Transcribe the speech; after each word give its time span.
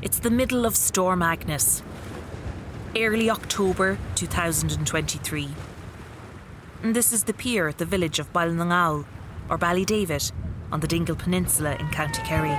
It's 0.00 0.20
the 0.20 0.30
middle 0.30 0.64
of 0.64 0.76
Storm 0.76 1.22
Agnes. 1.22 1.82
Early 2.96 3.28
October 3.28 3.98
2023. 4.14 5.48
And 6.84 6.94
this 6.94 7.12
is 7.12 7.24
the 7.24 7.34
pier 7.34 7.66
at 7.66 7.78
the 7.78 7.84
village 7.84 8.20
of 8.20 8.32
Ballinagal, 8.32 9.06
or 9.50 9.58
Ballydavid, 9.58 10.30
on 10.70 10.78
the 10.78 10.86
Dingle 10.86 11.16
Peninsula 11.16 11.74
in 11.80 11.88
County 11.88 12.22
Kerry. 12.22 12.54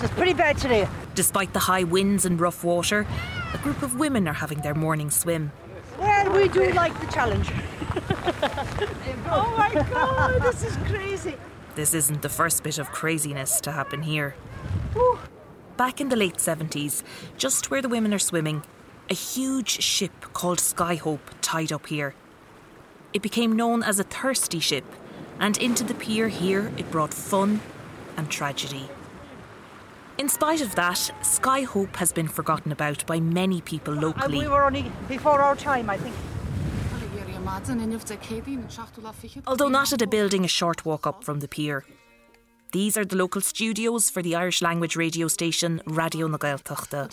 It's 0.00 0.14
pretty 0.14 0.32
bad 0.32 0.58
today. 0.58 0.86
Despite 1.16 1.52
the 1.52 1.58
high 1.58 1.82
winds 1.82 2.24
and 2.24 2.40
rough 2.40 2.62
water, 2.62 3.04
a 3.52 3.58
group 3.58 3.82
of 3.82 3.98
women 3.98 4.28
are 4.28 4.34
having 4.34 4.60
their 4.60 4.76
morning 4.76 5.10
swim. 5.10 5.50
Well, 5.98 6.32
we 6.36 6.46
do 6.46 6.70
like 6.70 6.98
the 7.00 7.12
challenge. 7.12 7.50
oh 9.28 9.52
my 9.58 9.74
god, 9.90 10.40
this 10.40 10.62
is 10.62 10.76
crazy. 10.88 11.34
This 11.74 11.94
isn't 11.94 12.22
the 12.22 12.28
first 12.28 12.62
bit 12.62 12.78
of 12.78 12.92
craziness 12.92 13.60
to 13.62 13.72
happen 13.72 14.02
here. 14.02 14.36
Whew. 14.92 15.18
Back 15.76 16.00
in 16.00 16.08
the 16.08 16.16
late 16.16 16.36
70s, 16.36 17.02
just 17.36 17.70
where 17.70 17.82
the 17.82 17.88
women 17.88 18.14
are 18.14 18.18
swimming, 18.18 18.62
a 19.10 19.14
huge 19.14 19.82
ship 19.82 20.12
called 20.32 20.58
Skyhope 20.58 21.18
tied 21.42 21.72
up 21.72 21.86
here. 21.88 22.14
It 23.12 23.22
became 23.22 23.56
known 23.56 23.82
as 23.82 23.98
a 23.98 24.04
thirsty 24.04 24.60
ship, 24.60 24.84
and 25.40 25.56
into 25.58 25.82
the 25.82 25.94
pier 25.94 26.28
here 26.28 26.72
it 26.76 26.90
brought 26.90 27.12
fun 27.12 27.60
and 28.16 28.30
tragedy. 28.30 28.88
In 30.16 30.28
spite 30.28 30.60
of 30.60 30.76
that, 30.76 31.10
Skyhope 31.22 31.96
has 31.96 32.12
been 32.12 32.28
forgotten 32.28 32.70
about 32.70 33.04
by 33.04 33.18
many 33.18 33.60
people 33.60 33.94
uh, 33.94 33.96
And 33.96 34.04
locally. 34.04 34.38
we 34.38 34.48
were 34.48 34.64
only 34.64 34.92
before 35.08 35.40
our 35.42 35.56
time, 35.56 35.90
I 35.90 35.96
think. 35.96 36.14
Although 39.46 39.68
not 39.68 39.92
at 39.92 40.02
a 40.02 40.06
building 40.06 40.44
a 40.44 40.48
short 40.48 40.84
walk 40.84 41.06
up 41.06 41.24
from 41.24 41.40
the 41.40 41.48
pier. 41.48 41.84
These 42.74 42.96
are 42.96 43.04
the 43.04 43.14
local 43.14 43.40
studios 43.40 44.10
for 44.10 44.20
the 44.20 44.34
Irish 44.34 44.60
language 44.60 44.96
radio 44.96 45.28
station 45.28 45.80
Radio 45.86 46.26
na 46.26 46.38
Gaeltachta. 46.38 47.08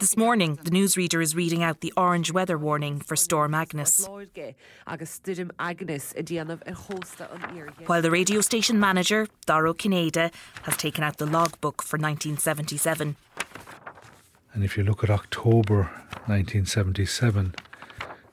This 0.00 0.16
morning, 0.16 0.58
the 0.64 0.72
newsreader 0.72 1.22
is 1.22 1.36
reading 1.36 1.62
out 1.62 1.82
the 1.82 1.92
orange 1.96 2.32
weather 2.32 2.58
warning 2.58 2.98
for 2.98 3.14
Storm 3.14 3.54
Agnes, 3.54 4.08
agus 4.88 5.20
studum 5.20 5.52
Agnes 5.60 6.14
a 6.16 6.24
déanamh 6.24 6.60
ar 6.66 6.74
hósta 6.74 7.32
an 7.32 7.42
ír. 7.56 7.70
while 7.86 8.02
the 8.02 8.10
radio 8.10 8.40
station 8.40 8.80
manager, 8.80 9.28
Dara 9.46 9.72
Ó 9.72 9.74
Cinnéide, 9.76 10.32
has 10.64 10.76
taken 10.76 11.04
out 11.04 11.18
the 11.18 11.26
logbook 11.26 11.82
for 11.84 11.98
1977. 11.98 13.14
And 14.52 14.64
if 14.64 14.76
you 14.76 14.82
look 14.82 15.04
at 15.04 15.10
October 15.10 15.92
1977, 16.26 17.54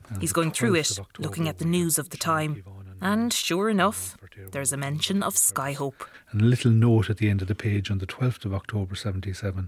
uh, 0.10 0.20
He's 0.20 0.34
going 0.34 0.50
through 0.50 0.74
it, 0.74 0.98
of 0.98 1.06
looking 1.20 1.48
at 1.48 1.60
the 1.60 1.66
news 1.66 2.00
of 2.00 2.10
the 2.10 2.18
time. 2.18 2.64
And 3.04 3.34
sure 3.34 3.70
enough, 3.70 4.18
there's 4.52 4.72
a 4.72 4.78
mention 4.78 5.24
of 5.24 5.36
Skyhope. 5.36 6.08
And 6.32 6.40
a 6.40 6.46
little 6.46 6.72
note 6.72 7.10
at 7.10 7.18
the 7.18 7.30
end 7.30 7.42
of 7.42 7.50
the 7.50 7.54
page 7.54 7.92
on 7.92 7.98
the 7.98 8.08
12th 8.08 8.46
of 8.46 8.54
October 8.54 8.96
77 8.96 9.68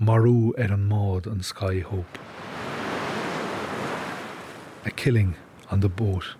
Maru 0.00 0.52
Eran 0.58 0.88
Maud 0.88 1.28
on 1.28 1.42
Skyhope. 1.42 2.04
A 4.84 4.90
killing 4.90 5.36
on 5.70 5.78
the 5.78 5.88
boat, 5.88 6.34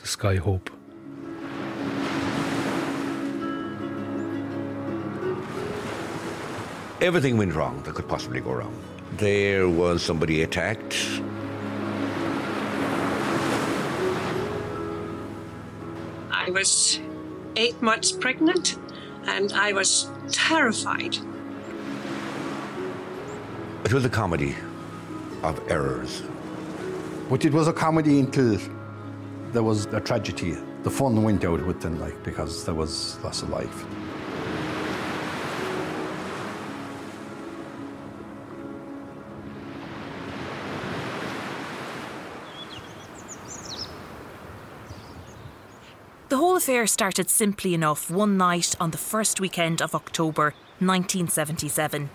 the 0.00 0.08
Skyhope. 0.08 0.68
Everything 7.02 7.36
went 7.36 7.54
wrong 7.54 7.82
that 7.82 7.94
could 7.94 8.08
possibly 8.08 8.40
go 8.40 8.52
wrong. 8.52 8.74
There 9.18 9.68
was 9.68 10.02
somebody 10.02 10.42
attacked. 10.42 10.96
Was 16.52 17.00
eight 17.56 17.80
months 17.82 18.12
pregnant 18.12 18.76
and 19.24 19.52
I 19.52 19.72
was 19.72 20.08
terrified. 20.30 21.16
It 23.84 23.92
was 23.92 24.04
a 24.04 24.08
comedy 24.08 24.54
of 25.42 25.60
errors. 25.70 26.22
But 27.28 27.44
it 27.44 27.52
was 27.52 27.68
a 27.68 27.72
comedy 27.72 28.20
until 28.20 28.58
there 29.52 29.62
was 29.62 29.86
a 29.86 30.00
tragedy. 30.00 30.56
The 30.82 30.90
fun 30.90 31.22
went 31.22 31.44
out 31.44 31.64
with 31.64 31.80
them, 31.80 32.00
like, 32.00 32.22
because 32.24 32.64
there 32.64 32.74
was 32.74 33.18
loss 33.22 33.42
of 33.42 33.50
life. 33.50 33.84
Affair 46.62 46.86
started 46.86 47.28
simply 47.28 47.74
enough 47.74 48.08
one 48.08 48.36
night 48.36 48.76
on 48.78 48.92
the 48.92 49.04
first 49.12 49.40
weekend 49.40 49.82
of 49.82 49.96
October 49.96 50.54
1977. 50.78 52.08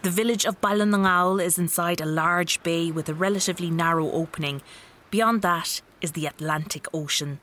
The 0.00 0.08
village 0.08 0.46
of 0.46 0.58
Ballinagal 0.62 1.44
is 1.44 1.58
inside 1.58 2.00
a 2.00 2.06
large 2.06 2.62
bay 2.62 2.90
with 2.90 3.10
a 3.10 3.14
relatively 3.14 3.70
narrow 3.70 4.10
opening. 4.10 4.62
Beyond 5.10 5.42
that 5.42 5.82
is 6.00 6.12
the 6.12 6.24
Atlantic 6.24 6.86
Ocean. 6.94 7.40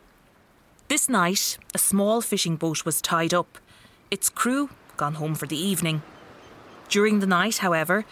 This 0.87 1.07
night, 1.07 1.59
a 1.75 1.77
small 1.77 2.21
fishing 2.21 2.55
boat 2.55 2.85
was 2.85 2.99
tied 2.99 3.31
up, 3.31 3.59
its 4.09 4.29
crew 4.29 4.71
gone 4.97 5.13
home 5.21 5.35
for 5.35 5.45
the 5.45 5.63
evening. 5.69 6.01
During 6.89 7.19
the 7.19 7.27
night, 7.27 7.57
however, 7.57 8.03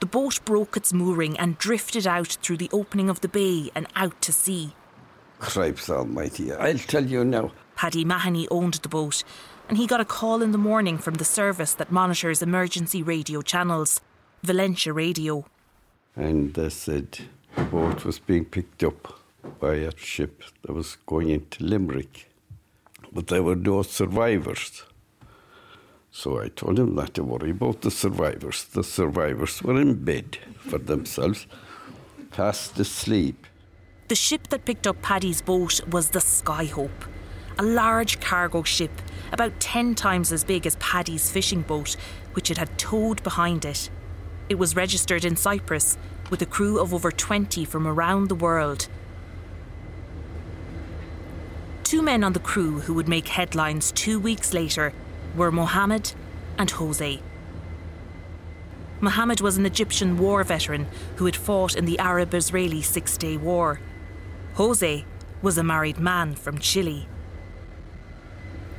the 0.00 0.06
boat 0.06 0.44
broke 0.44 0.76
its 0.76 0.92
mooring 0.92 1.38
and 1.38 1.56
drifted 1.56 2.04
out 2.04 2.36
through 2.42 2.56
the 2.56 2.70
opening 2.72 3.08
of 3.08 3.20
the 3.20 3.28
bay 3.28 3.70
and 3.76 3.86
out 3.94 4.20
to 4.22 4.32
sea. 4.32 4.74
Cripes 5.38 5.88
almighty, 5.88 6.52
I'll 6.52 6.78
tell 6.78 7.04
you 7.04 7.24
now. 7.24 7.52
Paddy 7.76 8.04
Mahoney 8.04 8.48
owned 8.50 8.74
the 8.74 8.88
boat, 8.88 9.22
and 9.68 9.78
he 9.78 9.86
got 9.86 10.00
a 10.00 10.04
call 10.04 10.42
in 10.42 10.52
the 10.52 10.58
morning 10.58 10.98
from 10.98 11.14
the 11.14 11.24
service 11.24 11.74
that 11.74 11.92
monitors 11.92 12.42
emergency 12.42 13.02
radio 13.02 13.40
channels, 13.40 14.00
Valentia 14.44 14.92
Radio. 14.92 15.44
And 16.16 16.54
they 16.54 16.70
said 16.70 17.18
the 17.54 17.62
boat 17.62 18.04
was 18.04 18.18
being 18.18 18.44
picked 18.46 18.82
up 18.82 19.20
by 19.60 19.74
a 19.74 19.96
ship 19.96 20.42
that 20.62 20.72
was 20.72 20.96
going 21.06 21.30
into 21.30 21.64
Limerick. 21.64 22.28
But 23.12 23.28
there 23.28 23.42
were 23.42 23.56
no 23.56 23.82
survivors. 23.82 24.82
So 26.10 26.40
I 26.40 26.48
told 26.48 26.78
him 26.78 26.94
not 26.96 27.14
to 27.14 27.22
worry 27.22 27.50
about 27.50 27.82
the 27.82 27.90
survivors. 27.90 28.64
The 28.64 28.82
survivors 28.82 29.62
were 29.62 29.80
in 29.80 30.04
bed 30.04 30.38
for 30.58 30.78
themselves, 30.78 31.46
fast 32.32 32.78
asleep. 32.78 33.46
The 34.08 34.14
ship 34.14 34.48
that 34.48 34.64
picked 34.64 34.86
up 34.86 35.02
Paddy's 35.02 35.42
boat 35.42 35.86
was 35.86 36.08
the 36.08 36.18
Skyhope, 36.18 37.06
a 37.58 37.62
large 37.62 38.20
cargo 38.20 38.62
ship 38.62 38.90
about 39.32 39.60
10 39.60 39.94
times 39.94 40.32
as 40.32 40.44
big 40.44 40.66
as 40.66 40.76
Paddy's 40.76 41.30
fishing 41.30 41.60
boat, 41.60 41.94
which 42.32 42.50
it 42.50 42.56
had 42.56 42.78
towed 42.78 43.22
behind 43.22 43.66
it. 43.66 43.90
It 44.48 44.58
was 44.58 44.74
registered 44.74 45.26
in 45.26 45.36
Cyprus 45.36 45.98
with 46.30 46.40
a 46.40 46.46
crew 46.46 46.78
of 46.78 46.94
over 46.94 47.10
20 47.10 47.66
from 47.66 47.86
around 47.86 48.28
the 48.28 48.34
world. 48.34 48.88
Two 51.84 52.00
men 52.00 52.24
on 52.24 52.32
the 52.32 52.40
crew 52.40 52.80
who 52.80 52.94
would 52.94 53.08
make 53.08 53.28
headlines 53.28 53.92
two 53.92 54.18
weeks 54.18 54.54
later 54.54 54.94
were 55.36 55.52
Mohammed 55.52 56.14
and 56.56 56.70
Jose. 56.70 57.20
Mohammed 59.02 59.42
was 59.42 59.58
an 59.58 59.66
Egyptian 59.66 60.16
war 60.16 60.42
veteran 60.44 60.86
who 61.16 61.26
had 61.26 61.36
fought 61.36 61.76
in 61.76 61.84
the 61.84 61.98
Arab 61.98 62.32
Israeli 62.32 62.80
Six 62.80 63.18
Day 63.18 63.36
War. 63.36 63.78
Jose 64.58 65.04
was 65.40 65.56
a 65.56 65.62
married 65.62 66.00
man 66.00 66.34
from 66.34 66.58
Chile. 66.58 67.06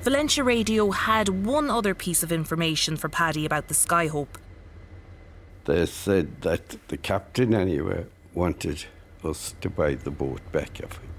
Valentia 0.03 0.44
Radio 0.44 0.91
had 0.91 1.29
one 1.29 1.69
other 1.69 1.95
piece 1.95 2.22
of 2.22 2.34
information 2.34 2.97
for 2.97 3.07
Paddy 3.07 3.45
about 3.45 3.69
the 3.69 3.73
Skyhope. 3.73 4.35
They 5.63 5.85
said 5.85 6.41
that 6.41 6.75
the 6.89 6.97
captain, 6.97 7.53
anyway, 7.53 8.07
wanted 8.34 8.88
us 9.23 9.56
to 9.62 9.69
buy 9.69 9.95
the 9.95 10.12
boat 10.12 10.41
back 10.51 10.81
of 10.81 10.91
him. 10.97 11.09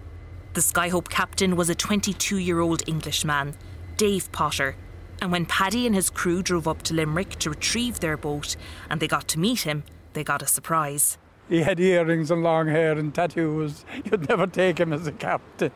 The 0.52 0.60
Skyhope 0.60 1.08
captain 1.08 1.56
was 1.56 1.70
a 1.70 1.74
22 1.74 2.36
year 2.36 2.60
old 2.60 2.86
Englishman, 2.86 3.54
Dave 3.96 4.30
Potter, 4.30 4.76
and 5.22 5.32
when 5.32 5.46
Paddy 5.46 5.86
and 5.86 5.94
his 5.94 6.10
crew 6.10 6.42
drove 6.42 6.68
up 6.68 6.82
to 6.82 6.92
Limerick 6.92 7.38
to 7.38 7.48
retrieve 7.48 8.00
their 8.00 8.18
boat 8.18 8.56
and 8.90 9.00
they 9.00 9.08
got 9.08 9.26
to 9.28 9.38
meet 9.38 9.62
him, 9.62 9.84
they 10.12 10.22
got 10.22 10.42
a 10.42 10.46
surprise. 10.46 11.16
He 11.50 11.62
had 11.62 11.80
earrings 11.80 12.30
and 12.30 12.44
long 12.44 12.68
hair 12.68 12.96
and 12.96 13.12
tattoos. 13.12 13.84
You'd 14.04 14.28
never 14.28 14.46
take 14.46 14.78
him 14.78 14.92
as 14.92 15.08
a 15.08 15.12
captain. 15.12 15.72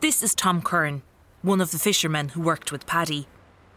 This 0.00 0.22
is 0.22 0.34
Tom 0.34 0.62
Kern, 0.62 1.02
one 1.42 1.60
of 1.60 1.70
the 1.70 1.78
fishermen 1.78 2.30
who 2.30 2.40
worked 2.40 2.72
with 2.72 2.86
Paddy. 2.86 3.26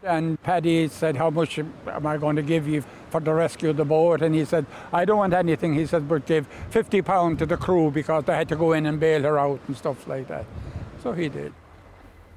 And 0.02 0.42
Paddy 0.42 0.88
said, 0.88 1.16
How 1.16 1.28
much 1.28 1.58
am 1.58 2.06
I 2.06 2.16
going 2.16 2.36
to 2.36 2.42
give 2.42 2.66
you 2.66 2.82
for 3.10 3.20
the 3.20 3.34
rescue 3.34 3.68
of 3.68 3.76
the 3.76 3.84
boat? 3.84 4.22
And 4.22 4.34
he 4.34 4.46
said, 4.46 4.64
I 4.94 5.04
don't 5.04 5.18
want 5.18 5.34
anything. 5.34 5.74
He 5.74 5.84
said, 5.84 6.08
but 6.08 6.24
give 6.24 6.48
£50 6.70 7.38
to 7.38 7.44
the 7.44 7.58
crew 7.58 7.90
because 7.90 8.24
they 8.24 8.34
had 8.34 8.48
to 8.48 8.56
go 8.56 8.72
in 8.72 8.86
and 8.86 8.98
bail 8.98 9.22
her 9.22 9.38
out 9.38 9.60
and 9.68 9.76
stuff 9.76 10.08
like 10.08 10.28
that. 10.28 10.46
So 11.02 11.12
he 11.12 11.28
did. 11.28 11.52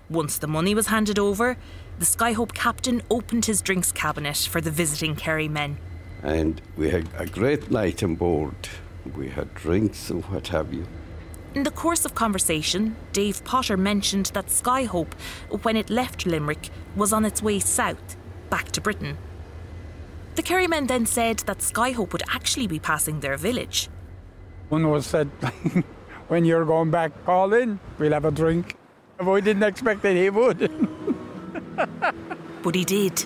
Once 0.09 0.37
the 0.37 0.47
money 0.47 0.75
was 0.75 0.87
handed 0.87 1.17
over, 1.17 1.55
the 1.99 2.05
Skyhope 2.05 2.53
captain 2.53 3.01
opened 3.09 3.45
his 3.45 3.61
drinks 3.61 3.93
cabinet 3.93 4.37
for 4.51 4.59
the 4.59 4.71
visiting 4.71 5.15
Kerry 5.15 5.47
men. 5.47 5.77
And 6.21 6.61
we 6.75 6.89
had 6.89 7.07
a 7.17 7.25
great 7.25 7.71
night 7.71 8.03
on 8.03 8.15
board. 8.15 8.55
We 9.15 9.29
had 9.29 9.53
drinks 9.53 10.09
and 10.09 10.23
what 10.25 10.47
have 10.47 10.73
you. 10.73 10.87
In 11.53 11.63
the 11.63 11.71
course 11.71 12.05
of 12.05 12.15
conversation, 12.15 12.95
Dave 13.13 13.43
Potter 13.45 13.77
mentioned 13.77 14.27
that 14.33 14.47
Skyhope, 14.47 15.13
when 15.63 15.77
it 15.77 15.89
left 15.89 16.25
Limerick, 16.25 16.69
was 16.95 17.13
on 17.13 17.23
its 17.23 17.41
way 17.41 17.59
south, 17.59 18.17
back 18.49 18.71
to 18.71 18.81
Britain. 18.81 19.17
The 20.35 20.43
Kerrymen 20.43 20.87
then 20.87 21.05
said 21.05 21.39
that 21.39 21.59
Skyhope 21.59 22.11
would 22.11 22.23
actually 22.29 22.67
be 22.67 22.79
passing 22.79 23.21
their 23.21 23.37
village. 23.37 23.89
One 24.69 24.89
was 24.89 25.05
said, 25.05 25.27
when 26.27 26.43
you're 26.43 26.65
going 26.65 26.91
back, 26.91 27.11
call 27.25 27.53
in, 27.53 27.79
we'll 27.99 28.11
have 28.11 28.25
a 28.25 28.31
drink. 28.31 28.75
We 29.23 29.39
didn't 29.39 29.63
expect 29.63 30.01
that 30.01 30.15
he 30.15 30.29
would. 30.29 30.69
But 32.65 32.73
he 32.73 32.83
did. 32.83 33.23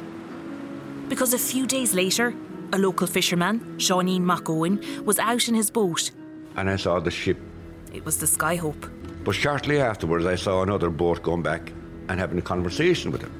Because 1.07 1.33
a 1.33 1.37
few 1.37 1.65
days 1.65 1.93
later, 1.93 2.33
a 2.74 2.77
local 2.77 3.07
fisherman, 3.07 3.60
Shawneen 3.77 4.21
McOwen, 4.21 5.04
was 5.06 5.19
out 5.19 5.48
in 5.48 5.56
his 5.56 5.71
boat. 5.71 6.12
And 6.56 6.69
I 6.69 6.75
saw 6.75 7.00
the 7.00 7.12
ship. 7.12 7.38
It 7.94 8.06
was 8.06 8.18
the 8.18 8.25
Skyhope. 8.25 8.89
But 9.24 9.33
shortly 9.33 9.80
afterwards, 9.81 10.25
I 10.25 10.36
saw 10.36 10.62
another 10.62 10.89
boat 10.89 11.24
going 11.24 11.42
back 11.42 11.71
and 12.07 12.19
having 12.19 12.38
a 12.38 12.42
conversation 12.42 13.12
with 13.12 13.21
him. 13.21 13.33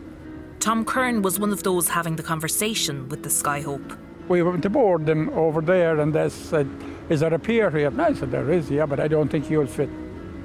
Tom 0.60 0.84
Kern 0.84 1.22
was 1.22 1.40
one 1.40 1.52
of 1.52 1.64
those 1.64 1.88
having 1.88 2.16
the 2.16 2.24
conversation 2.24 3.08
with 3.10 3.24
the 3.24 3.30
Skyhope. 3.30 3.98
we 4.28 4.44
went 4.44 4.62
to 4.62 4.70
board 4.70 5.06
them 5.06 5.30
over 5.30 5.62
there 5.62 6.00
and 6.00 6.14
they 6.14 6.30
said, 6.30 6.70
is 7.10 7.22
there 7.22 7.34
a 7.34 7.40
pier 7.40 7.72
here? 7.72 7.88
And 7.88 8.02
I 8.02 8.14
said, 8.14 8.30
there 8.30 8.52
is, 8.52 8.70
yeah, 8.70 8.86
but 8.86 9.00
I 9.00 9.08
don't 9.08 9.30
think 9.30 9.50
you'll 9.50 9.66
fit. 9.66 9.90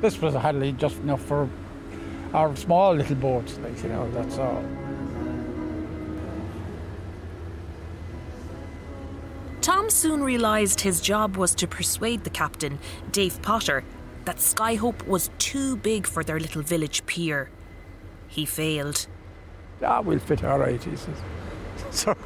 This 0.00 0.20
was 0.20 0.34
hardly 0.34 0.72
just 0.72 0.98
enough 0.98 1.22
for 1.22 1.48
our 2.32 2.54
small 2.56 2.94
little 2.94 3.16
boats, 3.16 3.58
like, 3.58 3.82
you 3.82 3.90
know, 3.90 4.10
that's 4.12 4.38
all. 4.38 4.64
Tom 9.84 9.90
soon 9.90 10.24
realised 10.24 10.80
his 10.80 10.98
job 10.98 11.36
was 11.36 11.54
to 11.54 11.66
persuade 11.66 12.24
the 12.24 12.30
captain, 12.30 12.78
Dave 13.12 13.42
Potter, 13.42 13.84
that 14.24 14.38
Skyhope 14.38 15.06
was 15.06 15.28
too 15.36 15.76
big 15.76 16.06
for 16.06 16.24
their 16.24 16.40
little 16.40 16.62
village 16.62 17.04
pier. 17.04 17.50
He 18.26 18.46
failed. 18.46 19.06
Ah, 19.82 20.00
we'll 20.00 20.20
fit 20.20 20.42
all 20.42 20.58
right, 20.58 20.82
he 20.82 20.96
says. 20.96 21.18
So 21.90 22.16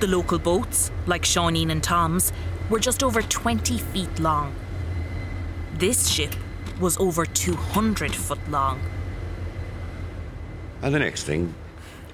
The 0.00 0.06
local 0.06 0.38
boats, 0.38 0.90
like 1.06 1.22
Shawneen 1.22 1.70
and 1.70 1.82
Tom's, 1.82 2.34
were 2.68 2.78
just 2.78 3.02
over 3.02 3.22
20 3.22 3.78
feet 3.78 4.18
long. 4.18 4.54
This 5.72 6.08
ship 6.08 6.34
was 6.78 6.98
over 6.98 7.24
200 7.24 8.14
foot 8.14 8.50
long. 8.50 8.78
And 10.82 10.94
the 10.94 10.98
next 10.98 11.22
thing, 11.22 11.54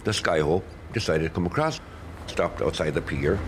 the 0.04 0.12
Skyhope 0.12 0.62
decided 0.92 1.24
to 1.24 1.34
come 1.34 1.46
across, 1.46 1.80
stopped 2.32 2.62
outside 2.62 2.94
the 2.94 3.02
pier. 3.02 3.38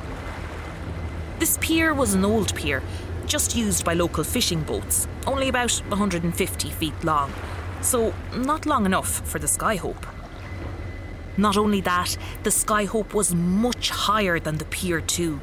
This 1.38 1.58
pier 1.60 1.92
was 1.94 2.14
an 2.14 2.24
old 2.24 2.54
pier, 2.54 2.82
just 3.26 3.56
used 3.56 3.84
by 3.84 3.94
local 3.94 4.24
fishing 4.24 4.62
boats, 4.62 5.08
only 5.26 5.48
about 5.48 5.72
150 5.88 6.70
feet 6.70 7.04
long, 7.04 7.32
so 7.80 8.14
not 8.36 8.66
long 8.66 8.86
enough 8.86 9.26
for 9.26 9.38
the 9.38 9.46
Skyhope. 9.46 10.06
Not 11.36 11.56
only 11.56 11.80
that, 11.80 12.16
the 12.44 12.50
Skyhope 12.50 13.12
was 13.12 13.34
much 13.34 13.90
higher 13.90 14.38
than 14.38 14.58
the 14.58 14.66
pier, 14.66 15.00
too. 15.00 15.40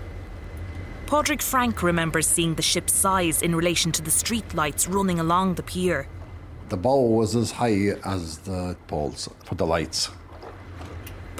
Padraig 1.07 1.41
Frank 1.41 1.83
remembers 1.83 2.27
seeing 2.27 2.55
the 2.55 2.61
ship's 2.61 2.93
size 2.93 3.41
in 3.41 3.53
relation 3.53 3.91
to 3.91 4.01
the 4.01 4.11
street 4.11 4.53
lights 4.53 4.87
running 4.87 5.19
along 5.19 5.55
the 5.55 5.63
pier. 5.63 6.07
The 6.69 6.77
bow 6.77 7.01
was 7.01 7.35
as 7.35 7.51
high 7.51 7.95
as 8.05 8.37
the 8.37 8.77
poles 8.87 9.27
for 9.43 9.55
the 9.55 9.65
lights. 9.65 10.09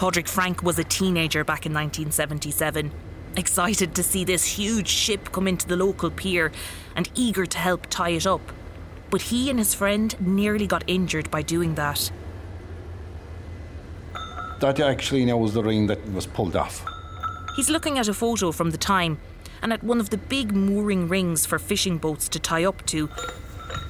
Padraig 0.02 0.28
Frank 0.28 0.64
was 0.64 0.80
a 0.80 0.84
teenager 0.84 1.44
back 1.44 1.68
in 1.68 1.74
1977, 1.74 2.92
excited 3.38 3.94
to 3.94 4.02
see 4.02 4.24
this 4.24 4.44
huge 4.44 4.88
ship 4.88 5.32
come 5.32 5.48
into 5.48 5.68
the 5.68 5.76
local 5.76 6.10
pier 6.10 6.52
and 6.96 7.08
eager 7.14 7.46
to 7.46 7.58
help 7.60 7.86
tie 7.86 8.10
it 8.10 8.26
up. 8.26 8.42
But 9.12 9.22
he 9.22 9.52
and 9.52 9.60
his 9.60 9.76
friend 9.76 10.20
nearly 10.20 10.66
got 10.66 10.84
injured 10.88 11.30
by 11.30 11.44
doing 11.44 11.76
that. 11.76 12.12
That 14.60 14.80
actually 14.80 15.24
now 15.24 15.38
was 15.38 15.54
the 15.54 15.62
ring 15.62 15.86
that 15.86 16.04
was 16.12 16.26
pulled 16.26 16.56
off. 16.56 16.84
He's 17.56 17.70
looking 17.70 18.00
at 18.00 18.08
a 18.08 18.14
photo 18.16 18.52
from 18.52 18.72
the 18.72 18.80
time 18.80 19.20
and 19.62 19.72
at 19.72 19.84
one 19.84 20.00
of 20.00 20.10
the 20.10 20.18
big 20.18 20.52
mooring 20.52 21.10
rings 21.10 21.46
for 21.46 21.60
fishing 21.60 22.00
boats 22.00 22.28
to 22.30 22.40
tie 22.40 22.64
up 22.66 22.84
to. 22.88 23.08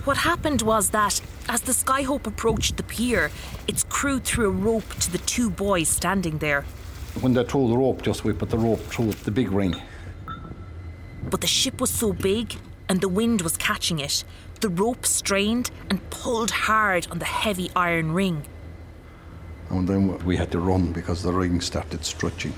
What 0.03 0.17
happened 0.17 0.63
was 0.63 0.89
that, 0.89 1.21
as 1.47 1.61
the 1.61 1.73
Skyhope 1.73 2.25
approached 2.25 2.77
the 2.77 2.83
pier, 2.83 3.29
its 3.67 3.83
crew 3.83 4.19
threw 4.19 4.47
a 4.47 4.49
rope 4.49 4.89
to 4.95 5.11
the 5.11 5.19
two 5.19 5.51
boys 5.51 5.89
standing 5.89 6.39
there. 6.39 6.63
When 7.19 7.33
they 7.33 7.43
threw 7.43 7.67
the 7.67 7.77
rope, 7.77 8.01
just 8.01 8.23
we 8.23 8.33
put 8.33 8.49
the 8.49 8.57
rope 8.57 8.79
through 8.79 9.11
the 9.11 9.29
big 9.29 9.51
ring. 9.51 9.75
But 11.29 11.41
the 11.41 11.47
ship 11.47 11.79
was 11.79 11.91
so 11.91 12.13
big 12.13 12.55
and 12.89 12.99
the 12.99 13.09
wind 13.09 13.41
was 13.41 13.57
catching 13.57 13.99
it, 13.99 14.23
the 14.61 14.69
rope 14.69 15.05
strained 15.05 15.69
and 15.91 16.09
pulled 16.09 16.49
hard 16.49 17.07
on 17.11 17.19
the 17.19 17.25
heavy 17.25 17.69
iron 17.75 18.11
ring. 18.11 18.47
And 19.69 19.87
then 19.87 20.17
we 20.25 20.35
had 20.35 20.51
to 20.51 20.59
run 20.59 20.93
because 20.93 21.21
the 21.21 21.31
ring 21.31 21.61
started 21.61 22.03
stretching 22.03 22.55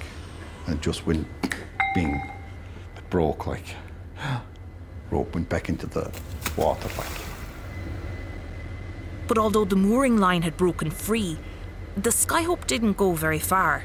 and 0.65 0.75
it 0.75 0.81
just 0.81 1.05
went 1.05 1.27
bing. 1.93 2.21
It 2.95 3.09
broke 3.09 3.47
like. 3.47 3.75
Rope 5.11 5.35
went 5.35 5.49
back 5.49 5.69
into 5.69 5.85
the 5.85 6.09
water 6.57 6.89
like. 6.97 7.22
But 9.27 9.37
although 9.37 9.65
the 9.65 9.75
mooring 9.75 10.17
line 10.17 10.41
had 10.41 10.57
broken 10.57 10.89
free, 10.91 11.37
the 11.95 12.09
Skyhope 12.09 12.67
didn't 12.67 12.97
go 12.97 13.13
very 13.13 13.39
far. 13.39 13.83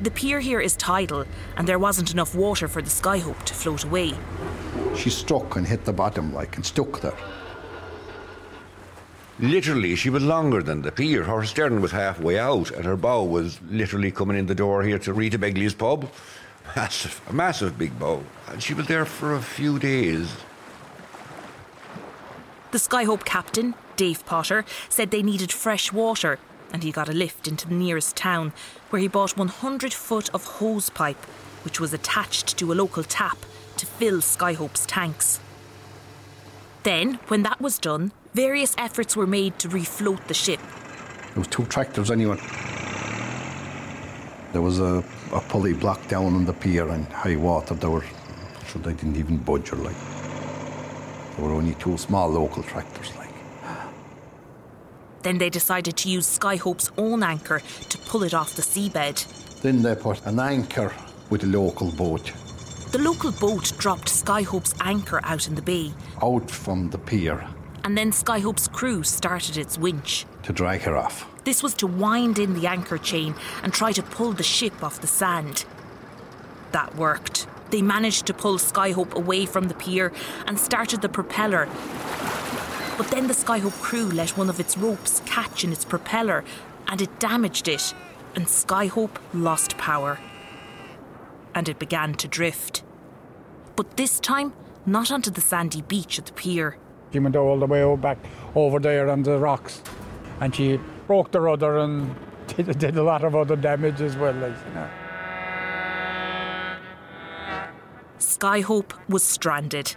The 0.00 0.10
pier 0.10 0.40
here 0.40 0.60
is 0.60 0.74
tidal, 0.76 1.26
and 1.56 1.68
there 1.68 1.78
wasn't 1.78 2.12
enough 2.12 2.34
water 2.34 2.68
for 2.68 2.82
the 2.82 2.90
Skyhope 2.90 3.44
to 3.44 3.54
float 3.54 3.84
away. 3.84 4.14
She 4.96 5.10
struck 5.10 5.56
and 5.56 5.66
hit 5.66 5.84
the 5.84 5.92
bottom 5.92 6.32
like 6.34 6.56
and 6.56 6.66
stuck 6.66 7.00
there. 7.00 7.16
Literally, 9.38 9.96
she 9.96 10.10
was 10.10 10.22
longer 10.22 10.62
than 10.62 10.82
the 10.82 10.92
pier. 10.92 11.24
Her 11.24 11.44
stern 11.44 11.80
was 11.80 11.90
halfway 11.90 12.38
out, 12.38 12.70
and 12.70 12.84
her 12.84 12.96
bow 12.96 13.24
was 13.24 13.60
literally 13.70 14.10
coming 14.10 14.36
in 14.36 14.46
the 14.46 14.54
door 14.54 14.82
here 14.82 14.98
to 15.00 15.12
Rita 15.12 15.38
Begley's 15.38 15.74
pub. 15.74 16.10
Massive, 16.76 17.20
a 17.28 17.32
massive 17.32 17.76
big 17.76 17.98
bow. 17.98 18.22
And 18.48 18.62
she 18.62 18.72
was 18.72 18.86
there 18.86 19.04
for 19.04 19.34
a 19.34 19.42
few 19.42 19.78
days. 19.78 20.32
The 22.70 22.78
Skyhope 22.78 23.24
captain, 23.24 23.74
Dave 23.96 24.24
Potter, 24.26 24.64
said 24.88 25.10
they 25.10 25.22
needed 25.22 25.52
fresh 25.52 25.92
water, 25.92 26.38
and 26.72 26.82
he 26.82 26.92
got 26.92 27.08
a 27.08 27.12
lift 27.12 27.46
into 27.46 27.68
the 27.68 27.74
nearest 27.74 28.16
town, 28.16 28.52
where 28.90 29.00
he 29.00 29.08
bought 29.08 29.36
100 29.36 29.92
foot 29.92 30.30
of 30.34 30.44
hose 30.44 30.90
pipe, 30.90 31.24
which 31.64 31.78
was 31.78 31.92
attached 31.92 32.56
to 32.58 32.72
a 32.72 32.74
local 32.74 33.04
tap 33.04 33.38
to 33.76 33.86
fill 33.86 34.20
Skyhope's 34.20 34.86
tanks. 34.86 35.40
Then, 36.82 37.20
when 37.28 37.42
that 37.44 37.60
was 37.60 37.78
done, 37.78 38.12
various 38.34 38.74
efforts 38.76 39.16
were 39.16 39.26
made 39.26 39.58
to 39.60 39.68
refloat 39.68 40.26
the 40.26 40.34
ship. 40.34 40.60
There 41.34 41.38
was 41.38 41.46
two 41.46 41.64
tractors 41.66 42.10
anyway. 42.10 42.38
There 44.52 44.62
was 44.62 44.80
a, 44.80 45.04
a 45.32 45.40
pulley 45.40 45.72
block 45.72 46.06
down 46.08 46.34
on 46.34 46.44
the 46.44 46.52
pier 46.52 46.88
and 46.88 47.06
high 47.06 47.36
water. 47.36 47.74
They 47.74 47.86
were, 47.86 48.04
so 48.66 48.78
they 48.80 48.92
didn't 48.92 49.16
even 49.16 49.38
budge 49.38 49.72
or 49.72 49.76
like. 49.76 49.96
There 51.36 51.46
were 51.46 51.52
only 51.52 51.74
two 51.74 51.96
small 51.96 52.28
local 52.28 52.62
tractors 52.62 53.14
like. 53.16 53.21
Then 55.22 55.38
they 55.38 55.50
decided 55.50 55.96
to 55.98 56.08
use 56.08 56.38
Skyhope's 56.38 56.90
own 56.98 57.22
anchor 57.22 57.62
to 57.88 57.98
pull 57.98 58.22
it 58.22 58.34
off 58.34 58.54
the 58.54 58.62
seabed. 58.62 59.26
Then 59.62 59.82
they 59.82 59.94
put 59.94 60.24
an 60.26 60.38
anchor 60.40 60.92
with 61.30 61.44
a 61.44 61.46
local 61.46 61.92
boat 61.92 62.32
The 62.90 62.98
local 62.98 63.32
boat 63.32 63.72
dropped 63.78 64.08
Skyhope's 64.08 64.74
anchor 64.80 65.20
out 65.24 65.46
in 65.48 65.54
the 65.54 65.62
bay, 65.62 65.92
out 66.20 66.50
from 66.50 66.90
the 66.90 66.98
pier 66.98 67.46
and 67.84 67.96
then 67.96 68.12
Skyhope's 68.12 68.68
crew 68.68 69.02
started 69.02 69.56
its 69.56 69.78
winch. 69.78 70.26
to 70.42 70.52
drag 70.52 70.82
her 70.82 70.96
off. 70.96 71.26
This 71.44 71.62
was 71.62 71.74
to 71.74 71.86
wind 71.86 72.38
in 72.38 72.54
the 72.54 72.66
anchor 72.66 72.98
chain 72.98 73.34
and 73.62 73.72
try 73.72 73.92
to 73.92 74.02
pull 74.02 74.32
the 74.32 74.42
ship 74.42 74.82
off 74.82 75.00
the 75.00 75.06
sand. 75.06 75.64
That 76.72 76.94
worked. 76.96 77.46
They 77.70 77.82
managed 77.82 78.26
to 78.26 78.34
pull 78.34 78.58
Skyhope 78.58 79.12
away 79.12 79.46
from 79.46 79.68
the 79.68 79.74
pier 79.74 80.12
and 80.46 80.58
started 80.58 81.02
the 81.02 81.08
propeller. 81.08 81.68
But 83.02 83.10
then 83.10 83.26
the 83.26 83.34
Skyhope 83.34 83.82
crew 83.82 84.04
let 84.04 84.38
one 84.38 84.48
of 84.48 84.60
its 84.60 84.78
ropes 84.78 85.22
catch 85.26 85.64
in 85.64 85.72
its 85.72 85.84
propeller 85.84 86.44
and 86.86 87.02
it 87.02 87.18
damaged 87.18 87.66
it, 87.66 87.92
and 88.36 88.46
Skyhope 88.46 89.16
lost 89.34 89.76
power. 89.76 90.20
And 91.52 91.68
it 91.68 91.80
began 91.80 92.14
to 92.14 92.28
drift. 92.28 92.84
But 93.74 93.96
this 93.96 94.20
time, 94.20 94.52
not 94.86 95.10
onto 95.10 95.32
the 95.32 95.40
sandy 95.40 95.82
beach 95.82 96.16
at 96.20 96.26
the 96.26 96.32
pier. 96.32 96.76
She 97.12 97.18
went 97.18 97.34
all 97.34 97.58
the 97.58 97.66
way 97.66 97.96
back 97.96 98.18
over 98.54 98.78
there 98.78 99.10
on 99.10 99.24
the 99.24 99.36
rocks, 99.36 99.82
and 100.40 100.54
she 100.54 100.78
broke 101.08 101.32
the 101.32 101.40
rudder 101.40 101.78
and 101.78 102.14
did, 102.46 102.78
did 102.78 102.96
a 102.96 103.02
lot 103.02 103.24
of 103.24 103.34
other 103.34 103.56
damage 103.56 104.00
as 104.00 104.16
well. 104.16 104.34
Like, 104.34 104.54
you 104.68 104.74
know. 104.74 104.88
Skyhope 108.20 108.92
was 109.08 109.24
stranded. 109.24 109.96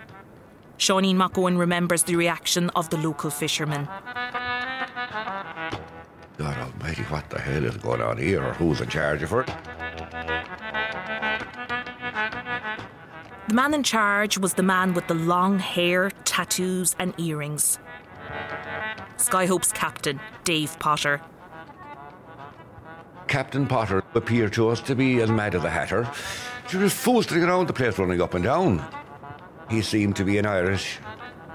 Shawneen 0.77 1.15
McOwen 1.15 1.58
remembers 1.58 2.03
the 2.03 2.15
reaction 2.15 2.70
of 2.72 2.89
the 2.89 2.98
local 2.98 3.29
fishermen. 3.29 3.88
God 6.38 6.58
almighty, 6.58 7.03
what 7.03 7.29
the 7.29 7.39
hell 7.39 7.63
is 7.63 7.77
going 7.77 8.01
on 8.01 8.17
here? 8.17 8.44
Or 8.44 8.53
who's 8.53 8.82
in 8.82 8.89
charge 8.89 9.24
of 9.24 9.32
it? 9.34 9.48
The 13.48 13.53
man 13.53 13.74
in 13.74 13.84
charge 13.84 14.38
was 14.38 14.55
the 14.55 14.63
man 14.63 14.94
with 14.94 15.08
the 15.08 15.13
long 15.13 15.60
hair, 15.60 16.12
tattoos, 16.25 16.96
and 17.00 17.13
earrings. 17.20 17.79
Skyhope's 19.17 19.72
captain, 19.72 20.20
Dave 20.44 20.77
Potter. 20.79 21.22
Captain 23.27 23.65
Potter 23.65 24.03
appeared 24.13 24.53
to 24.53 24.70
us 24.70 24.82
to 24.82 24.96
be 24.96 25.22
as 25.22 25.32
mad 25.32 25.55
as 25.55 25.63
a 25.63 25.70
hatter. 25.70 26.10
She 26.67 26.77
was 26.77 26.94
foostering 26.94 27.48
around 27.48 27.67
the 27.67 27.74
place, 27.74 27.98
running 27.98 28.22
up 28.22 28.34
and 28.34 28.44
down. 28.44 28.86
He 29.69 29.81
seemed 29.81 30.15
to 30.17 30.24
be 30.24 30.38
an 30.38 30.45
Irish, 30.45 31.00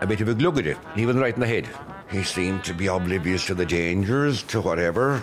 a 0.00 0.06
bit 0.06 0.20
of 0.20 0.28
a 0.28 0.34
glug 0.34 0.58
at 0.58 0.66
it. 0.66 0.78
Was 0.96 1.16
right 1.16 1.34
in 1.34 1.40
the 1.40 1.46
head. 1.46 1.68
He 2.10 2.24
seemed 2.24 2.64
to 2.64 2.74
be 2.74 2.88
oblivious 2.88 3.46
to 3.46 3.54
the 3.54 3.66
dangers, 3.66 4.42
to 4.44 4.60
whatever. 4.60 5.22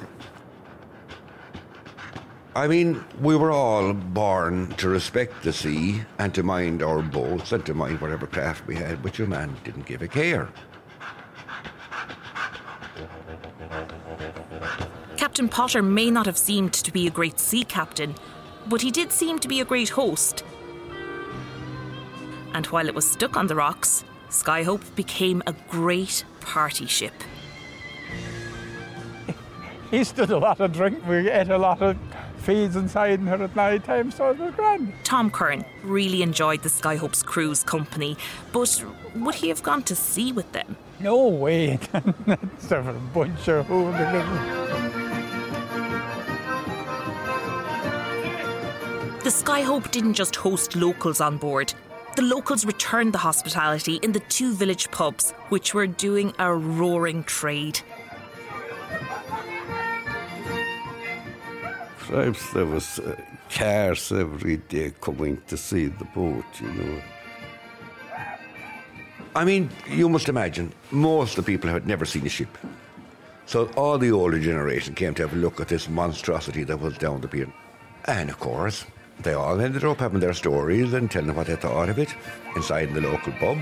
I 2.56 2.68
mean, 2.68 3.04
we 3.22 3.36
were 3.36 3.52
all 3.52 3.94
born 3.94 4.70
to 4.78 4.90
respect 4.90 5.44
the 5.44 5.54
sea 5.54 6.02
and 6.18 6.34
to 6.34 6.42
mind 6.42 6.82
our 6.82 7.04
boats 7.04 7.52
and 7.52 7.64
to 7.68 7.74
mind 7.74 8.02
whatever 8.02 8.26
craft 8.26 8.66
we 8.66 8.76
had, 8.76 9.04
but 9.04 9.20
your 9.20 9.28
man 9.28 9.56
didn't 9.64 9.86
give 9.86 10.02
a 10.02 10.08
care. 10.08 10.50
Captain 15.18 15.50
Potter 15.50 15.84
may 15.84 16.10
not 16.10 16.26
have 16.26 16.38
seemed 16.38 16.74
to 16.74 16.92
be 16.92 17.06
a 17.06 17.12
great 17.12 17.40
sea 17.40 17.64
captain, 17.64 18.16
but 18.68 18.82
he 18.82 18.92
did 18.92 19.12
seem 19.12 19.38
to 19.40 19.48
be 19.48 19.62
a 19.62 19.66
great 19.66 19.90
host. 19.90 20.44
And 22.58 22.66
while 22.66 22.88
it 22.88 22.96
was 22.96 23.08
stuck 23.08 23.38
on 23.38 23.46
the 23.46 23.54
rocks, 23.54 24.04
Skyhope 24.32 24.96
became 24.96 25.44
a 25.46 25.54
great 25.70 26.26
party 26.40 26.88
ship. 26.88 27.14
He 29.92 30.04
stood 30.04 30.32
a 30.32 30.40
lot 30.40 30.60
of 30.60 30.74
drink. 30.74 31.06
We 31.08 31.30
ate 31.30 31.50
a 31.50 31.58
lot 31.60 31.84
of 31.84 31.96
feeds 32.38 32.76
inside 32.76 33.20
her 33.20 33.44
at 33.44 33.56
night 33.56 33.84
time, 33.84 34.10
so 34.10 34.32
it 34.32 34.40
was 34.40 34.56
grand. 34.56 34.92
Tom 35.04 35.30
Curran 35.30 35.66
really 35.84 36.24
enjoyed 36.24 36.64
the 36.64 36.70
Skyhope's 36.70 37.22
crew's 37.22 37.64
company, 37.64 38.18
but 38.52 38.84
would 39.16 39.36
he 39.36 39.50
have 39.50 39.62
gone 39.62 39.84
to 39.84 39.96
sea 39.96 40.32
with 40.32 40.52
them? 40.52 40.76
No 41.00 41.28
way. 41.28 41.78
That's 42.26 42.72
a 42.72 42.82
bunch 43.14 43.48
of 43.50 43.68
hooligans. 43.68 44.68
The 49.24 49.30
Skyhope 49.30 49.92
didn't 49.92 50.16
just 50.16 50.36
host 50.38 50.76
locals 50.76 51.22
on 51.22 51.38
board. 51.38 51.76
The 52.18 52.24
locals 52.24 52.66
returned 52.66 53.14
the 53.14 53.20
hospitality 53.20 54.00
in 54.02 54.12
the 54.12 54.22
two 54.22 54.52
village 54.52 54.90
pubs, 54.90 55.34
which 55.50 55.76
were 55.76 55.86
doing 55.86 56.34
a 56.40 56.52
roaring 56.52 57.24
trade. 57.24 57.80
Perhaps 62.00 62.54
there 62.54 62.66
was 62.66 62.98
uh, 62.98 63.16
cars 63.52 64.12
every 64.12 64.58
day 64.58 64.94
coming 65.00 65.40
to 65.46 65.58
see 65.58 65.90
the 65.90 66.06
boat, 66.06 66.44
you 66.60 66.72
know. 66.72 67.02
I 69.36 69.46
mean, 69.46 69.70
you 69.88 70.10
must 70.10 70.28
imagine, 70.28 70.74
most 70.90 71.38
of 71.38 71.46
the 71.46 71.52
people 71.52 71.70
had 71.70 71.86
never 71.86 72.06
seen 72.06 72.26
a 72.26 72.30
ship. 72.30 72.58
So 73.46 73.70
all 73.76 74.00
the 74.00 74.12
older 74.12 74.40
generation 74.40 74.96
came 74.96 75.14
to 75.14 75.22
have 75.22 75.34
a 75.34 75.40
look 75.40 75.62
at 75.62 75.68
this 75.68 75.88
monstrosity 75.88 76.64
that 76.64 76.82
was 76.82 76.98
down 76.98 77.22
the 77.22 77.28
pier. 77.28 77.54
And 78.06 78.32
of 78.32 78.40
course, 78.40 78.86
they 79.22 79.34
all 79.34 79.60
ended 79.60 79.84
up 79.84 80.00
having 80.00 80.20
their 80.20 80.34
stories 80.34 80.94
and 80.94 81.10
telling 81.10 81.36
what 81.36 81.48
they 81.48 81.56
thought 81.56 81.90
of 81.90 82.00
it 82.00 82.16
inside 82.56 82.94
the 82.94 83.02
local 83.02 83.34
pub. 83.34 83.58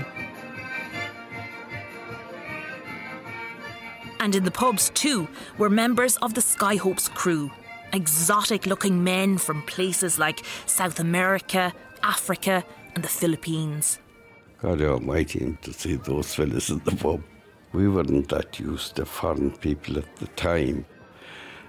And 4.20 4.34
in 4.34 4.44
the 4.44 4.50
pubs, 4.50 4.90
too, 4.90 5.28
were 5.58 5.70
members 5.70 6.16
of 6.16 6.34
the 6.34 6.40
Skyhope's 6.40 7.08
crew. 7.08 7.50
Exotic 7.92 8.66
looking 8.66 9.04
men 9.04 9.38
from 9.38 9.62
places 9.62 10.18
like 10.18 10.42
South 10.66 10.98
America, 10.98 11.72
Africa, 12.02 12.64
and 12.94 13.04
the 13.04 13.08
Philippines. 13.08 13.98
God 14.60 14.82
almighty, 14.82 15.56
to 15.62 15.72
see 15.72 15.96
those 15.96 16.34
fellas 16.34 16.70
in 16.70 16.80
the 16.80 16.96
pub. 16.96 17.22
We 17.72 17.88
weren't 17.88 18.28
that 18.30 18.58
used 18.58 18.96
to 18.96 19.04
foreign 19.04 19.50
people 19.52 19.98
at 19.98 20.16
the 20.16 20.26
time. 20.28 20.86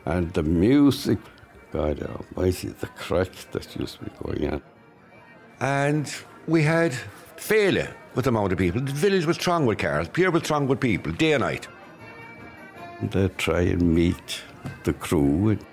And 0.05 0.33
the 0.33 0.43
music, 0.43 1.19
God 1.71 2.01
almighty, 2.01 2.69
the 2.69 2.87
crack 2.87 3.31
that 3.51 3.75
used 3.75 3.97
to 3.97 4.05
be 4.05 4.11
going 4.23 4.53
on. 4.53 4.61
And 5.59 6.13
we 6.47 6.63
had 6.63 6.93
failure 7.35 7.93
with 8.15 8.25
the 8.25 8.29
amount 8.29 8.51
of 8.51 8.57
people. 8.57 8.81
The 8.81 8.91
village 8.91 9.25
was 9.25 9.35
strong 9.35 9.65
with 9.65 9.79
cars, 9.79 10.07
Pier 10.07 10.31
was 10.31 10.43
strong 10.43 10.67
with 10.67 10.79
people, 10.79 11.11
day 11.11 11.33
and 11.33 11.41
night. 11.41 11.67
They 13.01 13.27
try 13.29 13.61
and 13.61 13.93
meet 13.93 14.41
the 14.83 14.93
crew. 14.93 15.49
and 15.49 15.65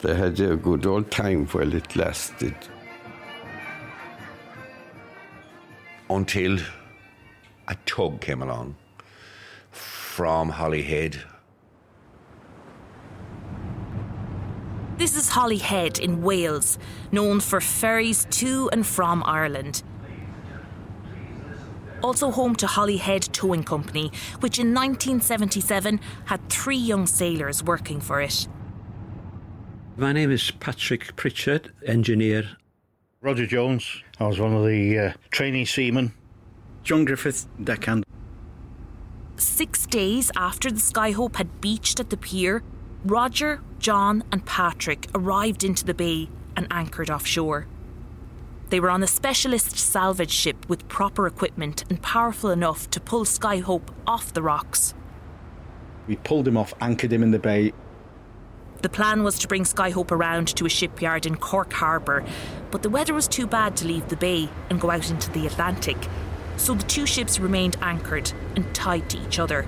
They 0.00 0.14
had 0.14 0.40
a 0.40 0.56
good 0.56 0.84
old 0.86 1.10
time 1.10 1.46
while 1.46 1.72
it 1.74 1.94
lasted. 1.94 2.56
Until 6.10 6.58
a 7.68 7.74
tug 7.86 8.20
came 8.20 8.42
along 8.42 8.76
from 9.70 10.50
Holyhead. 10.50 11.22
This 14.98 15.16
is 15.16 15.30
Holyhead 15.30 15.98
in 15.98 16.22
Wales, 16.22 16.78
known 17.10 17.40
for 17.40 17.60
ferries 17.60 18.26
to 18.30 18.68
and 18.72 18.86
from 18.86 19.22
Ireland. 19.24 19.82
Also 22.02 22.30
home 22.30 22.54
to 22.56 22.66
Holyhead 22.66 23.22
Towing 23.32 23.64
Company, 23.64 24.12
which 24.40 24.58
in 24.58 24.74
1977 24.74 25.98
had 26.26 26.48
three 26.50 26.76
young 26.76 27.06
sailors 27.06 27.64
working 27.64 28.00
for 28.00 28.20
it. 28.20 28.46
My 29.96 30.12
name 30.12 30.30
is 30.30 30.50
Patrick 30.50 31.16
Pritchard, 31.16 31.72
engineer. 31.86 32.56
Roger 33.22 33.46
Jones. 33.46 34.02
I 34.20 34.26
was 34.26 34.38
one 34.38 34.52
of 34.52 34.66
the 34.66 34.98
uh, 34.98 35.12
trainee 35.30 35.64
seamen. 35.64 36.12
John 36.82 37.04
Griffith, 37.04 37.46
deckhand. 37.62 38.04
Six 39.36 39.86
days 39.86 40.30
after 40.36 40.70
the 40.70 40.80
Skyhope 40.80 41.36
had 41.36 41.60
beached 41.60 41.98
at 41.98 42.10
the 42.10 42.16
pier, 42.16 42.62
Roger, 43.04 43.60
John, 43.80 44.22
and 44.30 44.46
Patrick 44.46 45.08
arrived 45.12 45.64
into 45.64 45.84
the 45.84 45.94
bay 45.94 46.28
and 46.56 46.68
anchored 46.70 47.10
offshore. 47.10 47.66
They 48.68 48.78
were 48.78 48.90
on 48.90 49.02
a 49.02 49.08
specialist 49.08 49.76
salvage 49.76 50.30
ship 50.30 50.68
with 50.68 50.86
proper 50.86 51.26
equipment 51.26 51.84
and 51.90 52.00
powerful 52.00 52.50
enough 52.50 52.88
to 52.90 53.00
pull 53.00 53.24
Skyhope 53.24 53.88
off 54.06 54.32
the 54.32 54.42
rocks. 54.42 54.94
We 56.06 56.14
pulled 56.14 56.46
him 56.46 56.56
off, 56.56 56.74
anchored 56.80 57.12
him 57.12 57.24
in 57.24 57.32
the 57.32 57.40
bay. 57.40 57.72
The 58.82 58.88
plan 58.88 59.24
was 59.24 59.36
to 59.40 59.48
bring 59.48 59.64
Skyhope 59.64 60.12
around 60.12 60.48
to 60.56 60.66
a 60.66 60.68
shipyard 60.68 61.26
in 61.26 61.36
Cork 61.36 61.72
Harbour, 61.72 62.24
but 62.70 62.82
the 62.82 62.90
weather 62.90 63.14
was 63.14 63.26
too 63.26 63.48
bad 63.48 63.76
to 63.78 63.86
leave 63.86 64.08
the 64.08 64.16
bay 64.16 64.48
and 64.70 64.80
go 64.80 64.90
out 64.90 65.10
into 65.10 65.30
the 65.32 65.46
Atlantic, 65.46 65.96
so 66.56 66.74
the 66.74 66.82
two 66.84 67.06
ships 67.06 67.40
remained 67.40 67.76
anchored 67.82 68.32
and 68.54 68.72
tied 68.74 69.10
to 69.10 69.18
each 69.18 69.40
other. 69.40 69.66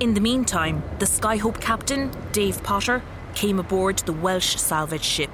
In 0.00 0.14
the 0.14 0.20
meantime, 0.20 0.80
the 1.00 1.06
Skyhope 1.06 1.60
captain, 1.60 2.12
Dave 2.30 2.62
Potter, 2.62 3.02
came 3.34 3.58
aboard 3.58 3.98
the 3.98 4.12
Welsh 4.12 4.54
salvage 4.54 5.02
ship. 5.02 5.30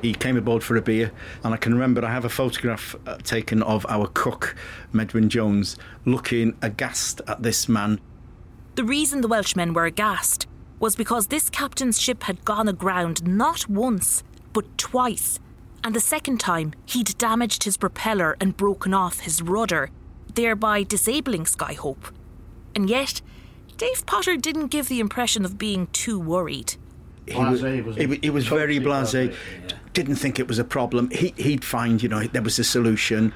He 0.00 0.14
came 0.14 0.36
aboard 0.36 0.62
for 0.62 0.76
a 0.76 0.80
beer, 0.80 1.10
and 1.42 1.52
I 1.52 1.56
can 1.56 1.72
remember 1.72 2.04
I 2.04 2.12
have 2.12 2.24
a 2.24 2.28
photograph 2.28 2.94
uh, 3.04 3.16
taken 3.24 3.64
of 3.64 3.84
our 3.88 4.06
cook, 4.14 4.54
Medwin 4.92 5.28
Jones, 5.28 5.76
looking 6.04 6.56
aghast 6.62 7.20
at 7.26 7.42
this 7.42 7.68
man. 7.68 8.00
The 8.76 8.84
reason 8.84 9.22
the 9.22 9.28
Welshmen 9.28 9.74
were 9.74 9.86
aghast 9.86 10.46
was 10.78 10.94
because 10.94 11.26
this 11.26 11.50
captain's 11.50 12.00
ship 12.00 12.22
had 12.24 12.44
gone 12.44 12.68
aground 12.68 13.26
not 13.26 13.68
once, 13.68 14.22
but 14.52 14.78
twice. 14.78 15.40
And 15.82 15.96
the 15.96 16.00
second 16.00 16.38
time, 16.38 16.74
he'd 16.84 17.18
damaged 17.18 17.64
his 17.64 17.76
propeller 17.76 18.36
and 18.40 18.56
broken 18.56 18.94
off 18.94 19.20
his 19.20 19.42
rudder, 19.42 19.90
thereby 20.32 20.84
disabling 20.84 21.42
Skyhope. 21.42 22.12
And 22.76 22.88
yet, 22.88 23.20
Dave 23.76 24.06
Potter 24.06 24.36
didn't 24.36 24.68
give 24.68 24.88
the 24.88 25.00
impression 25.00 25.44
of 25.44 25.58
being 25.58 25.86
too 25.88 26.18
worried. 26.18 26.76
He 27.26 27.34
was, 27.36 27.60
he, 27.60 28.06
wa- 28.06 28.16
he 28.22 28.30
was 28.30 28.46
very 28.46 28.78
blasé. 28.78 29.34
Didn't 29.92 30.16
think 30.16 30.38
it 30.38 30.48
was 30.48 30.58
a 30.58 30.64
problem. 30.64 31.10
He, 31.10 31.34
he'd 31.36 31.64
find, 31.64 32.02
you 32.02 32.08
know, 32.08 32.22
there 32.24 32.42
was 32.42 32.58
a 32.58 32.64
solution. 32.64 33.32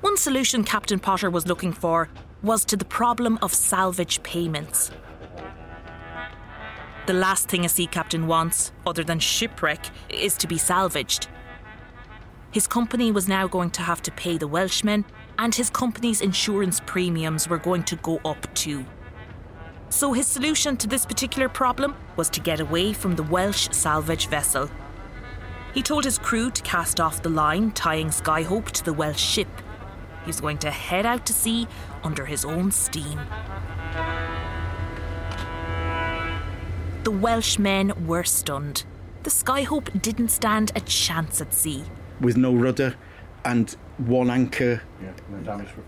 One 0.00 0.16
solution 0.16 0.62
Captain 0.62 0.98
Potter 1.00 1.30
was 1.30 1.46
looking 1.46 1.72
for 1.72 2.08
was 2.42 2.64
to 2.66 2.76
the 2.76 2.84
problem 2.84 3.38
of 3.42 3.52
salvage 3.52 4.22
payments. 4.22 4.90
The 7.06 7.14
last 7.14 7.48
thing 7.48 7.64
a 7.64 7.68
sea 7.68 7.86
captain 7.86 8.26
wants, 8.26 8.70
other 8.86 9.02
than 9.02 9.18
shipwreck, 9.18 9.86
is 10.10 10.36
to 10.36 10.46
be 10.46 10.58
salvaged. 10.58 11.26
His 12.50 12.66
company 12.66 13.10
was 13.10 13.26
now 13.28 13.48
going 13.48 13.70
to 13.70 13.82
have 13.82 14.02
to 14.02 14.12
pay 14.12 14.36
the 14.36 14.46
Welshmen, 14.46 15.04
and 15.38 15.54
his 15.54 15.70
company's 15.70 16.20
insurance 16.20 16.80
premiums 16.84 17.48
were 17.48 17.58
going 17.58 17.84
to 17.84 17.96
go 17.96 18.20
up 18.24 18.52
too. 18.54 18.84
So 19.88 20.12
his 20.12 20.26
solution 20.26 20.76
to 20.78 20.86
this 20.86 21.06
particular 21.06 21.48
problem 21.48 21.94
was 22.16 22.28
to 22.30 22.40
get 22.40 22.60
away 22.60 22.92
from 22.92 23.16
the 23.16 23.22
Welsh 23.22 23.68
salvage 23.70 24.26
vessel. 24.26 24.68
He 25.72 25.82
told 25.82 26.04
his 26.04 26.18
crew 26.18 26.50
to 26.50 26.62
cast 26.62 27.00
off 27.00 27.22
the 27.22 27.28
line 27.28 27.70
tying 27.70 28.08
Skyhope 28.08 28.70
to 28.72 28.84
the 28.84 28.92
Welsh 28.92 29.22
ship. 29.22 29.48
He 30.24 30.28
was 30.28 30.40
going 30.40 30.58
to 30.58 30.70
head 30.70 31.06
out 31.06 31.24
to 31.26 31.32
sea 31.32 31.68
under 32.02 32.26
his 32.26 32.44
own 32.44 32.70
steam. 32.72 33.20
The 37.04 37.10
Welsh 37.10 37.58
men 37.58 38.06
were 38.06 38.24
stunned. 38.24 38.84
The 39.22 39.30
Skyhope 39.30 40.02
didn't 40.02 40.28
stand 40.28 40.72
a 40.74 40.80
chance 40.80 41.40
at 41.40 41.54
sea. 41.54 41.84
with 42.20 42.36
no 42.36 42.54
rudder 42.54 42.96
and 43.44 43.74
one 43.98 44.30
anchor 44.30 44.82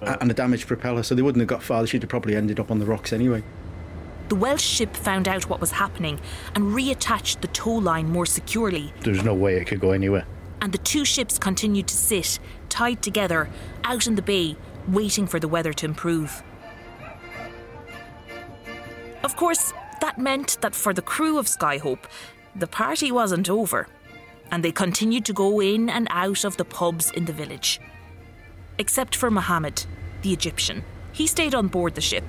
a- 0.02 0.18
and 0.20 0.30
a 0.30 0.34
damaged 0.34 0.66
propeller, 0.66 1.02
so 1.02 1.14
they 1.14 1.22
wouldn't 1.22 1.40
have 1.40 1.48
got 1.48 1.62
far. 1.62 1.86
She'd 1.86 2.02
have 2.02 2.08
probably 2.10 2.36
ended 2.36 2.58
up 2.60 2.70
on 2.70 2.78
the 2.78 2.86
rocks 2.86 3.12
anyway. 3.12 3.42
the 4.28 4.36
Welsh 4.36 4.62
ship 4.62 4.94
found 4.96 5.26
out 5.26 5.48
what 5.48 5.60
was 5.60 5.72
happening 5.72 6.20
and 6.54 6.72
reattached 6.72 7.40
the 7.40 7.48
tow 7.48 7.72
line 7.74 8.08
more 8.12 8.24
securely, 8.26 8.92
There's 9.02 9.24
no 9.24 9.34
way 9.34 9.56
it 9.56 9.66
could 9.66 9.80
go 9.80 9.90
anywhere. 9.90 10.24
and 10.62 10.72
the 10.72 10.78
two 10.78 11.04
ships 11.04 11.36
continued 11.38 11.88
to 11.88 11.96
sit, 11.96 12.38
tied 12.68 13.02
together, 13.02 13.48
out 13.82 14.06
in 14.06 14.14
the 14.14 14.22
bay, 14.22 14.56
waiting 14.86 15.26
for 15.26 15.40
the 15.40 15.48
weather 15.48 15.72
to 15.72 15.84
improve. 15.86 16.44
Of 19.24 19.34
course, 19.36 19.72
that 20.00 20.18
meant 20.18 20.58
that 20.60 20.74
for 20.74 20.94
the 20.94 21.02
crew 21.02 21.36
of 21.38 21.46
Skyhope, 21.46 22.04
the 22.54 22.66
party 22.66 23.10
wasn't 23.12 23.50
over, 23.50 23.88
and 24.50 24.64
they 24.64 24.72
continued 24.72 25.24
to 25.26 25.32
go 25.32 25.60
in 25.60 25.88
and 25.88 26.08
out 26.10 26.44
of 26.44 26.56
the 26.56 26.64
pubs 26.64 27.10
in 27.10 27.24
the 27.24 27.32
village. 27.32 27.80
Except 28.78 29.14
for 29.14 29.30
Mohammed, 29.30 29.84
the 30.22 30.32
Egyptian. 30.32 30.84
He 31.12 31.26
stayed 31.26 31.54
on 31.54 31.68
board 31.68 31.94
the 31.94 32.00
ship. 32.00 32.24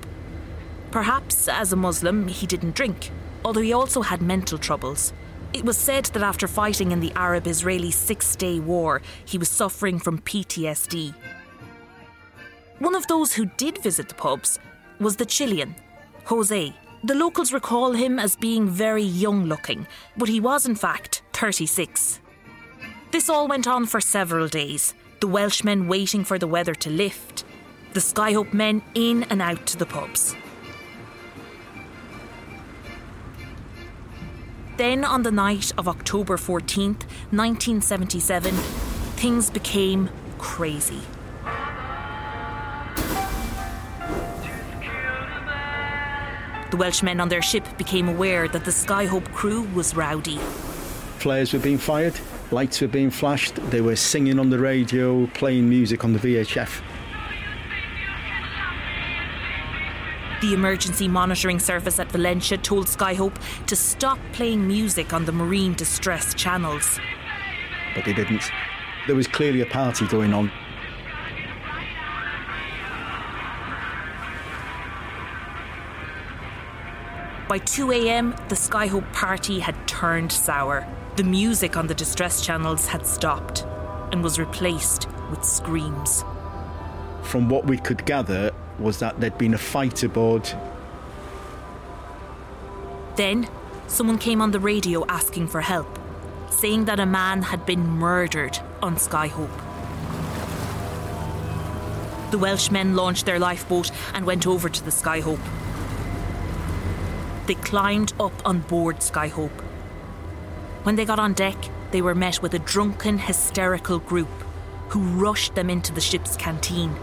Perhaps, 0.90 1.48
as 1.48 1.72
a 1.72 1.76
Muslim, 1.76 2.28
he 2.28 2.46
didn't 2.46 2.74
drink, 2.74 3.10
although 3.44 3.60
he 3.60 3.72
also 3.72 4.02
had 4.02 4.20
mental 4.22 4.58
troubles. 4.58 5.12
It 5.52 5.64
was 5.64 5.76
said 5.76 6.06
that 6.06 6.22
after 6.22 6.46
fighting 6.46 6.92
in 6.92 7.00
the 7.00 7.12
Arab 7.14 7.46
Israeli 7.46 7.90
Six 7.90 8.36
Day 8.36 8.58
War, 8.58 9.02
he 9.24 9.38
was 9.38 9.48
suffering 9.48 9.98
from 9.98 10.18
PTSD. 10.18 11.14
One 12.78 12.94
of 12.94 13.06
those 13.06 13.34
who 13.34 13.46
did 13.56 13.78
visit 13.78 14.08
the 14.08 14.14
pubs 14.14 14.58
was 14.98 15.16
the 15.16 15.26
Chilean, 15.26 15.74
Jose. 16.24 16.74
The 17.04 17.14
locals 17.14 17.52
recall 17.52 17.92
him 17.92 18.18
as 18.18 18.36
being 18.36 18.68
very 18.68 19.02
young 19.02 19.46
looking, 19.46 19.86
but 20.16 20.28
he 20.28 20.40
was 20.40 20.66
in 20.66 20.74
fact 20.74 21.21
36. 21.42 22.20
This 23.10 23.28
all 23.28 23.48
went 23.48 23.66
on 23.66 23.84
for 23.86 24.00
several 24.00 24.46
days, 24.46 24.94
the 25.18 25.26
Welshmen 25.26 25.88
waiting 25.88 26.22
for 26.22 26.38
the 26.38 26.46
weather 26.46 26.72
to 26.76 26.88
lift, 26.88 27.42
the 27.94 27.98
Skyhope 27.98 28.52
men 28.52 28.80
in 28.94 29.24
and 29.24 29.42
out 29.42 29.66
to 29.66 29.76
the 29.76 29.84
pubs. 29.84 30.36
Then, 34.76 35.04
on 35.04 35.24
the 35.24 35.32
night 35.32 35.72
of 35.76 35.88
October 35.88 36.36
14th, 36.36 37.02
1977, 37.32 38.54
things 39.16 39.50
became 39.50 40.10
crazy. 40.38 41.00
The 46.70 46.76
Welshmen 46.76 47.18
on 47.18 47.28
their 47.28 47.42
ship 47.42 47.66
became 47.76 48.08
aware 48.08 48.46
that 48.46 48.64
the 48.64 48.70
Skyhope 48.70 49.32
crew 49.32 49.62
was 49.74 49.96
rowdy. 49.96 50.38
Flares 51.22 51.52
were 51.52 51.60
being 51.60 51.78
fired, 51.78 52.18
lights 52.50 52.80
were 52.80 52.88
being 52.88 53.08
flashed, 53.08 53.54
they 53.70 53.80
were 53.80 53.94
singing 53.94 54.40
on 54.40 54.50
the 54.50 54.58
radio, 54.58 55.24
playing 55.28 55.68
music 55.68 56.02
on 56.02 56.12
the 56.12 56.18
VHF. 56.18 56.82
The 60.40 60.52
emergency 60.52 61.06
monitoring 61.06 61.60
service 61.60 62.00
at 62.00 62.08
Valentia 62.08 62.60
told 62.60 62.86
Skyhope 62.86 63.36
to 63.66 63.76
stop 63.76 64.18
playing 64.32 64.66
music 64.66 65.12
on 65.12 65.24
the 65.24 65.30
marine 65.30 65.74
distress 65.74 66.34
channels. 66.34 66.98
but 67.94 68.04
they 68.04 68.12
didn't. 68.12 68.50
There 69.06 69.14
was 69.14 69.28
clearly 69.28 69.60
a 69.60 69.66
party 69.66 70.08
going 70.08 70.34
on. 70.34 70.50
By 77.48 77.58
2 77.58 77.92
am, 77.92 78.32
the 78.48 78.56
Skyhope 78.56 79.12
party 79.12 79.60
had 79.60 79.86
turned 79.86 80.32
sour. 80.32 80.84
The 81.14 81.24
music 81.24 81.76
on 81.76 81.88
the 81.88 81.94
distress 81.94 82.44
channels 82.44 82.86
had 82.86 83.06
stopped 83.06 83.66
and 84.12 84.24
was 84.24 84.38
replaced 84.38 85.08
with 85.30 85.44
screams. 85.44 86.24
From 87.22 87.50
what 87.50 87.66
we 87.66 87.76
could 87.76 88.06
gather, 88.06 88.50
was 88.78 88.98
that 89.00 89.20
there'd 89.20 89.36
been 89.36 89.52
a 89.52 89.58
fight 89.58 90.02
aboard. 90.02 90.48
Then, 93.16 93.46
someone 93.88 94.16
came 94.16 94.40
on 94.40 94.52
the 94.52 94.58
radio 94.58 95.04
asking 95.06 95.48
for 95.48 95.60
help, 95.60 95.98
saying 96.50 96.86
that 96.86 96.98
a 96.98 97.04
man 97.04 97.42
had 97.42 97.66
been 97.66 97.86
murdered 97.86 98.58
on 98.82 98.96
Skyhope. 98.96 99.50
The 102.30 102.38
Welshmen 102.38 102.96
launched 102.96 103.26
their 103.26 103.38
lifeboat 103.38 103.90
and 104.14 104.24
went 104.24 104.46
over 104.46 104.70
to 104.70 104.82
the 104.82 104.90
Skyhope. 104.90 105.46
They 107.46 107.54
climbed 107.54 108.14
up 108.18 108.32
on 108.46 108.60
board 108.60 109.00
Skyhope. 109.00 109.61
When 110.82 110.96
they 110.96 111.04
got 111.04 111.20
on 111.20 111.32
deck, 111.34 111.56
they 111.92 112.02
were 112.02 112.14
met 112.14 112.42
with 112.42 112.54
a 112.54 112.58
drunken, 112.58 113.16
hysterical 113.16 114.00
group 114.00 114.28
who 114.88 115.00
rushed 115.00 115.54
them 115.54 115.70
into 115.70 115.92
the 115.92 116.00
ship's 116.00 116.36
canteen. 116.36 116.94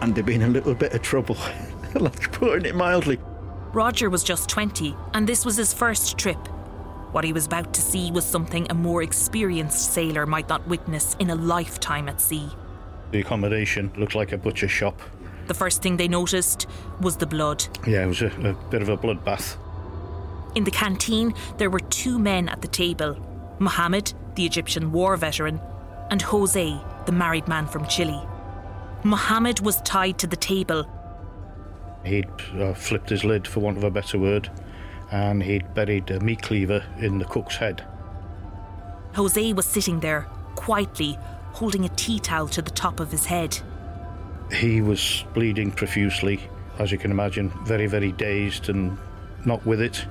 And 0.00 0.14
there'd 0.14 0.26
been 0.26 0.42
a 0.42 0.48
little 0.48 0.74
bit 0.74 0.92
of 0.92 1.00
trouble, 1.00 1.36
like 1.94 2.30
putting 2.32 2.66
it 2.66 2.74
mildly. 2.74 3.18
Roger 3.72 4.10
was 4.10 4.22
just 4.22 4.48
20, 4.50 4.94
and 5.14 5.26
this 5.26 5.46
was 5.46 5.56
his 5.56 5.72
first 5.72 6.18
trip. 6.18 6.38
What 7.12 7.24
he 7.24 7.32
was 7.32 7.46
about 7.46 7.72
to 7.74 7.80
see 7.80 8.10
was 8.10 8.26
something 8.26 8.66
a 8.68 8.74
more 8.74 9.02
experienced 9.02 9.94
sailor 9.94 10.26
might 10.26 10.48
not 10.48 10.66
witness 10.68 11.16
in 11.18 11.30
a 11.30 11.34
lifetime 11.34 12.08
at 12.08 12.20
sea. 12.20 12.48
The 13.10 13.20
accommodation 13.20 13.90
looked 13.96 14.14
like 14.14 14.32
a 14.32 14.38
butcher 14.38 14.68
shop. 14.68 15.00
The 15.46 15.54
first 15.54 15.80
thing 15.82 15.96
they 15.96 16.08
noticed 16.08 16.66
was 17.00 17.16
the 17.16 17.26
blood. 17.26 17.64
Yeah, 17.86 18.04
it 18.04 18.06
was 18.06 18.20
a, 18.20 18.26
a 18.26 18.52
bit 18.70 18.82
of 18.82 18.88
a 18.90 18.96
bloodbath. 18.96 19.56
In 20.54 20.64
the 20.64 20.70
canteen, 20.70 21.34
there 21.58 21.70
were 21.70 21.80
two 21.80 22.18
men 22.18 22.48
at 22.48 22.62
the 22.62 22.68
table 22.68 23.16
Mohammed, 23.58 24.12
the 24.34 24.44
Egyptian 24.46 24.92
war 24.92 25.16
veteran, 25.16 25.60
and 26.10 26.20
Jose, 26.20 26.80
the 27.06 27.12
married 27.12 27.48
man 27.48 27.66
from 27.66 27.86
Chile. 27.86 28.20
Mohammed 29.04 29.60
was 29.60 29.80
tied 29.82 30.18
to 30.18 30.26
the 30.26 30.36
table. 30.36 30.88
He'd 32.04 32.28
uh, 32.58 32.74
flipped 32.74 33.10
his 33.10 33.24
lid, 33.24 33.46
for 33.46 33.60
want 33.60 33.78
of 33.78 33.84
a 33.84 33.90
better 33.90 34.18
word, 34.18 34.50
and 35.10 35.42
he'd 35.42 35.74
buried 35.74 36.10
a 36.10 36.20
meat 36.20 36.42
cleaver 36.42 36.84
in 36.98 37.18
the 37.18 37.24
cook's 37.24 37.56
head. 37.56 37.84
Jose 39.14 39.52
was 39.52 39.66
sitting 39.66 40.00
there, 40.00 40.22
quietly, 40.54 41.18
holding 41.52 41.84
a 41.84 41.88
tea 41.90 42.18
towel 42.18 42.48
to 42.48 42.62
the 42.62 42.70
top 42.70 43.00
of 43.00 43.10
his 43.10 43.26
head. 43.26 43.58
He 44.52 44.80
was 44.80 45.24
bleeding 45.32 45.70
profusely, 45.70 46.40
as 46.78 46.90
you 46.90 46.98
can 46.98 47.10
imagine, 47.10 47.50
very, 47.64 47.86
very 47.86 48.12
dazed 48.12 48.68
and 48.68 48.98
not 49.44 49.64
with 49.64 49.80
it. 49.80 50.04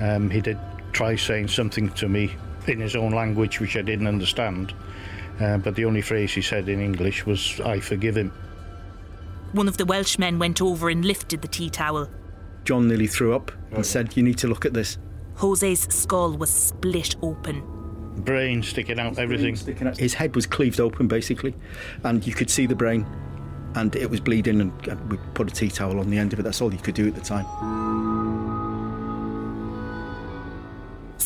Um, 0.00 0.30
he 0.30 0.40
did 0.40 0.58
try 0.92 1.16
saying 1.16 1.48
something 1.48 1.90
to 1.90 2.08
me 2.08 2.34
in 2.66 2.80
his 2.80 2.96
own 2.96 3.12
language, 3.12 3.60
which 3.60 3.76
I 3.76 3.82
didn't 3.82 4.06
understand. 4.06 4.74
Uh, 5.40 5.58
but 5.58 5.74
the 5.74 5.84
only 5.84 6.02
phrase 6.02 6.32
he 6.32 6.42
said 6.42 6.68
in 6.68 6.80
English 6.80 7.24
was, 7.26 7.60
I 7.60 7.80
forgive 7.80 8.16
him. 8.16 8.32
One 9.52 9.68
of 9.68 9.76
the 9.76 9.84
Welshmen 9.84 10.38
went 10.38 10.60
over 10.60 10.90
and 10.90 11.04
lifted 11.04 11.42
the 11.42 11.48
tea 11.48 11.70
towel. 11.70 12.08
John 12.64 12.88
nearly 12.88 13.06
threw 13.06 13.34
up 13.34 13.50
and 13.70 13.84
said, 13.86 14.16
You 14.16 14.22
need 14.22 14.38
to 14.38 14.48
look 14.48 14.66
at 14.66 14.74
this. 14.74 14.98
Jose's 15.36 15.82
skull 15.82 16.36
was 16.36 16.50
split 16.50 17.16
open. 17.22 17.62
Brain 18.24 18.62
sticking 18.62 18.98
out, 18.98 19.18
everything. 19.18 19.54
Sticking 19.56 19.86
out. 19.86 19.96
His 19.96 20.12
head 20.12 20.34
was 20.34 20.44
cleaved 20.44 20.80
open, 20.80 21.06
basically, 21.06 21.54
and 22.02 22.26
you 22.26 22.34
could 22.34 22.50
see 22.50 22.66
the 22.66 22.74
brain, 22.74 23.06
and 23.76 23.94
it 23.94 24.10
was 24.10 24.20
bleeding, 24.20 24.60
and 24.60 25.10
we 25.10 25.16
put 25.34 25.50
a 25.50 25.54
tea 25.54 25.70
towel 25.70 26.00
on 26.00 26.10
the 26.10 26.18
end 26.18 26.32
of 26.32 26.40
it. 26.40 26.42
That's 26.42 26.60
all 26.60 26.72
you 26.72 26.80
could 26.80 26.96
do 26.96 27.06
at 27.06 27.14
the 27.14 27.20
time. 27.20 28.27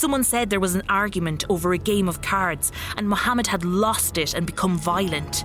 Someone 0.03 0.25
said 0.25 0.51
there 0.51 0.59
was 0.59 0.75
an 0.75 0.83
argument 0.88 1.45
over 1.49 1.73
a 1.73 1.79
game 1.79 2.09
of 2.09 2.23
cards, 2.23 2.73
and 2.97 3.09
Mohammed 3.09 3.47
had 3.47 3.65
lost 3.65 4.19
it 4.19 4.35
and 4.35 4.45
become 4.45 4.77
violent. 4.77 5.45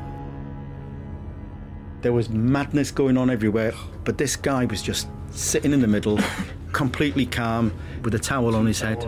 There 2.02 2.12
was 2.12 2.28
madness 2.30 2.90
going 2.90 3.20
on 3.20 3.30
everywhere, 3.30 3.74
but 4.04 4.18
this 4.18 4.36
guy 4.36 4.66
was 4.66 4.82
just 4.82 5.10
sitting 5.30 5.74
in 5.74 5.82
the 5.82 5.88
middle, 5.88 6.20
completely 6.72 7.28
calm, 7.28 7.72
with 8.02 8.16
a 8.16 8.18
towel 8.18 8.56
on 8.56 8.66
his 8.66 8.82
head. 8.82 9.06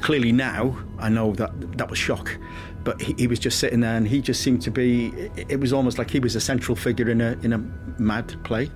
Clearly, 0.00 0.30
now 0.30 0.78
I 1.00 1.08
know 1.08 1.32
that 1.32 1.76
that 1.76 1.90
was 1.90 1.98
shock, 1.98 2.38
but 2.84 3.02
he, 3.02 3.14
he 3.18 3.26
was 3.26 3.40
just 3.40 3.58
sitting 3.58 3.80
there, 3.80 3.96
and 3.96 4.06
he 4.06 4.20
just 4.20 4.42
seemed 4.44 4.62
to 4.62 4.70
be. 4.70 5.08
It, 5.08 5.46
it 5.54 5.56
was 5.58 5.72
almost 5.72 5.98
like 5.98 6.08
he 6.08 6.20
was 6.20 6.36
a 6.36 6.40
central 6.40 6.76
figure 6.76 7.10
in 7.10 7.20
a 7.20 7.32
in 7.42 7.52
a 7.52 7.58
mad 8.00 8.32
play. 8.44 8.70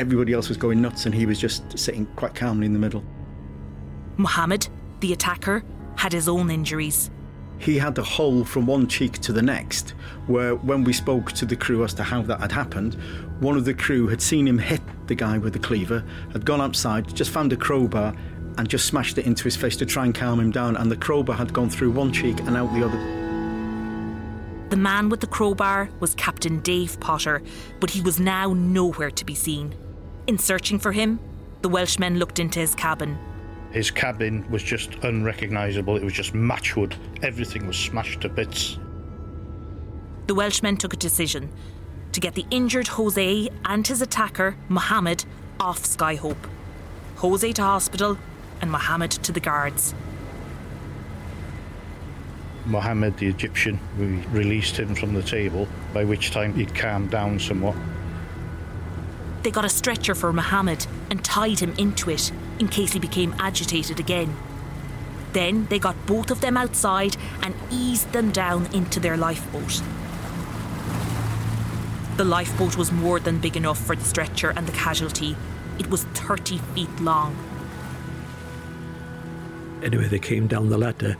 Everybody 0.00 0.32
else 0.32 0.48
was 0.48 0.58
going 0.58 0.82
nuts, 0.82 1.06
and 1.06 1.14
he 1.14 1.26
was 1.26 1.38
just 1.38 1.78
sitting 1.78 2.06
quite 2.16 2.34
calmly 2.34 2.66
in 2.66 2.72
the 2.72 2.80
middle. 2.80 3.04
Mohammed, 4.16 4.68
the 5.00 5.12
attacker, 5.12 5.62
had 5.96 6.12
his 6.12 6.28
own 6.28 6.50
injuries. 6.50 7.10
he 7.58 7.76
had 7.76 7.98
a 7.98 8.02
hole 8.02 8.44
from 8.44 8.66
one 8.66 8.86
cheek 8.86 9.18
to 9.18 9.32
the 9.32 9.42
next, 9.42 9.90
where 10.28 10.54
when 10.54 10.84
we 10.84 10.92
spoke 10.92 11.32
to 11.32 11.44
the 11.44 11.56
crew 11.56 11.82
as 11.84 11.92
to 11.94 12.04
how 12.04 12.22
that 12.22 12.40
had 12.40 12.52
happened, 12.52 12.94
one 13.40 13.56
of 13.56 13.64
the 13.64 13.74
crew 13.74 14.06
had 14.06 14.22
seen 14.22 14.46
him 14.46 14.58
hit 14.58 14.80
the 15.08 15.14
guy 15.14 15.38
with 15.38 15.52
the 15.52 15.58
cleaver, 15.58 16.04
had 16.32 16.44
gone 16.44 16.60
outside, 16.60 17.12
just 17.14 17.32
found 17.32 17.52
a 17.52 17.56
crowbar, 17.56 18.14
and 18.56 18.68
just 18.68 18.86
smashed 18.86 19.18
it 19.18 19.26
into 19.26 19.44
his 19.44 19.56
face 19.56 19.76
to 19.76 19.86
try 19.86 20.04
and 20.04 20.14
calm 20.14 20.38
him 20.38 20.50
down, 20.52 20.76
and 20.76 20.90
the 20.90 20.96
crowbar 20.96 21.36
had 21.36 21.52
gone 21.52 21.68
through 21.70 21.90
one 21.90 22.12
cheek 22.12 22.38
and 22.40 22.56
out 22.56 22.72
the 22.74 22.84
other. 22.84 22.98
The 24.70 24.76
man 24.76 25.08
with 25.08 25.20
the 25.20 25.26
crowbar 25.26 25.88
was 25.98 26.14
Captain 26.14 26.60
Dave 26.60 27.00
Potter, 27.00 27.42
but 27.80 27.90
he 27.90 28.00
was 28.00 28.20
now 28.20 28.52
nowhere 28.52 29.10
to 29.10 29.24
be 29.24 29.34
seen. 29.34 29.74
In 30.26 30.38
searching 30.38 30.78
for 30.78 30.92
him, 30.92 31.18
the 31.62 31.68
Welshmen 31.68 32.18
looked 32.18 32.38
into 32.38 32.60
his 32.60 32.74
cabin. 32.74 33.18
His 33.70 33.90
cabin 33.90 34.48
was 34.50 34.62
just 34.62 34.94
unrecognisable. 35.02 35.96
It 35.96 36.04
was 36.04 36.12
just 36.12 36.32
matchwood. 36.32 36.94
Everything 37.22 37.66
was 37.66 37.76
smashed 37.76 38.22
to 38.22 38.28
bits. 38.28 38.78
The 40.26 40.34
Welshmen 40.34 40.76
took 40.76 40.94
a 40.94 40.96
decision 40.96 41.50
to 42.12 42.20
get 42.20 42.34
the 42.34 42.46
injured 42.50 42.88
Jose 42.88 43.48
and 43.64 43.86
his 43.86 44.02
attacker, 44.02 44.56
Mohammed, 44.68 45.24
off 45.60 45.82
Skyhope. 45.82 46.48
Jose 47.16 47.52
to 47.52 47.62
hospital 47.62 48.18
and 48.60 48.70
Mohammed 48.70 49.10
to 49.10 49.32
the 49.32 49.40
guards. 49.40 49.94
Mohammed, 52.66 53.16
the 53.16 53.26
Egyptian, 53.26 53.80
we 53.98 54.06
released 54.38 54.78
him 54.78 54.94
from 54.94 55.14
the 55.14 55.22
table, 55.22 55.66
by 55.94 56.04
which 56.04 56.30
time 56.30 56.54
he'd 56.54 56.74
calmed 56.74 57.10
down 57.10 57.38
somewhat. 57.38 57.76
They 59.42 59.50
got 59.50 59.64
a 59.64 59.68
stretcher 59.68 60.14
for 60.14 60.32
Mohammed 60.32 60.86
and 61.10 61.24
tied 61.24 61.60
him 61.60 61.74
into 61.78 62.10
it 62.10 62.32
in 62.58 62.68
case 62.68 62.92
he 62.92 62.98
became 62.98 63.34
agitated 63.38 64.00
again. 64.00 64.36
Then 65.32 65.66
they 65.66 65.78
got 65.78 66.06
both 66.06 66.30
of 66.30 66.40
them 66.40 66.56
outside 66.56 67.16
and 67.42 67.54
eased 67.70 68.12
them 68.12 68.30
down 68.30 68.66
into 68.74 68.98
their 68.98 69.16
lifeboat. 69.16 69.82
The 72.16 72.24
lifeboat 72.24 72.76
was 72.76 72.90
more 72.90 73.20
than 73.20 73.38
big 73.38 73.56
enough 73.56 73.78
for 73.78 73.94
the 73.94 74.04
stretcher 74.04 74.50
and 74.56 74.66
the 74.66 74.72
casualty. 74.72 75.36
It 75.78 75.88
was 75.88 76.02
30 76.04 76.58
feet 76.74 77.00
long. 77.00 77.36
Anyway, 79.82 80.08
they 80.08 80.18
came 80.18 80.48
down 80.48 80.68
the 80.68 80.78
ladder. 80.78 81.16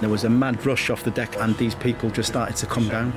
There 0.00 0.10
was 0.10 0.24
a 0.24 0.28
mad 0.28 0.66
rush 0.66 0.90
off 0.90 1.04
the 1.04 1.12
deck, 1.12 1.36
and 1.38 1.56
these 1.56 1.76
people 1.76 2.10
just 2.10 2.30
started 2.30 2.56
to 2.56 2.66
come 2.66 2.88
down. 2.88 3.12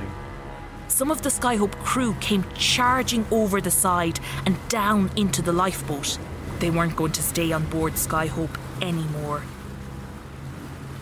Some 1.00 1.10
of 1.10 1.22
the 1.22 1.30
Skyhope 1.30 1.82
crew 1.82 2.14
came 2.20 2.44
charging 2.54 3.24
over 3.30 3.58
the 3.58 3.70
side 3.70 4.20
and 4.44 4.54
down 4.68 5.10
into 5.16 5.40
the 5.40 5.50
lifeboat. 5.50 6.18
They 6.58 6.68
weren't 6.68 6.94
going 6.94 7.12
to 7.12 7.22
stay 7.22 7.52
on 7.52 7.64
board 7.70 7.94
Skyhope 7.94 8.54
anymore. 8.82 9.42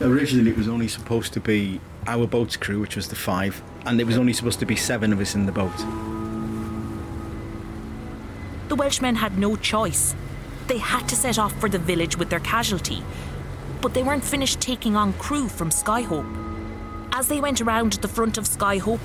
Originally, 0.00 0.52
it 0.52 0.56
was 0.56 0.68
only 0.68 0.86
supposed 0.86 1.32
to 1.32 1.40
be 1.40 1.80
our 2.06 2.28
boat's 2.28 2.56
crew, 2.56 2.78
which 2.78 2.94
was 2.94 3.08
the 3.08 3.16
five, 3.16 3.60
and 3.86 4.00
it 4.00 4.04
was 4.04 4.16
only 4.16 4.32
supposed 4.32 4.60
to 4.60 4.66
be 4.66 4.76
seven 4.76 5.12
of 5.12 5.18
us 5.18 5.34
in 5.34 5.46
the 5.46 5.50
boat. 5.50 5.76
The 8.68 8.76
Welshmen 8.76 9.16
had 9.16 9.36
no 9.36 9.56
choice. 9.56 10.14
They 10.68 10.78
had 10.78 11.08
to 11.08 11.16
set 11.16 11.40
off 11.40 11.58
for 11.58 11.68
the 11.68 11.80
village 11.80 12.16
with 12.16 12.30
their 12.30 12.38
casualty, 12.38 13.02
but 13.80 13.94
they 13.94 14.04
weren't 14.04 14.22
finished 14.22 14.60
taking 14.60 14.94
on 14.94 15.14
crew 15.14 15.48
from 15.48 15.70
Skyhope. 15.70 16.46
As 17.10 17.26
they 17.26 17.40
went 17.40 17.60
around 17.60 17.94
the 17.94 18.06
front 18.06 18.38
of 18.38 18.44
Skyhope, 18.44 19.00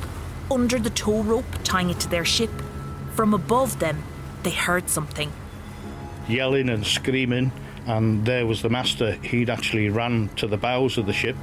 under 0.54 0.78
the 0.78 0.90
tow 0.92 1.22
rope 1.24 1.46
tying 1.64 1.90
it 1.90 2.00
to 2.02 2.10
their 2.10 2.26
ship, 2.26 2.52
from 3.16 3.34
above 3.34 3.80
them, 3.80 4.04
they 4.44 4.52
heard 4.52 4.90
something. 4.90 5.32
Yelling 6.28 6.70
and 6.70 6.86
screaming, 6.86 7.52
and 7.88 8.26
there 8.26 8.46
was 8.46 8.62
the 8.62 8.70
master. 8.70 9.14
He'd 9.14 9.50
actually 9.50 9.90
ran 9.90 10.30
to 10.38 10.48
the 10.48 10.58
bows 10.58 10.98
of 10.98 11.06
the 11.06 11.14
ship 11.14 11.36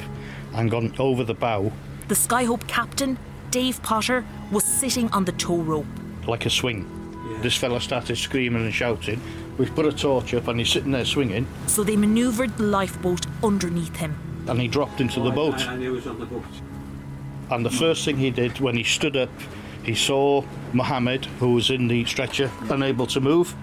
and 0.54 0.70
gone 0.70 0.94
over 0.98 1.22
the 1.24 1.34
bow 1.34 1.70
The 2.08 2.14
Skyhope 2.14 2.66
captain, 2.66 3.18
Dave 3.50 3.82
Potter, 3.82 4.24
was 4.50 4.64
sitting 4.64 5.10
on 5.12 5.24
the 5.24 5.32
tow 5.32 5.56
rope. 5.56 5.86
like 6.26 6.46
a 6.46 6.50
swing. 6.50 6.86
This 7.42 7.56
fella 7.56 7.80
started 7.80 8.16
screaming 8.16 8.62
and 8.62 8.74
shouting. 8.74 9.20
We 9.58 9.66
put 9.66 9.86
a 9.86 9.92
torch 9.92 10.34
up 10.34 10.48
and 10.48 10.58
he's 10.58 10.70
sitting 10.70 10.92
there 10.92 11.04
swinging, 11.04 11.46
So 11.66 11.82
they 11.84 11.96
manoeuvred 11.96 12.56
the 12.56 12.64
lifeboat 12.64 13.26
underneath 13.42 13.96
him. 13.96 14.14
and 14.48 14.60
he 14.60 14.68
dropped 14.68 15.00
into 15.00 15.20
the 15.20 15.30
oh, 15.30 15.34
boat. 15.34 15.60
And 15.62 15.82
he 15.82 15.88
was 15.88 16.06
on 16.06 16.18
the 16.18 16.26
boat. 16.26 16.44
And 17.50 17.66
the 17.66 17.70
first 17.70 18.04
thing 18.04 18.16
he 18.16 18.30
did 18.30 18.60
when 18.60 18.76
he 18.76 18.84
stood 18.84 19.16
up, 19.16 19.30
he 19.82 19.94
saw 19.94 20.44
Mohammed, 20.72 21.24
who 21.40 21.54
was 21.54 21.70
in 21.70 21.88
the 21.88 22.04
stretcher, 22.04 22.50
unable 22.70 23.06
to 23.08 23.20
move, 23.20 23.54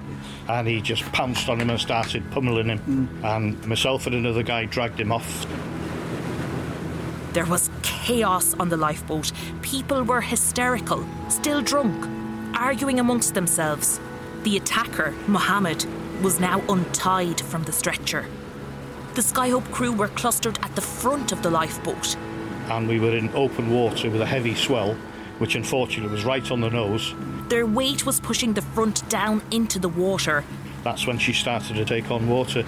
and 0.49 0.67
he 0.67 0.81
just 0.81 1.03
pounced 1.13 1.47
on 1.47 1.61
him 1.61 1.69
and 1.69 1.79
started 1.79 2.29
pummeling 2.31 2.67
him. 2.67 3.09
And 3.23 3.65
myself 3.65 4.07
and 4.07 4.15
another 4.15 4.43
guy 4.43 4.65
dragged 4.65 4.99
him 4.99 5.11
off. 5.11 5.45
There 7.33 7.45
was 7.45 7.69
chaos 7.83 8.55
on 8.55 8.69
the 8.69 8.77
lifeboat. 8.77 9.31
People 9.61 10.03
were 10.03 10.21
hysterical, 10.21 11.05
still 11.29 11.61
drunk, 11.61 12.07
arguing 12.55 12.99
amongst 12.99 13.35
themselves. 13.35 13.99
The 14.43 14.57
attacker, 14.57 15.13
Mohammed, 15.27 15.85
was 16.23 16.39
now 16.39 16.61
untied 16.67 17.39
from 17.39 17.63
the 17.63 17.71
stretcher. 17.71 18.25
The 19.13 19.21
Skyhope 19.21 19.71
crew 19.71 19.91
were 19.91 20.07
clustered 20.09 20.57
at 20.61 20.75
the 20.75 20.81
front 20.81 21.31
of 21.31 21.43
the 21.43 21.49
lifeboat. 21.49 22.17
And 22.69 22.87
we 22.87 22.99
were 22.99 23.15
in 23.15 23.29
open 23.33 23.71
water 23.71 24.09
with 24.09 24.21
a 24.21 24.25
heavy 24.25 24.53
swell, 24.55 24.93
which 25.39 25.55
unfortunately 25.55 26.11
was 26.11 26.25
right 26.25 26.49
on 26.51 26.61
the 26.61 26.69
nose. 26.69 27.13
Their 27.47 27.65
weight 27.65 28.05
was 28.05 28.19
pushing 28.19 28.53
the 28.53 28.61
front 28.61 29.07
down 29.09 29.41
into 29.51 29.79
the 29.79 29.89
water. 29.89 30.43
That's 30.83 31.07
when 31.07 31.17
she 31.17 31.33
started 31.33 31.75
to 31.75 31.85
take 31.85 32.11
on 32.11 32.27
water. 32.27 32.65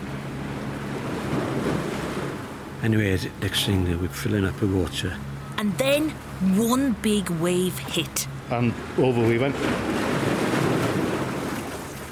Anyway, 2.81 3.17
the 3.17 3.29
next 3.41 3.65
thing 3.65 3.83
they 3.83 3.95
were 3.95 4.07
filling 4.07 4.45
up 4.45 4.59
with 4.61 4.71
water. 4.71 5.17
And 5.57 5.77
then 5.77 6.11
one 6.55 6.93
big 7.01 7.29
wave 7.29 7.77
hit. 7.77 8.27
And 8.49 8.73
over 8.97 9.21
we 9.27 9.37
went. 9.37 9.55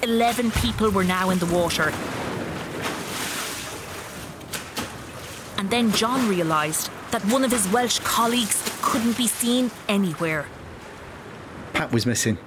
Eleven 0.04 0.52
people 0.52 0.92
were 0.92 1.06
now 1.06 1.30
in 1.30 1.40
the 1.40 1.46
water. 1.46 1.94
And 5.58 5.70
then 5.70 5.92
John 5.94 6.30
realised 6.30 6.90
that 7.12 7.22
one 7.26 7.44
of 7.44 7.52
his 7.52 7.68
Welsh 7.70 8.00
colleagues 8.00 8.62
couldn't 8.82 9.18
be 9.18 9.28
seen 9.28 9.72
anywhere. 9.88 10.46
Pat 11.74 11.92
was 11.92 12.06
missing. 12.06 12.38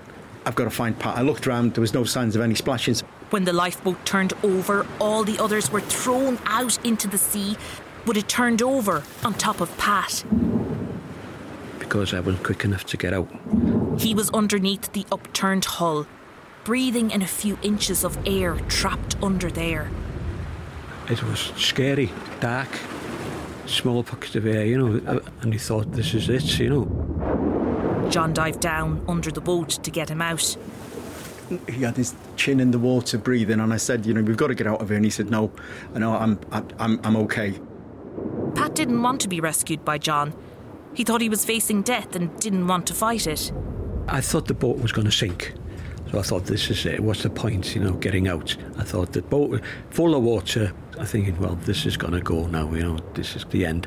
I've 0.46 0.54
got 0.54 0.64
to 0.64 0.70
find 0.70 0.98
Pat. 0.98 1.16
I 1.18 1.22
looked 1.22 1.46
round, 1.46 1.74
there 1.74 1.80
was 1.82 1.94
no 1.94 2.04
signs 2.04 2.34
of 2.34 2.42
any 2.42 2.54
splashes. 2.54 3.02
When 3.30 3.44
the 3.44 3.52
lifeboat 3.52 4.04
turned 4.04 4.32
over, 4.42 4.86
all 4.98 5.22
the 5.22 5.38
others 5.38 5.70
were 5.70 5.80
thrown 5.80 6.38
out 6.46 6.84
into 6.84 7.06
the 7.08 7.18
sea, 7.18 7.56
but 8.04 8.16
it 8.16 8.28
turned 8.28 8.62
over 8.62 9.02
on 9.24 9.34
top 9.34 9.60
of 9.60 9.76
Pat. 9.78 10.24
because 11.78 12.14
I 12.14 12.20
wasn't 12.20 12.44
quick 12.44 12.64
enough 12.64 12.84
to 12.86 12.96
get 12.96 13.12
out. 13.12 13.28
He 13.98 14.14
was 14.14 14.30
underneath 14.30 14.92
the 14.92 15.04
upturned 15.12 15.64
hull, 15.64 16.06
breathing 16.64 17.10
in 17.10 17.20
a 17.22 17.26
few 17.26 17.58
inches 17.62 18.04
of 18.04 18.18
air 18.26 18.54
trapped 18.68 19.16
under 19.22 19.50
there. 19.50 19.90
It 21.08 21.22
was 21.22 21.52
scary, 21.56 22.10
dark, 22.40 22.68
small 23.66 24.02
pockets 24.02 24.34
of 24.36 24.46
air, 24.46 24.64
you 24.64 24.78
know, 24.78 25.20
and 25.42 25.52
he 25.52 25.58
thought, 25.58 25.92
this 25.92 26.14
is 26.14 26.28
it, 26.28 26.58
you 26.58 26.70
know. 26.70 28.08
John 28.10 28.32
dived 28.32 28.60
down 28.60 29.04
under 29.08 29.30
the 29.30 29.40
boat 29.40 29.70
to 29.70 29.90
get 29.90 30.10
him 30.10 30.20
out. 30.20 30.56
He 31.68 31.82
had 31.82 31.96
his 31.96 32.14
chin 32.36 32.60
in 32.60 32.70
the 32.70 32.78
water 32.78 33.18
breathing, 33.18 33.60
and 33.60 33.72
I 33.72 33.76
said, 33.76 34.06
You 34.06 34.14
know, 34.14 34.22
we've 34.22 34.36
got 34.36 34.48
to 34.48 34.54
get 34.54 34.66
out 34.66 34.80
of 34.80 34.88
here. 34.88 34.96
And 34.96 35.04
he 35.04 35.10
said, 35.10 35.30
No, 35.30 35.50
I 35.94 35.98
know, 35.98 36.14
I'm, 36.14 36.38
I'm, 36.52 37.00
I'm 37.02 37.16
okay. 37.16 37.58
Pat 38.54 38.74
didn't 38.74 39.02
want 39.02 39.20
to 39.22 39.28
be 39.28 39.40
rescued 39.40 39.84
by 39.84 39.98
John. 39.98 40.32
He 40.94 41.04
thought 41.04 41.20
he 41.20 41.28
was 41.28 41.44
facing 41.44 41.82
death 41.82 42.16
and 42.16 42.36
didn't 42.40 42.66
want 42.66 42.86
to 42.88 42.94
fight 42.94 43.26
it. 43.26 43.52
I 44.08 44.20
thought 44.20 44.46
the 44.46 44.54
boat 44.54 44.78
was 44.78 44.92
going 44.92 45.06
to 45.06 45.12
sink. 45.12 45.54
So 46.10 46.18
I 46.18 46.22
thought, 46.22 46.46
this 46.46 46.70
is 46.70 46.84
it. 46.86 47.00
What's 47.00 47.22
the 47.22 47.30
point, 47.30 47.74
you 47.74 47.82
know, 47.82 47.92
getting 47.92 48.26
out? 48.26 48.56
I 48.76 48.82
thought 48.82 49.12
the 49.12 49.22
boat 49.22 49.50
was 49.50 49.60
full 49.90 50.16
of 50.16 50.22
water. 50.22 50.72
I'm 50.98 51.06
thinking, 51.06 51.38
well, 51.38 51.54
this 51.54 51.86
is 51.86 51.96
going 51.96 52.14
to 52.14 52.20
go 52.20 52.46
now, 52.48 52.72
you 52.74 52.82
know, 52.82 52.98
this 53.14 53.36
is 53.36 53.44
the 53.44 53.64
end. 53.64 53.86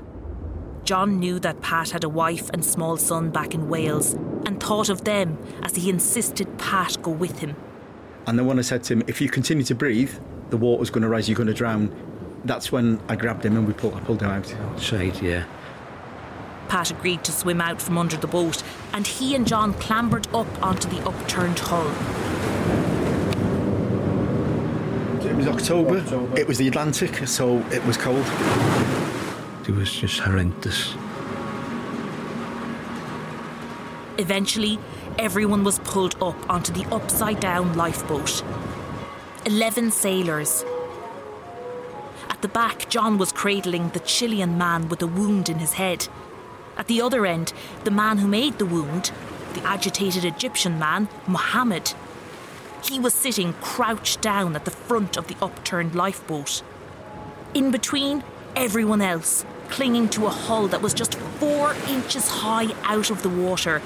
John 0.86 1.20
knew 1.20 1.40
that 1.40 1.62
Pat 1.62 1.90
had 1.90 2.04
a 2.04 2.10
wife 2.10 2.50
and 2.52 2.64
small 2.64 2.98
son 2.98 3.30
back 3.30 3.54
in 3.54 3.68
Wales 3.70 4.14
and 4.46 4.62
thought 4.62 4.90
of 4.90 5.04
them 5.04 5.38
as 5.64 5.76
he 5.76 5.90
insisted 5.90 6.58
Pat 6.58 6.98
go 7.02 7.12
with 7.12 7.40
him. 7.40 7.56
And 8.26 8.40
then 8.40 8.46
when 8.46 8.58
I 8.58 8.62
said 8.62 8.84
to 8.86 8.94
him, 8.94 9.04
If 9.08 9.20
you 9.20 9.30
continue 9.30 9.64
to 9.66 9.76
breathe, 9.76 10.14
the 10.50 10.58
water's 10.58 10.90
going 10.90 11.04
to 11.04 11.10
rise, 11.10 11.28
you're 11.28 11.36
going 11.36 11.48
to 11.48 11.54
drown. 11.54 11.94
That's 12.46 12.72
when 12.72 13.02
I 13.10 13.16
grabbed 13.16 13.46
him 13.46 13.58
and 13.58 13.68
we 13.68 13.74
pulled, 13.74 13.96
I 13.96 14.00
pulled 14.02 14.22
him 14.22 14.30
out. 14.30 14.54
Outside, 14.54 15.22
yeah. 15.22 15.46
Pat 16.74 16.90
agreed 16.90 17.24
to 17.24 17.32
swim 17.32 17.62
out 17.62 17.80
from 17.80 18.00
under 18.00 18.18
the 18.18 18.26
boat, 18.26 18.64
and 18.94 19.06
he 19.06 19.36
and 19.36 19.48
John 19.48 19.76
clambered 19.76 20.26
up 20.34 20.48
onto 20.64 20.90
the 20.90 21.08
upturned 21.08 21.60
hull. 21.60 21.86
It 25.24 25.36
was 25.36 25.46
October. 25.46 25.98
It 26.36 26.48
was 26.48 26.58
the 26.58 26.68
Atlantic, 26.68 27.28
so 27.28 27.60
it 27.72 27.86
was 27.86 27.96
cold. 27.96 28.26
It 29.68 29.76
was 29.76 29.94
just 29.94 30.18
horrendous. 30.22 30.96
Eventually, 34.18 34.80
everyone 35.20 35.64
was 35.64 35.78
pulled 35.78 36.16
up 36.24 36.50
onto 36.50 36.74
the 36.74 36.92
upside 36.92 37.40
down 37.40 37.78
lifeboat. 37.78 38.44
Eleven 39.46 39.92
sailors. 39.92 40.66
At 42.32 42.42
the 42.42 42.48
back, 42.48 42.90
John 42.90 43.20
was 43.20 43.32
cradling 43.32 43.90
the 43.90 44.00
Chilean 44.00 44.58
man 44.58 44.90
with 44.90 45.04
a 45.04 45.08
wound 45.08 45.50
in 45.50 45.60
his 45.60 45.74
head. 45.74 46.08
At 46.78 46.88
the 46.88 47.02
other 47.02 47.26
end, 47.26 47.54
the 47.84 47.92
man 47.92 48.18
who 48.18 48.28
made 48.28 48.58
the 48.58 48.66
wound, 48.66 49.12
the 49.54 49.64
agitated 49.64 50.26
Egyptian 50.26 50.80
man, 50.80 51.08
Mohammed. 51.28 51.94
He 52.84 53.00
was 53.00 53.14
sitting 53.14 53.54
crouched 53.62 54.22
down 54.22 54.56
at 54.56 54.66
the 54.66 54.72
front 54.72 55.16
of 55.18 55.28
the 55.28 55.36
upturned 55.42 55.96
lifeboat. 55.96 56.64
In 57.54 57.72
between, 57.72 58.24
everyone 58.56 59.02
else, 59.02 59.46
clinging 59.70 60.10
to 60.10 60.26
a 60.26 60.30
hull 60.30 60.68
that 60.68 60.82
was 60.82 60.94
just 60.94 61.16
four 61.16 61.74
inches 61.88 62.28
high 62.28 62.74
out 62.84 63.10
of 63.10 63.24
the 63.24 63.30
water 63.30 63.82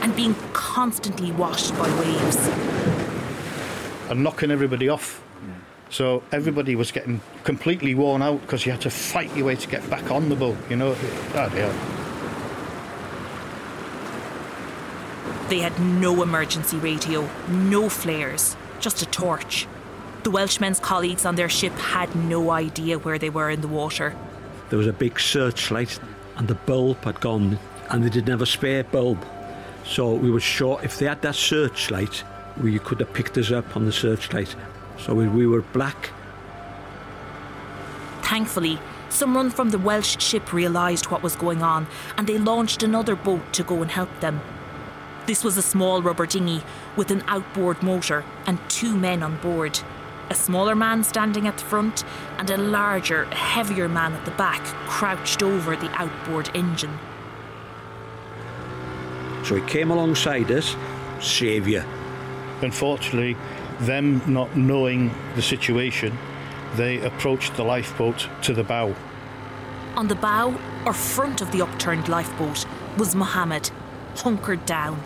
and 0.00 0.14
being 0.16 0.34
constantly 0.52 1.32
washed 1.32 1.76
by 1.76 1.88
waves. 2.00 2.48
and 4.10 4.22
knocking 4.24 4.50
everybody 4.50 4.88
off. 4.88 5.22
So 5.90 6.22
everybody 6.32 6.74
was 6.76 6.92
getting 6.92 7.20
completely 7.44 7.94
worn 7.94 8.22
out 8.22 8.40
because 8.42 8.66
you 8.66 8.72
had 8.72 8.80
to 8.82 8.90
fight 8.90 9.34
your 9.36 9.46
way 9.46 9.56
to 9.56 9.68
get 9.68 9.88
back 9.88 10.10
on 10.10 10.28
the 10.28 10.36
boat, 10.36 10.56
you 10.68 10.76
know. 10.76 10.96
God, 11.32 11.52
They 15.48 15.60
had 15.60 15.80
no 15.80 16.22
emergency 16.22 16.76
radio, 16.76 17.28
no 17.48 17.88
flares. 17.88 18.56
just 18.80 19.02
a 19.02 19.06
torch. 19.06 19.66
The 20.22 20.30
Welshmen's 20.30 20.78
colleagues 20.78 21.24
on 21.24 21.36
their 21.36 21.48
ship 21.48 21.72
had 21.72 22.14
no 22.14 22.50
idea 22.50 22.98
where 22.98 23.18
they 23.18 23.30
were 23.30 23.50
in 23.50 23.60
the 23.60 23.68
water. 23.68 24.14
There 24.68 24.78
was 24.78 24.86
a 24.86 24.92
big 24.92 25.18
searchlight, 25.18 25.98
and 26.36 26.46
the 26.46 26.54
bulb 26.54 27.02
had 27.04 27.18
gone, 27.20 27.58
and 27.90 28.04
they 28.04 28.10
didn't 28.10 28.28
have 28.28 28.42
a 28.42 28.46
spare 28.46 28.84
bulb. 28.84 29.24
So 29.84 30.12
we 30.14 30.30
were 30.30 30.38
sure 30.40 30.78
if 30.82 30.98
they 30.98 31.06
had 31.06 31.22
that 31.22 31.34
searchlight, 31.34 32.22
we 32.60 32.78
could 32.78 33.00
have 33.00 33.12
picked 33.14 33.38
us 33.38 33.50
up 33.50 33.76
on 33.76 33.86
the 33.86 33.92
searchlight. 33.92 34.54
So 34.98 35.14
we, 35.14 35.26
we 35.28 35.46
were 35.46 35.62
black. 35.62 36.10
Thankfully, 38.22 38.78
someone 39.08 39.50
from 39.50 39.70
the 39.70 39.78
Welsh 39.78 40.20
ship 40.20 40.52
realised 40.52 41.06
what 41.06 41.22
was 41.22 41.34
going 41.34 41.62
on 41.62 41.86
and 42.18 42.26
they 42.26 42.36
launched 42.36 42.82
another 42.82 43.16
boat 43.16 43.52
to 43.54 43.62
go 43.62 43.80
and 43.80 43.90
help 43.90 44.10
them. 44.20 44.40
This 45.28 45.44
was 45.44 45.58
a 45.58 45.62
small 45.62 46.00
rubber 46.00 46.24
dinghy 46.24 46.62
with 46.96 47.10
an 47.10 47.22
outboard 47.28 47.82
motor 47.82 48.24
and 48.46 48.58
two 48.70 48.96
men 48.96 49.22
on 49.22 49.36
board. 49.42 49.78
A 50.30 50.34
smaller 50.34 50.74
man 50.74 51.04
standing 51.04 51.46
at 51.46 51.58
the 51.58 51.64
front 51.64 52.02
and 52.38 52.48
a 52.48 52.56
larger, 52.56 53.26
heavier 53.26 53.90
man 53.90 54.14
at 54.14 54.24
the 54.24 54.30
back 54.30 54.64
crouched 54.88 55.42
over 55.42 55.76
the 55.76 55.90
outboard 56.00 56.50
engine. 56.54 56.98
So 59.44 59.56
he 59.56 59.60
came 59.66 59.90
alongside 59.90 60.50
us, 60.50 60.74
saviour. 61.20 61.84
Unfortunately, 62.62 63.36
them 63.80 64.22
not 64.26 64.56
knowing 64.56 65.14
the 65.34 65.42
situation, 65.42 66.16
they 66.76 67.04
approached 67.04 67.54
the 67.54 67.64
lifeboat 67.64 68.30
to 68.44 68.54
the 68.54 68.64
bow. 68.64 68.94
On 69.94 70.08
the 70.08 70.14
bow, 70.14 70.58
or 70.86 70.94
front 70.94 71.42
of 71.42 71.52
the 71.52 71.60
upturned 71.60 72.08
lifeboat, 72.08 72.64
was 72.96 73.14
Mohammed, 73.14 73.70
hunkered 74.16 74.64
down. 74.64 74.98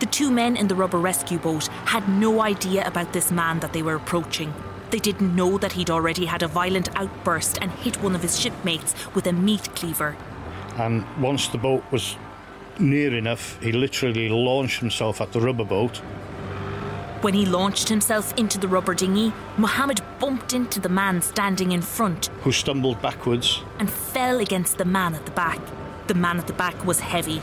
The 0.00 0.06
two 0.06 0.30
men 0.30 0.56
in 0.56 0.68
the 0.68 0.74
rubber 0.74 0.98
rescue 0.98 1.38
boat 1.38 1.68
had 1.86 2.08
no 2.08 2.42
idea 2.42 2.86
about 2.86 3.12
this 3.12 3.30
man 3.30 3.60
that 3.60 3.72
they 3.72 3.82
were 3.82 3.94
approaching. 3.94 4.52
They 4.90 4.98
didn't 4.98 5.34
know 5.34 5.56
that 5.58 5.72
he'd 5.72 5.90
already 5.90 6.26
had 6.26 6.42
a 6.42 6.48
violent 6.48 6.88
outburst 6.96 7.58
and 7.60 7.70
hit 7.70 8.02
one 8.02 8.14
of 8.14 8.22
his 8.22 8.38
shipmates 8.38 8.94
with 9.14 9.26
a 9.26 9.32
meat 9.32 9.74
cleaver. 9.74 10.16
And 10.76 11.04
once 11.20 11.48
the 11.48 11.58
boat 11.58 11.84
was 11.90 12.16
near 12.78 13.14
enough, 13.16 13.60
he 13.62 13.72
literally 13.72 14.28
launched 14.28 14.80
himself 14.80 15.20
at 15.20 15.32
the 15.32 15.40
rubber 15.40 15.64
boat. 15.64 15.98
When 17.22 17.34
he 17.34 17.46
launched 17.46 17.88
himself 17.88 18.36
into 18.36 18.58
the 18.58 18.68
rubber 18.68 18.94
dinghy, 18.94 19.32
Mohammed 19.56 20.02
bumped 20.18 20.52
into 20.52 20.78
the 20.78 20.88
man 20.88 21.22
standing 21.22 21.72
in 21.72 21.80
front 21.80 22.26
who 22.42 22.52
stumbled 22.52 23.00
backwards 23.00 23.62
and 23.78 23.90
fell 23.90 24.40
against 24.40 24.76
the 24.76 24.84
man 24.84 25.14
at 25.14 25.24
the 25.24 25.32
back. 25.32 25.60
The 26.06 26.14
man 26.14 26.38
at 26.38 26.46
the 26.46 26.52
back 26.52 26.84
was 26.84 27.00
heavy, 27.00 27.40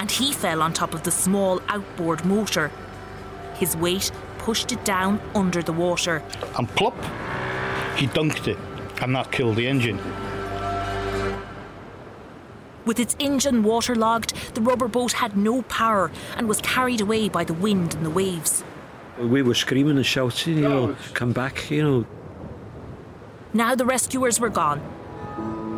and 0.00 0.10
he 0.10 0.32
fell 0.32 0.62
on 0.62 0.72
top 0.72 0.94
of 0.94 1.02
the 1.02 1.10
small 1.10 1.60
outboard 1.68 2.24
motor. 2.24 2.72
His 3.56 3.76
weight 3.76 4.10
pushed 4.38 4.72
it 4.72 4.82
down 4.82 5.20
under 5.34 5.62
the 5.62 5.74
water. 5.74 6.22
And 6.56 6.66
plop, 6.70 6.96
he 7.96 8.06
dunked 8.06 8.48
it, 8.48 8.56
and 9.02 9.14
that 9.14 9.30
killed 9.30 9.56
the 9.56 9.66
engine. 9.66 9.98
With 12.86 12.98
its 12.98 13.14
engine 13.18 13.62
waterlogged, 13.62 14.54
the 14.54 14.62
rubber 14.62 14.88
boat 14.88 15.12
had 15.12 15.36
no 15.36 15.60
power 15.62 16.10
and 16.34 16.48
was 16.48 16.62
carried 16.62 17.02
away 17.02 17.28
by 17.28 17.44
the 17.44 17.52
wind 17.52 17.94
and 17.94 18.06
the 18.06 18.10
waves. 18.10 18.64
We 19.18 19.42
were 19.42 19.54
screaming 19.54 19.98
and 19.98 20.06
shouting, 20.06 20.56
you 20.56 20.62
know, 20.62 20.96
come 21.12 21.32
back, 21.32 21.70
you 21.70 21.82
know. 21.82 22.06
Now 23.52 23.74
the 23.74 23.84
rescuers 23.84 24.40
were 24.40 24.48
gone, 24.48 24.80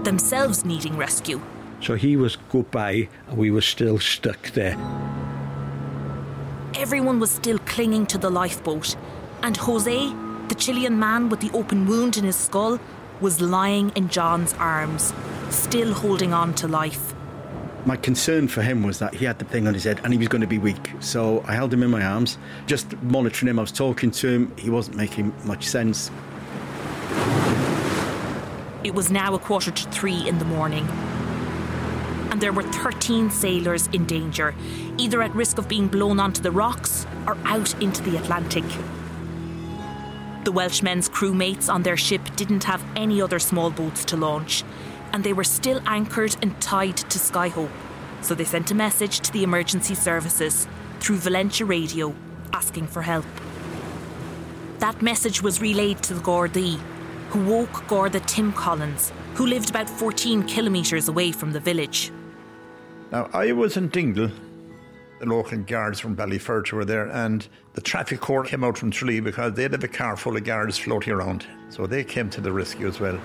themselves 0.05 0.65
needing 0.65 0.97
rescue. 0.97 1.41
So 1.83 1.97
he 1.97 2.17
was 2.17 2.37
goodbye, 2.51 3.09
and 3.29 3.37
we 3.37 3.51
were 3.51 3.61
still 3.61 3.99
stuck 3.99 4.51
there. 4.53 4.77
Everyone 6.77 7.19
was 7.19 7.33
still 7.33 7.59
clinging 7.59 8.07
to 8.07 8.19
the 8.19 8.31
lifeboat, 8.31 8.97
and 9.43 9.57
Jose, 9.57 10.15
the 10.47 10.55
Chilean 10.55 10.99
man 10.99 11.29
with 11.29 11.41
the 11.41 11.51
open 11.53 11.87
wound 11.87 12.17
in 12.17 12.25
his 12.25 12.37
skull, 12.37 12.79
was 13.21 13.41
lying 13.41 13.91
in 13.97 14.09
John's 14.09 14.55
arms, 14.55 15.13
still 15.51 15.93
holding 15.93 16.33
on 16.33 16.55
to 16.55 16.69
life. 16.69 17.15
My 17.85 17.97
concern 17.97 18.47
for 18.47 18.63
him 18.63 18.85
was 18.85 19.01
that 19.01 19.15
he 19.15 19.25
had 19.25 19.41
the 19.41 19.45
thing 19.45 19.67
on 19.67 19.75
his 19.75 19.83
head 19.83 20.01
and 20.05 20.13
he 20.13 20.19
was 20.19 20.29
going 20.29 20.41
to 20.41 20.47
be 20.47 20.59
weak. 20.59 20.93
So 21.01 21.45
I 21.49 21.55
held 21.55 21.75
him 21.75 21.83
in 21.83 21.91
my 21.91 22.05
arms, 22.05 22.39
just 22.67 22.97
monitoring 23.03 23.51
him. 23.51 23.59
I 23.59 23.63
was 23.63 23.73
talking 23.73 24.13
to 24.13 24.29
him. 24.29 24.57
He 24.57 24.71
wasn't 24.71 24.97
making 24.97 25.35
much 25.45 25.67
sense. 25.67 26.13
It 28.85 28.95
was 28.95 29.11
now 29.11 29.35
a 29.35 29.39
quarter 29.41 29.73
to 29.73 29.91
three 29.91 30.29
in 30.29 30.39
the 30.39 30.45
morning. 30.45 30.87
There 32.43 32.53
were 32.53 32.65
13 32.65 33.31
sailors 33.31 33.87
in 33.93 34.05
danger, 34.05 34.53
either 34.99 35.23
at 35.23 35.33
risk 35.33 35.59
of 35.59 35.69
being 35.69 35.87
blown 35.87 36.19
onto 36.19 36.43
the 36.43 36.51
rocks 36.51 37.07
or 37.25 37.39
out 37.45 37.81
into 37.81 38.03
the 38.03 38.17
Atlantic. 38.17 38.65
The 40.43 40.51
Welshmen's 40.51 41.09
crewmates 41.09 41.73
on 41.73 41.85
their 41.85 41.97
ship 41.97 42.21
didn't 42.35 42.65
have 42.65 42.85
any 42.97 43.23
other 43.23 43.39
small 43.39 43.71
boats 43.71 44.05
to 44.07 44.17
launch, 44.17 44.65
and 45.13 45.23
they 45.23 45.33
were 45.33 45.45
still 45.45 45.81
anchored 45.87 46.35
and 46.43 46.61
tied 46.61 46.97
to 46.97 47.21
Skyhope. 47.21 47.71
So 48.23 48.35
they 48.35 48.43
sent 48.43 48.73
a 48.73 48.75
message 48.75 49.21
to 49.21 49.33
the 49.33 49.45
emergency 49.45 49.95
services 49.95 50.67
through 50.99 51.19
Valentia 51.19 51.69
radio 51.69 52.13
asking 52.53 52.89
for 52.89 53.03
help. 53.03 53.27
That 54.81 55.01
message 55.01 55.45
was 55.45 55.61
relayed 55.61 56.03
to 56.03 56.15
the 56.15 56.23
Gardaí, 56.23 56.81
who 57.29 57.45
woke 57.45 57.87
Garda 57.87 58.19
Tim 58.19 58.53
Collins, 58.53 59.13
who 59.35 59.47
lived 59.47 59.71
about 59.71 59.89
14 59.89 60.43
kilometres 60.43 61.07
away 61.07 61.31
from 61.31 61.53
the 61.53 61.61
village. 61.61 62.11
Now, 63.13 63.29
I 63.35 63.53
was 63.53 63.77
in 63.77 63.89
Dingle. 63.89 64.31
The 65.21 65.27
local 65.27 65.59
guards 65.59 66.01
from 66.01 66.17
Ballyferriter 66.17 66.73
were 66.73 66.87
there, 66.87 67.09
and 67.09 67.47
the 67.75 67.83
traffic 67.83 68.21
corps 68.21 68.45
came 68.45 68.65
out 68.65 68.79
from 68.79 68.91
Tralee 68.91 69.21
because 69.21 69.53
they'd 69.53 69.71
have 69.71 69.85
a 69.85 69.89
car 69.89 70.17
full 70.17 70.35
of 70.35 70.45
guards 70.45 70.79
floating 70.79 71.13
around. 71.13 71.47
So 71.69 71.87
they 71.87 72.05
came 72.05 72.31
to 72.31 72.41
the 72.41 72.51
rescue 72.51 72.89
as 72.89 73.01
well. 73.01 73.21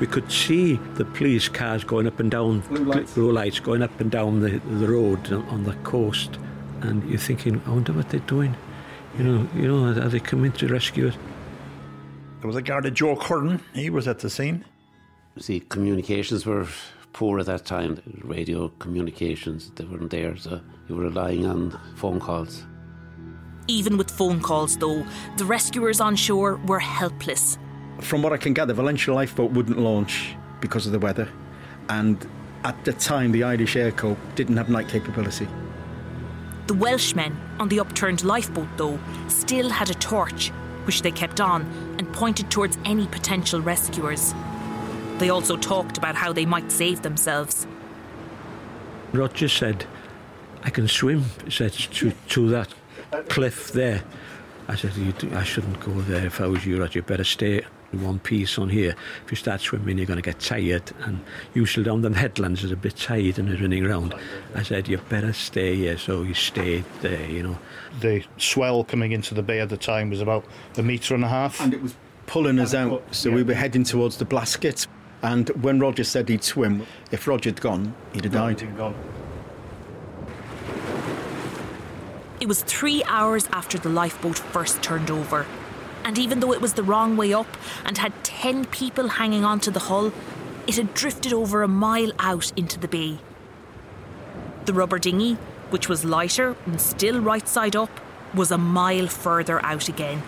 We 0.00 0.06
could 0.06 0.32
see 0.32 0.76
the 0.94 1.04
police 1.04 1.48
cars 1.48 1.84
going 1.84 2.06
up 2.06 2.18
and 2.18 2.30
down, 2.30 2.60
Blue 2.60 2.84
lights, 2.84 3.12
blue 3.12 3.30
lights 3.30 3.60
going 3.60 3.82
up 3.82 4.00
and 4.00 4.10
down 4.10 4.40
the, 4.40 4.58
the 4.58 4.88
road 4.88 5.30
on 5.30 5.64
the 5.64 5.74
coast, 5.84 6.38
and 6.80 7.08
you're 7.08 7.18
thinking, 7.18 7.60
I 7.66 7.70
wonder 7.70 7.92
what 7.92 8.08
they're 8.08 8.20
doing. 8.20 8.56
You 9.18 9.24
know, 9.24 9.48
you 9.54 9.68
know, 9.68 10.02
are 10.02 10.08
they 10.08 10.18
coming 10.18 10.50
to 10.52 10.66
rescue 10.66 11.08
us? 11.08 11.14
There 12.40 12.48
was 12.48 12.56
a 12.56 12.62
guard, 12.62 12.92
Joe 12.94 13.16
Curran. 13.16 13.60
He 13.74 13.90
was 13.90 14.08
at 14.08 14.18
the 14.18 14.30
scene. 14.30 14.64
See, 15.38 15.60
communications 15.60 16.46
were 16.46 16.66
poor 17.14 17.38
at 17.38 17.46
that 17.46 17.64
time. 17.64 18.02
Radio 18.22 18.68
communications, 18.80 19.70
they 19.76 19.84
weren't 19.84 20.10
there, 20.10 20.36
so 20.36 20.60
you 20.88 20.96
were 20.96 21.04
relying 21.04 21.46
on 21.46 21.80
phone 21.96 22.20
calls. 22.20 22.64
Even 23.66 23.96
with 23.96 24.10
phone 24.10 24.40
calls, 24.40 24.76
though, 24.76 25.06
the 25.38 25.44
rescuers 25.46 26.00
on 26.00 26.16
shore 26.16 26.60
were 26.66 26.80
helpless. 26.80 27.56
From 28.00 28.22
what 28.22 28.34
I 28.34 28.36
can 28.36 28.52
gather, 28.52 28.74
Valentia 28.74 29.14
Lifeboat 29.14 29.52
wouldn't 29.52 29.78
launch 29.78 30.36
because 30.60 30.84
of 30.84 30.92
the 30.92 30.98
weather, 30.98 31.28
and 31.88 32.28
at 32.64 32.84
the 32.84 32.92
time, 32.92 33.32
the 33.32 33.44
Irish 33.44 33.76
Air 33.76 33.92
Corps 33.92 34.18
didn't 34.34 34.56
have 34.56 34.68
night 34.68 34.88
capability. 34.88 35.48
The 36.66 36.74
Welshmen 36.74 37.36
on 37.60 37.68
the 37.68 37.78
upturned 37.78 38.24
lifeboat, 38.24 38.68
though, 38.76 38.98
still 39.28 39.70
had 39.70 39.88
a 39.88 39.94
torch, 39.94 40.48
which 40.84 41.02
they 41.02 41.12
kept 41.12 41.40
on 41.40 41.62
and 41.98 42.12
pointed 42.12 42.50
towards 42.50 42.76
any 42.84 43.06
potential 43.06 43.60
rescuers. 43.60 44.34
They 45.18 45.30
also 45.30 45.56
talked 45.56 45.96
about 45.96 46.16
how 46.16 46.32
they 46.32 46.44
might 46.44 46.72
save 46.72 47.02
themselves. 47.02 47.66
Roger 49.12 49.48
said, 49.48 49.86
I 50.64 50.70
can 50.70 50.88
swim, 50.88 51.24
he 51.44 51.50
said, 51.50 51.72
to, 51.72 52.10
to 52.10 52.48
that 52.48 52.74
cliff 53.28 53.72
there. 53.72 54.02
I 54.66 54.76
said, 54.76 54.94
you, 54.96 55.14
I 55.32 55.44
shouldn't 55.44 55.78
go 55.80 55.92
there 56.02 56.26
if 56.26 56.40
I 56.40 56.46
was 56.46 56.66
you, 56.66 56.80
Roger. 56.80 56.98
You 56.98 57.02
better 57.02 57.24
stay 57.24 57.62
in 57.92 58.02
one 58.02 58.18
piece 58.18 58.58
on 58.58 58.68
here. 58.68 58.96
If 59.24 59.30
you 59.30 59.36
start 59.36 59.60
swimming, 59.60 59.98
you're 59.98 60.06
going 60.06 60.16
to 60.16 60.22
get 60.22 60.40
tired. 60.40 60.90
And 61.02 61.20
usually 61.52 61.84
down 61.84 62.02
the 62.02 62.12
headlands 62.12 62.64
is 62.64 62.72
a 62.72 62.76
bit 62.76 62.96
tired 62.96 63.38
and 63.38 63.48
they're 63.48 63.58
running 63.58 63.86
around. 63.86 64.14
I 64.54 64.62
said, 64.62 64.88
you 64.88 64.98
better 64.98 65.32
stay 65.32 65.76
here. 65.76 65.98
So 65.98 66.24
he 66.24 66.34
stayed 66.34 66.84
there, 67.02 67.30
you 67.30 67.42
know. 67.42 67.58
The 68.00 68.24
swell 68.38 68.82
coming 68.84 69.12
into 69.12 69.34
the 69.34 69.42
bay 69.42 69.60
at 69.60 69.68
the 69.68 69.76
time 69.76 70.10
was 70.10 70.20
about 70.20 70.44
a 70.76 70.82
metre 70.82 71.14
and 71.14 71.24
a 71.24 71.28
half. 71.28 71.60
And 71.60 71.72
it 71.72 71.82
was 71.82 71.94
pulling 72.26 72.58
us 72.58 72.74
out, 72.74 73.02
so 73.14 73.30
we 73.30 73.42
were 73.42 73.54
heading 73.54 73.84
towards 73.84 74.16
the 74.16 74.24
Blasket. 74.24 74.86
And 75.24 75.48
when 75.64 75.80
Roger 75.80 76.04
said 76.04 76.28
he'd 76.28 76.44
swim, 76.44 76.86
if 77.10 77.26
Roger 77.26 77.48
had 77.48 77.62
gone, 77.62 77.94
he'd 78.12 78.24
have 78.24 78.34
died. 78.34 78.62
It 82.40 82.46
was 82.46 82.62
three 82.62 83.02
hours 83.04 83.48
after 83.50 83.78
the 83.78 83.88
lifeboat 83.88 84.38
first 84.38 84.82
turned 84.82 85.10
over. 85.10 85.46
And 86.04 86.18
even 86.18 86.40
though 86.40 86.52
it 86.52 86.60
was 86.60 86.74
the 86.74 86.82
wrong 86.82 87.16
way 87.16 87.32
up 87.32 87.46
and 87.86 87.96
had 87.96 88.12
10 88.22 88.66
people 88.66 89.08
hanging 89.08 89.46
onto 89.46 89.70
the 89.70 89.80
hull, 89.80 90.12
it 90.66 90.76
had 90.76 90.92
drifted 90.92 91.32
over 91.32 91.62
a 91.62 91.68
mile 91.68 92.12
out 92.18 92.52
into 92.54 92.78
the 92.78 92.86
bay. 92.86 93.16
The 94.66 94.74
rubber 94.74 94.98
dinghy, 94.98 95.38
which 95.70 95.88
was 95.88 96.04
lighter 96.04 96.54
and 96.66 96.78
still 96.78 97.18
right 97.22 97.48
side 97.48 97.74
up, 97.74 97.98
was 98.34 98.50
a 98.50 98.58
mile 98.58 99.06
further 99.06 99.64
out 99.64 99.88
again. 99.88 100.22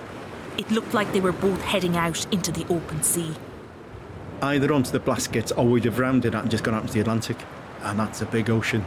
It 0.56 0.70
looked 0.70 0.94
like 0.94 1.12
they 1.12 1.20
were 1.20 1.32
both 1.32 1.61
heading 1.61 1.98
out 1.98 2.26
into 2.32 2.50
the 2.50 2.64
open 2.72 3.02
sea. 3.02 3.37
Either 4.42 4.72
onto 4.72 4.90
the 4.90 5.01
Blaskets 5.01 5.53
or 5.57 5.66
we'd 5.66 5.85
have 5.85 5.99
rounded 5.99 6.35
out 6.35 6.42
and 6.42 6.51
just 6.51 6.64
gone 6.64 6.75
out 6.75 6.83
into 6.83 6.94
the 6.94 7.01
Atlantic. 7.01 7.38
And 7.83 7.99
that's 7.99 8.20
a 8.20 8.27
big 8.27 8.51
ocean. 8.51 8.85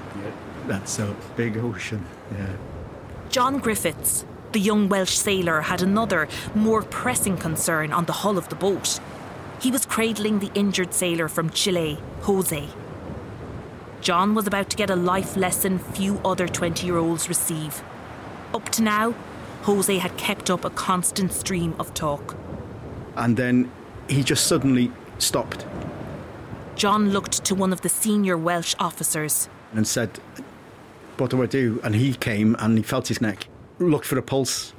That's 0.68 1.00
a 1.00 1.16
big 1.36 1.58
ocean, 1.58 2.06
yeah. 2.38 2.56
John 3.30 3.60
Griffiths, 3.60 4.26
The 4.52 4.60
young 4.60 4.90
Welsh 4.90 5.16
sailor 5.16 5.62
had 5.62 5.82
another, 5.82 6.28
more 6.56 6.82
pressing 6.82 7.38
concern 7.38 7.94
on 7.94 8.06
the 8.06 8.14
hull 8.14 8.38
of 8.38 8.50
the 8.50 8.56
boat. 8.56 9.00
He 9.62 9.72
was 9.72 9.86
cradling 9.86 10.40
the 10.40 10.52
injured 10.56 10.94
sailor 10.94 11.28
from 11.28 11.50
Chile, 11.50 12.00
Jose. 12.22 12.70
John 14.02 14.34
was 14.34 14.48
about 14.48 14.70
to 14.70 14.78
get 14.78 14.90
a 14.90 14.96
life 14.96 15.36
lesson 15.36 15.78
few 15.78 16.20
other 16.24 16.48
20 16.48 16.86
year 16.86 16.98
olds 16.98 17.28
receive. 17.30 17.84
Up 18.54 18.70
to 18.70 18.82
now, 18.82 19.14
Jose 19.64 19.98
had 19.98 20.18
kept 20.18 20.50
up 20.50 20.66
a 20.66 20.70
constant 20.70 21.34
stream 21.34 21.76
of 21.78 21.94
talk. 21.94 22.36
And 23.16 23.36
then 23.36 23.72
he 24.08 24.24
just 24.24 24.48
suddenly 24.48 24.92
stopped 25.22 25.66
John 26.80 27.10
looked 27.10 27.44
to 27.44 27.56
one 27.56 27.74
of 27.74 27.82
the 27.82 27.90
senior 27.90 28.38
Welsh 28.38 28.74
officers 28.80 29.50
and 29.74 29.86
said, 29.86 30.18
What 31.18 31.30
do 31.30 31.44
I 31.44 31.46
do? 31.46 31.82
And 31.84 31.94
he 31.94 32.14
came 32.14 32.56
and 32.58 32.78
he 32.78 32.84
felt 32.84 33.10
his 33.10 33.20
neck, 33.20 33.48
looked 33.80 34.06
for 34.06 34.18
a 34.18 34.22
pulse, 34.22 34.74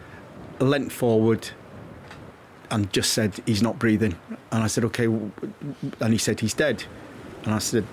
leant 0.60 0.92
forward, 0.92 1.50
and 2.70 2.90
just 2.90 3.12
said, 3.12 3.42
He's 3.44 3.60
not 3.60 3.78
breathing. 3.78 4.16
And 4.50 4.64
I 4.64 4.66
said, 4.66 4.82
Okay. 4.86 5.04
And 5.04 6.12
he 6.12 6.16
said, 6.16 6.40
He's 6.40 6.54
dead. 6.54 6.84
And 7.44 7.52
I 7.52 7.58
said, 7.58 7.84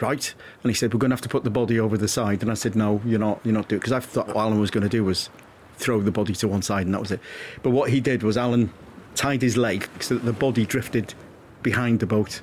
Right. 0.00 0.34
And 0.62 0.70
he 0.70 0.74
said, 0.74 0.94
We're 0.94 1.00
going 1.00 1.10
to 1.10 1.16
have 1.16 1.20
to 1.20 1.28
put 1.28 1.44
the 1.44 1.50
body 1.50 1.78
over 1.78 1.98
the 1.98 2.08
side. 2.08 2.40
And 2.40 2.50
I 2.50 2.54
said, 2.54 2.74
No, 2.74 3.02
you're 3.04 3.18
not, 3.18 3.40
you're 3.44 3.52
not 3.52 3.68
doing 3.68 3.76
it. 3.76 3.82
Because 3.82 3.92
I 3.92 4.00
thought 4.00 4.28
what 4.28 4.38
Alan 4.38 4.58
was 4.58 4.70
going 4.70 4.84
to 4.84 4.88
do 4.88 5.04
was 5.04 5.28
throw 5.76 6.00
the 6.00 6.10
body 6.10 6.34
to 6.36 6.48
one 6.48 6.62
side, 6.62 6.86
and 6.86 6.94
that 6.94 7.00
was 7.00 7.12
it. 7.12 7.20
But 7.62 7.72
what 7.72 7.90
he 7.90 8.00
did 8.00 8.22
was 8.22 8.38
Alan 8.38 8.72
tied 9.14 9.42
his 9.42 9.58
leg 9.58 9.86
so 10.00 10.14
that 10.14 10.24
the 10.24 10.32
body 10.32 10.64
drifted 10.64 11.12
behind 11.62 12.00
the 12.00 12.06
boat 12.06 12.42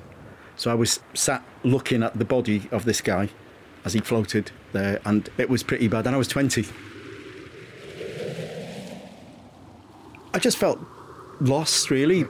so 0.58 0.72
I 0.72 0.74
was 0.74 0.98
sat 1.14 1.44
looking 1.62 2.02
at 2.02 2.18
the 2.18 2.24
body 2.24 2.68
of 2.72 2.84
this 2.84 3.00
guy 3.00 3.28
as 3.84 3.92
he 3.92 4.00
floated 4.00 4.50
there, 4.72 5.00
and 5.04 5.30
it 5.38 5.48
was 5.48 5.62
pretty 5.62 5.86
bad. 5.86 6.06
And 6.06 6.16
I 6.16 6.18
was 6.18 6.26
20. 6.26 6.66
I 10.34 10.38
just 10.40 10.58
felt 10.58 10.80
lost, 11.40 11.90
really. 11.90 12.26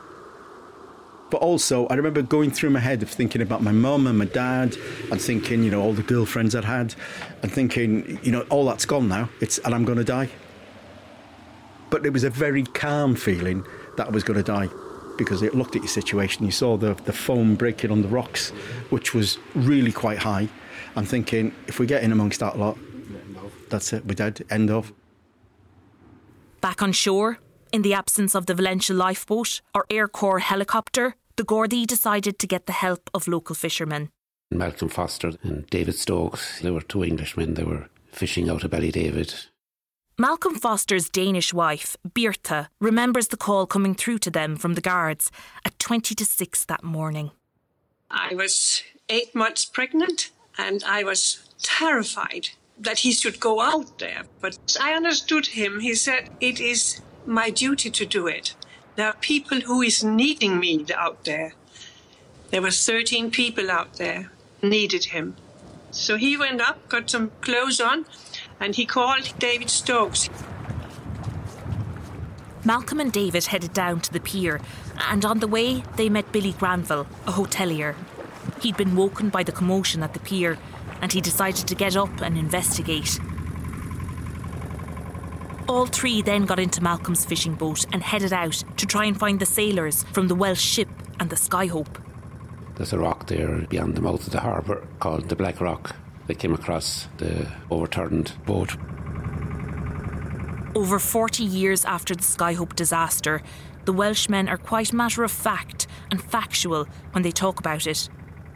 But 1.31 1.38
also, 1.38 1.87
I 1.87 1.94
remember 1.94 2.20
going 2.20 2.51
through 2.51 2.70
my 2.70 2.81
head 2.81 3.03
of 3.03 3.09
thinking 3.09 3.40
about 3.40 3.62
my 3.62 3.72
mum 3.72 4.07
and 4.07 4.18
my 4.18 4.27
dad, 4.27 4.77
and 5.11 5.20
thinking, 5.20 5.62
you 5.62 5.70
know, 5.70 5.81
all 5.81 5.94
the 5.94 6.03
girlfriends 6.03 6.55
I'd 6.55 6.66
had, 6.66 6.94
and 7.42 7.51
thinking, 7.51 8.20
you 8.22 8.31
know, 8.31 8.42
all 8.51 8.66
that's 8.66 8.85
gone 8.85 9.09
now. 9.09 9.31
It's 9.40 9.57
and 9.59 9.74
I'm 9.74 9.87
going 9.87 9.98
to 9.98 10.05
die. 10.05 10.29
But 11.88 12.05
it 12.05 12.12
was 12.12 12.24
a 12.24 12.31
very 12.31 12.64
calm 12.64 13.16
feeling 13.16 13.64
that 13.96 14.09
I 14.09 14.11
was 14.11 14.22
going 14.22 14.37
to 14.37 14.42
die 14.42 14.68
because 15.18 15.42
it 15.42 15.54
looked 15.54 15.76
at 15.76 15.83
your 15.83 15.88
situation. 15.88 16.46
You 16.46 16.52
saw 16.52 16.76
the, 16.76 16.94
the 16.94 17.12
foam 17.12 17.57
breaking 17.57 17.90
on 17.90 18.00
the 18.02 18.09
rocks, 18.09 18.50
which 18.88 19.14
was 19.14 19.38
really 19.54 19.92
quite 19.92 20.18
high. 20.18 20.48
I'm 20.96 21.04
thinking, 21.04 21.54
if 21.66 21.78
we 21.78 21.87
get 21.87 22.02
in 22.02 22.12
amongst 22.12 22.40
that 22.40 22.59
lot, 22.59 22.78
that's 23.68 23.92
it, 23.92 24.07
we're 24.07 24.14
dead, 24.14 24.44
end 24.50 24.70
of. 24.70 24.92
Back 26.61 26.83
on 26.83 26.92
shore, 26.92 27.38
in 27.72 27.83
the 27.83 27.94
absence 27.94 28.35
of 28.35 28.46
the 28.46 28.54
Valentia 28.54 28.96
lifeboat 28.96 29.61
or 29.74 29.85
Air 29.90 30.09
Corps 30.09 30.38
helicopter, 30.38 31.14
the 31.37 31.44
Gardaí 31.44 31.87
decided 31.87 32.38
to 32.38 32.46
get 32.46 32.66
the 32.66 32.72
help 32.72 33.11
of 33.12 33.28
local 33.28 33.54
fishermen. 33.54 34.09
Malcolm 34.50 34.88
Foster 34.88 35.33
and 35.42 35.66
David 35.66 35.94
Stokes, 35.94 36.61
they 36.62 36.70
were 36.70 36.81
two 36.81 37.02
Englishmen, 37.02 37.54
they 37.54 37.64
were 37.64 37.88
fishing 38.11 38.48
out 38.48 38.64
of 38.64 38.70
Ballydavid 38.70 39.48
Malcolm 40.20 40.57
Foster's 40.57 41.09
Danish 41.09 41.54
wife, 41.54 41.96
Birta, 42.04 42.66
remembers 42.81 43.28
the 43.28 43.37
call 43.37 43.68
coming 43.68 43.94
through 43.94 44.18
to 44.18 44.31
them 44.31 44.57
from 44.57 44.74
the 44.74 44.81
guards 44.81 45.31
at 45.64 45.78
20 45.78 46.12
to 46.16 46.24
6 46.24 46.64
that 46.64 46.83
morning. 46.83 47.31
I 48.11 48.35
was 48.35 48.83
eight 49.09 49.33
months 49.33 49.64
pregnant 49.64 50.33
and 50.59 50.83
I 50.83 51.04
was 51.04 51.48
terrified 51.62 52.48
that 52.81 52.98
he 52.98 53.12
should 53.12 53.38
go 53.38 53.61
out 53.61 54.00
there. 54.00 54.24
But 54.40 54.76
I 54.81 54.94
understood 54.94 55.46
him. 55.46 55.78
He 55.78 55.94
said, 55.94 56.31
It 56.40 56.59
is 56.59 57.00
my 57.24 57.50
duty 57.50 57.88
to 57.88 58.04
do 58.04 58.26
it. 58.26 58.57
There 58.96 59.07
are 59.07 59.16
people 59.20 59.61
who 59.61 59.83
is 59.83 60.02
needing 60.02 60.59
me 60.59 60.85
out 60.96 61.26
there. 61.26 61.54
There 62.50 62.62
were 62.62 62.72
13 62.72 63.31
people 63.31 63.70
out 63.70 63.98
there 63.98 64.33
needed 64.62 65.04
him. 65.04 65.37
So 65.92 66.16
he 66.16 66.37
went 66.37 66.61
up, 66.61 66.88
got 66.88 67.09
some 67.09 67.31
clothes 67.40 67.81
on, 67.81 68.04
and 68.61 68.75
he 68.75 68.87
called 68.87 69.33
David 69.38 69.71
Stokes. 69.71 70.29
Malcolm 72.64 73.01
and 73.01 73.12
David 73.12 73.47
headed 73.47 73.73
down 73.73 74.01
to 74.01 74.12
the 74.12 74.21
pier, 74.21 74.61
and 75.09 75.25
on 75.25 75.38
the 75.38 75.47
way, 75.47 75.83
they 75.97 76.09
met 76.09 76.33
Billy 76.33 76.53
Granville, 76.53 77.07
a 77.27 77.33
hotelier. 77.33 77.94
He'd 78.61 78.77
been 78.77 78.97
woken 78.97 79.31
by 79.31 79.42
the 79.42 79.53
commotion 79.53 80.03
at 80.03 80.12
the 80.12 80.21
pier, 80.21 80.59
and 81.01 81.12
he 81.12 81.21
decided 81.21 81.66
to 81.68 81.75
get 81.75 81.97
up 81.97 82.21
and 82.21 82.37
investigate. 82.37 83.21
All 85.68 85.87
three 85.87 86.23
then 86.23 86.47
got 86.47 86.59
into 86.59 86.83
Malcolm's 86.83 87.25
fishing 87.25 87.55
boat 87.55 87.85
and 87.92 88.03
headed 88.03 88.33
out 88.33 88.64
to 88.79 88.87
try 88.87 89.05
and 89.05 89.18
find 89.18 89.38
the 89.38 89.47
sailors 89.47 90.03
from 90.12 90.29
the 90.29 90.35
Welsh 90.35 90.62
ship 90.62 90.88
and 91.21 91.31
the 91.31 91.37
Skyhope. 91.37 92.03
There's 92.77 92.92
a 92.92 92.99
rock 92.99 93.27
there 93.27 93.66
beyond 93.68 93.94
the 93.94 94.01
mouth 94.01 94.27
of 94.27 94.33
the 94.33 94.40
harbour 94.40 94.87
called 94.99 95.29
the 95.29 95.37
Black 95.37 95.61
Rock. 95.61 95.94
They 96.29 96.35
came 96.35 96.55
across 96.55 97.09
the 97.17 97.49
overturned 97.71 98.33
boat. 98.47 98.77
Over 100.77 100.99
40 100.99 101.43
years 101.43 101.85
after 101.85 102.14
the 102.14 102.23
Skyhope 102.23 102.77
disaster, 102.77 103.43
the 103.87 103.93
Welshmen 103.95 104.49
are 104.49 104.59
quite 104.59 104.93
matter 104.93 105.25
of 105.25 105.33
fact 105.33 105.87
and 106.11 106.23
factual 106.23 106.87
when 107.12 107.23
they 107.23 107.31
talk 107.31 107.59
about 107.59 107.87
it. 107.87 108.11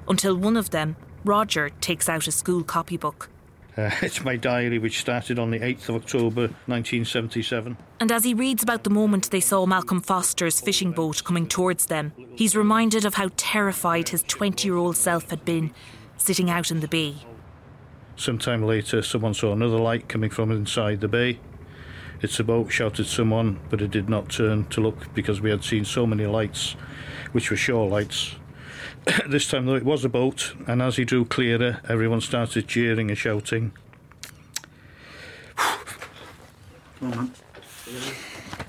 Until 0.06 0.36
one 0.36 0.58
of 0.58 0.70
them, 0.70 0.96
Roger, 1.24 1.70
takes 1.80 2.08
out 2.08 2.26
a 2.26 2.32
school 2.32 2.62
copybook. 2.62 3.30
Uh, 3.76 3.90
it's 4.02 4.22
my 4.22 4.36
diary, 4.36 4.78
which 4.78 5.00
started 5.00 5.38
on 5.38 5.50
the 5.50 5.58
8th 5.58 5.88
of 5.88 5.94
October 5.94 6.42
1977. 6.66 7.78
And 8.00 8.12
as 8.12 8.24
he 8.24 8.34
reads 8.34 8.62
about 8.62 8.84
the 8.84 8.90
moment 8.90 9.30
they 9.30 9.40
saw 9.40 9.64
Malcolm 9.64 10.02
Foster's 10.02 10.60
fishing 10.60 10.92
boat 10.92 11.24
coming 11.24 11.46
towards 11.46 11.86
them, 11.86 12.12
he's 12.36 12.54
reminded 12.54 13.06
of 13.06 13.14
how 13.14 13.30
terrified 13.38 14.10
his 14.10 14.22
20 14.24 14.68
year 14.68 14.76
old 14.76 14.98
self 14.98 15.30
had 15.30 15.46
been 15.46 15.72
sitting 16.18 16.50
out 16.50 16.70
in 16.70 16.80
the 16.80 16.88
bay. 16.88 17.14
Sometime 18.22 18.62
later, 18.62 19.02
someone 19.02 19.34
saw 19.34 19.52
another 19.52 19.78
light 19.78 20.08
coming 20.08 20.30
from 20.30 20.52
inside 20.52 21.00
the 21.00 21.08
bay. 21.08 21.40
It's 22.20 22.38
a 22.38 22.44
boat, 22.44 22.70
shouted 22.70 23.06
someone, 23.06 23.58
but 23.68 23.82
it 23.82 23.90
did 23.90 24.08
not 24.08 24.30
turn 24.30 24.66
to 24.66 24.80
look 24.80 25.12
because 25.12 25.40
we 25.40 25.50
had 25.50 25.64
seen 25.64 25.84
so 25.84 26.06
many 26.06 26.26
lights, 26.26 26.76
which 27.32 27.50
were 27.50 27.56
shore 27.56 27.88
lights, 27.88 28.36
this 29.28 29.48
time, 29.48 29.66
though, 29.66 29.74
it 29.74 29.84
was 29.84 30.04
a 30.04 30.08
boat, 30.08 30.54
and 30.68 30.80
as 30.80 30.98
he 30.98 31.04
drew 31.04 31.24
clearer, 31.24 31.80
everyone 31.88 32.20
started 32.20 32.68
cheering 32.68 33.08
and 33.08 33.18
shouting. 33.18 33.72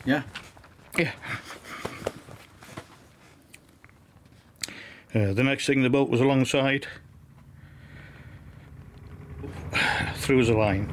Yeah. 0.04 0.24
Yeah. 0.98 1.12
Uh, 5.14 5.32
the 5.34 5.44
next 5.44 5.68
thing, 5.68 5.84
the 5.84 5.92
boat 5.92 6.10
was 6.10 6.22
alongside. 6.22 6.88
Through 10.16 10.46
the 10.46 10.54
line. 10.54 10.92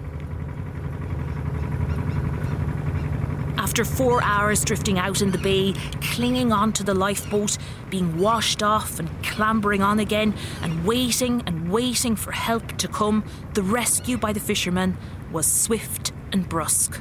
After 3.57 3.85
four 3.85 4.23
hours 4.23 4.65
drifting 4.65 4.99
out 4.99 5.23
in 5.23 5.31
the 5.31 5.39
bay, 5.39 5.75
clinging 6.01 6.51
onto 6.53 6.83
the 6.83 6.95
lifeboat, 6.95 7.57
being 7.89 8.19
washed 8.19 8.63
off 8.63 8.99
and 8.99 9.09
clambering 9.23 9.83
on 9.83 10.01
again, 10.01 10.35
and 10.63 10.85
waiting 10.85 11.43
and 11.47 11.71
waiting 11.71 12.17
for 12.17 12.33
help 12.33 12.77
to 12.79 12.89
come, 12.89 13.23
the 13.55 13.63
rescue 13.63 14.19
by 14.19 14.33
the 14.33 14.41
fishermen 14.41 14.97
was 15.31 15.47
swift 15.47 16.13
and 16.33 16.49
brusque. 16.49 17.01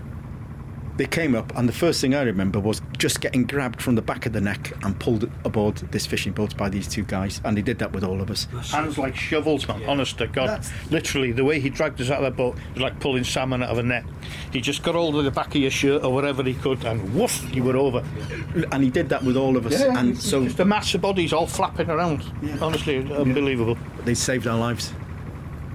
They 0.99 1.05
came 1.05 1.33
up, 1.33 1.55
and 1.55 1.65
the 1.65 1.71
first 1.71 2.01
thing 2.01 2.13
I 2.13 2.23
remember 2.23 2.59
was 2.59 2.81
just 2.97 3.21
getting 3.21 3.45
grabbed 3.45 3.81
from 3.81 3.95
the 3.95 4.01
back 4.01 4.25
of 4.25 4.33
the 4.33 4.41
neck 4.41 4.73
and 4.83 4.99
pulled 4.99 5.31
aboard 5.45 5.77
this 5.93 6.05
fishing 6.05 6.33
boat 6.33 6.57
by 6.57 6.67
these 6.67 6.89
two 6.89 7.03
guys, 7.03 7.39
and 7.45 7.55
he 7.55 7.63
did 7.63 7.79
that 7.79 7.93
with 7.93 8.03
all 8.03 8.19
of 8.19 8.29
us. 8.29 8.47
Hands 8.69 8.97
like 8.97 9.15
shovels, 9.15 9.65
man. 9.65 9.81
Honest 9.85 10.17
to 10.17 10.27
God, 10.27 10.49
That's... 10.49 10.91
literally 10.91 11.31
the 11.31 11.45
way 11.45 11.61
he 11.61 11.69
dragged 11.69 12.01
us 12.01 12.09
out 12.09 12.21
of 12.21 12.23
that 12.23 12.35
boat 12.35 12.57
was 12.73 12.81
like 12.81 12.99
pulling 12.99 13.23
salmon 13.23 13.63
out 13.63 13.69
of 13.69 13.77
a 13.77 13.83
net. 13.83 14.03
He 14.51 14.59
just 14.59 14.83
got 14.83 14.95
hold 14.95 15.15
of 15.15 15.23
the 15.23 15.31
back 15.31 15.55
of 15.55 15.61
your 15.61 15.71
shirt 15.71 16.03
or 16.03 16.13
whatever 16.13 16.43
he 16.43 16.53
could, 16.53 16.83
and 16.83 17.15
woof, 17.15 17.47
you 17.55 17.63
were 17.63 17.77
over. 17.77 18.03
And 18.73 18.83
he 18.83 18.89
did 18.89 19.07
that 19.07 19.23
with 19.23 19.37
all 19.37 19.55
of 19.55 19.65
us. 19.67 19.79
Yeah, 19.79 19.97
and 19.97 20.17
so 20.17 20.43
just 20.43 20.59
a 20.59 20.65
mass 20.65 20.93
of 20.95 20.99
bodies 20.99 21.31
all 21.31 21.47
flapping 21.47 21.89
around. 21.89 22.25
Yeah. 22.41 22.57
Honestly, 22.59 22.97
unbelievable. 22.97 23.77
They 24.03 24.15
saved 24.15 24.47
our 24.47 24.59
lives. 24.59 24.91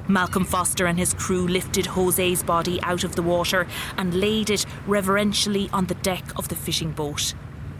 Malcolm 0.07 0.45
Foster 0.45 0.87
and 0.87 0.99
his 0.99 1.15
crew 1.15 1.47
lifted 1.47 1.87
Jose's 1.87 2.43
body 2.43 2.81
out 2.83 3.05
of 3.05 3.17
the 3.17 3.23
water 3.23 3.67
and 3.97 4.15
laid 4.15 4.51
it 4.51 4.67
reverentially 4.87 5.71
on 5.73 5.87
the 5.87 5.95
deck 5.97 6.25
of 6.37 6.49
the 6.49 6.57
fishing 6.57 6.93
boat. 6.93 7.35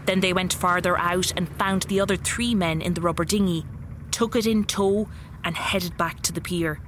Then 0.05 0.19
they 0.19 0.33
went 0.33 0.53
farther 0.53 0.97
out 0.97 1.33
and 1.35 1.49
found 1.57 1.83
the 1.83 1.99
other 1.99 2.15
three 2.15 2.55
men 2.55 2.81
in 2.81 2.93
the 2.93 3.01
rubber 3.01 3.25
dinghy, 3.25 3.65
took 4.11 4.35
it 4.35 4.45
in 4.47 4.63
tow, 4.63 5.07
and 5.43 5.55
headed 5.55 5.97
back 5.97 6.21
to 6.21 6.31
the 6.31 6.41
pier. 6.41 6.79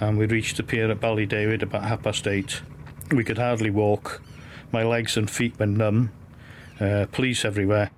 And 0.00 0.18
we 0.18 0.26
reached 0.26 0.56
the 0.56 0.62
pier 0.62 0.90
at 0.90 1.00
Ballydavid 1.00 1.62
about 1.62 1.84
half 1.84 2.02
past 2.02 2.26
eight. 2.26 2.62
We 3.10 3.24
could 3.24 3.38
hardly 3.38 3.70
walk. 3.70 4.22
My 4.70 4.82
legs 4.82 5.16
and 5.16 5.30
feet 5.30 5.58
were 5.58 5.66
numb. 5.66 6.12
Uh, 6.80 7.06
police 7.12 7.44
everywhere. 7.44 7.90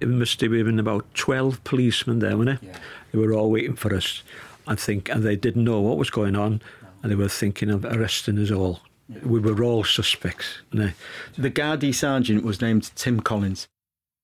It 0.00 0.08
must 0.08 0.40
have 0.40 0.50
been 0.50 0.78
about 0.78 1.14
12 1.14 1.62
policemen 1.62 2.20
there, 2.20 2.36
wasn't 2.36 2.62
it? 2.62 2.68
Yeah. 2.68 2.78
They 3.12 3.18
were 3.18 3.34
all 3.34 3.50
waiting 3.50 3.76
for 3.76 3.94
us. 3.94 4.22
I 4.66 4.74
think, 4.74 5.08
and 5.08 5.22
they 5.22 5.36
didn't 5.36 5.64
know 5.64 5.80
what 5.80 5.98
was 5.98 6.10
going 6.10 6.36
on, 6.36 6.62
and 7.02 7.10
they 7.10 7.16
were 7.16 7.28
thinking 7.28 7.70
of 7.70 7.84
arresting 7.84 8.38
us 8.38 8.50
all. 8.50 8.80
We 9.24 9.40
were 9.40 9.64
all 9.64 9.84
suspects. 9.84 10.58
No. 10.72 10.90
The 11.36 11.50
Gardaí 11.50 11.94
sergeant 11.94 12.44
was 12.44 12.60
named 12.60 12.90
Tim 12.94 13.20
Collins. 13.20 13.66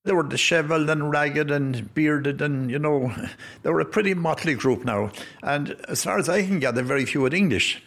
They 0.05 0.13
were 0.13 0.23
dishevelled 0.23 0.89
and 0.89 1.11
ragged 1.11 1.51
and 1.51 1.93
bearded, 1.93 2.41
and 2.41 2.71
you 2.71 2.79
know, 2.79 3.13
they 3.63 3.69
were 3.69 3.81
a 3.81 3.85
pretty 3.85 4.13
motley 4.13 4.55
group 4.55 4.85
now. 4.85 5.11
And 5.43 5.75
as 5.89 6.03
far 6.03 6.17
as 6.17 6.29
I 6.29 6.43
can 6.43 6.59
gather, 6.59 6.81
very 6.81 7.05
few 7.05 7.25
had 7.25 7.33
English. 7.33 7.83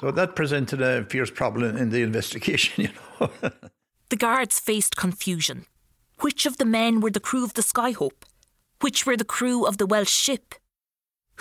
So 0.00 0.10
that 0.10 0.34
presented 0.34 0.80
a 0.80 1.04
fierce 1.04 1.30
problem 1.30 1.76
in 1.76 1.90
the 1.90 2.02
investigation, 2.10 2.84
you 2.84 2.90
know. 3.20 3.30
the 4.08 4.16
guards 4.16 4.58
faced 4.58 4.96
confusion. 4.96 5.66
Which 6.20 6.46
of 6.46 6.56
the 6.56 6.64
men 6.64 7.00
were 7.00 7.10
the 7.10 7.20
crew 7.20 7.44
of 7.44 7.54
the 7.54 7.62
Skyhope? 7.62 8.24
Which 8.80 9.04
were 9.04 9.16
the 9.16 9.24
crew 9.24 9.66
of 9.66 9.76
the 9.76 9.86
Welsh 9.86 10.10
ship? 10.10 10.54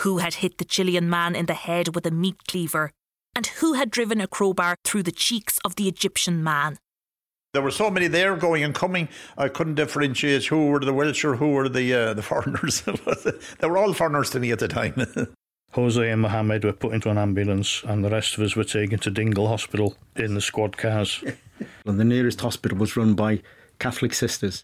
Who 0.04 0.20
had 0.20 0.36
hit 0.36 0.60
the 0.60 0.66
Chilean 0.66 1.10
man 1.10 1.36
in 1.36 1.46
the 1.48 1.54
head 1.54 1.94
with 1.94 2.06
a 2.06 2.12
meat 2.12 2.48
cleaver? 2.48 2.92
And 3.36 3.46
who 3.46 3.74
had 3.74 3.92
driven 3.92 4.22
a 4.22 4.28
crowbar 4.28 4.76
through 4.86 5.04
the 5.04 5.12
cheeks 5.12 5.60
of 5.66 5.76
the 5.76 5.90
Egyptian 5.90 6.42
man? 6.42 6.78
There 7.52 7.62
were 7.62 7.72
so 7.72 7.90
many 7.90 8.08
there 8.08 8.38
going 8.38 8.64
and 8.64 8.74
coming, 8.74 9.10
I 9.38 9.50
couldn't 9.50 9.76
differentiate 9.76 10.46
who 10.46 10.68
were 10.68 10.80
the 10.80 10.94
Welsh 10.94 11.26
or 11.26 11.36
who 11.36 11.50
were 11.50 11.68
the 11.68 11.94
uh, 11.94 12.14
the 12.14 12.22
foreigners. 12.22 12.82
they 13.60 13.68
were 13.68 13.78
all 13.78 13.92
foreigners 13.92 14.30
to 14.30 14.40
me 14.40 14.52
at 14.52 14.60
the 14.60 14.70
time. 14.70 14.94
Jose 15.72 16.10
and 16.10 16.22
Mohammed 16.22 16.64
were 16.64 16.72
put 16.72 16.94
into 16.94 17.10
an 17.10 17.18
ambulance, 17.18 17.84
and 17.86 18.02
the 18.02 18.10
rest 18.10 18.38
of 18.38 18.44
us 18.44 18.56
were 18.56 18.64
taken 18.64 19.00
to 19.00 19.12
Dingle 19.12 19.50
Hospital 19.50 19.98
in 20.16 20.34
the 20.34 20.42
squad 20.42 20.78
cars. 20.78 21.22
and 21.86 22.00
the 22.00 22.06
nearest 22.06 22.40
hospital 22.40 22.78
was 22.78 22.96
run 22.96 23.16
by 23.16 23.42
Catholic 23.80 24.14
sisters. 24.14 24.64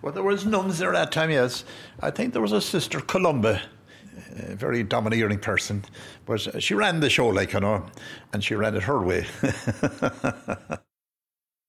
Well, 0.00 0.12
there 0.12 0.24
was 0.24 0.44
nuns 0.44 0.78
there 0.78 0.92
at 0.92 0.98
that 0.98 1.12
time, 1.12 1.30
yes. 1.30 1.64
I 2.00 2.10
think 2.10 2.32
there 2.32 2.42
was 2.42 2.50
a 2.50 2.60
sister, 2.60 3.00
Columba, 3.00 3.62
a 4.32 4.56
very 4.56 4.82
domineering 4.82 5.38
person, 5.38 5.84
but 6.26 6.62
she 6.62 6.74
ran 6.74 7.00
the 7.00 7.10
show, 7.10 7.28
like, 7.28 7.52
you 7.52 7.60
know, 7.60 7.86
and 8.32 8.42
she 8.42 8.54
ran 8.54 8.74
it 8.74 8.84
her 8.84 9.00
way. 9.00 9.26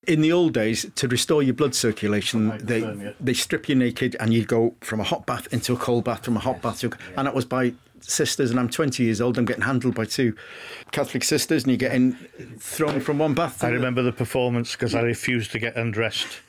In 0.05 0.19
the 0.19 0.33
old 0.33 0.53
days, 0.53 0.85
to 0.95 1.07
restore 1.07 1.41
your 1.41 1.53
blood 1.53 1.73
circulation, 1.73 2.57
they 2.61 3.13
they 3.21 3.33
strip 3.33 3.69
you 3.69 3.75
naked 3.75 4.17
and 4.19 4.33
you'd 4.33 4.49
go 4.49 4.75
from 4.81 4.99
a 4.99 5.03
hot 5.03 5.25
bath 5.25 5.47
into 5.53 5.71
a 5.71 5.77
cold 5.77 6.03
bath, 6.03 6.25
from 6.25 6.35
a 6.35 6.41
hot 6.41 6.61
bath 6.61 6.81
to, 6.81 6.91
and 7.15 7.25
that 7.25 7.33
was 7.33 7.45
by 7.45 7.73
sisters. 8.01 8.51
And 8.51 8.59
I'm 8.59 8.67
20 8.67 9.01
years 9.01 9.21
old. 9.21 9.37
I'm 9.37 9.45
getting 9.45 9.63
handled 9.63 9.95
by 9.95 10.03
two 10.03 10.35
Catholic 10.91 11.23
sisters, 11.23 11.63
and 11.63 11.71
you're 11.71 11.77
getting 11.77 12.13
thrown 12.59 12.99
from 12.99 13.19
one 13.19 13.33
bath. 13.33 13.63
I 13.63 13.69
remember 13.69 14.01
the 14.01 14.11
performance 14.11 14.73
because 14.73 14.93
I 14.93 14.99
refused 15.01 15.51
to 15.53 15.59
get 15.59 15.77
undressed, 15.77 16.39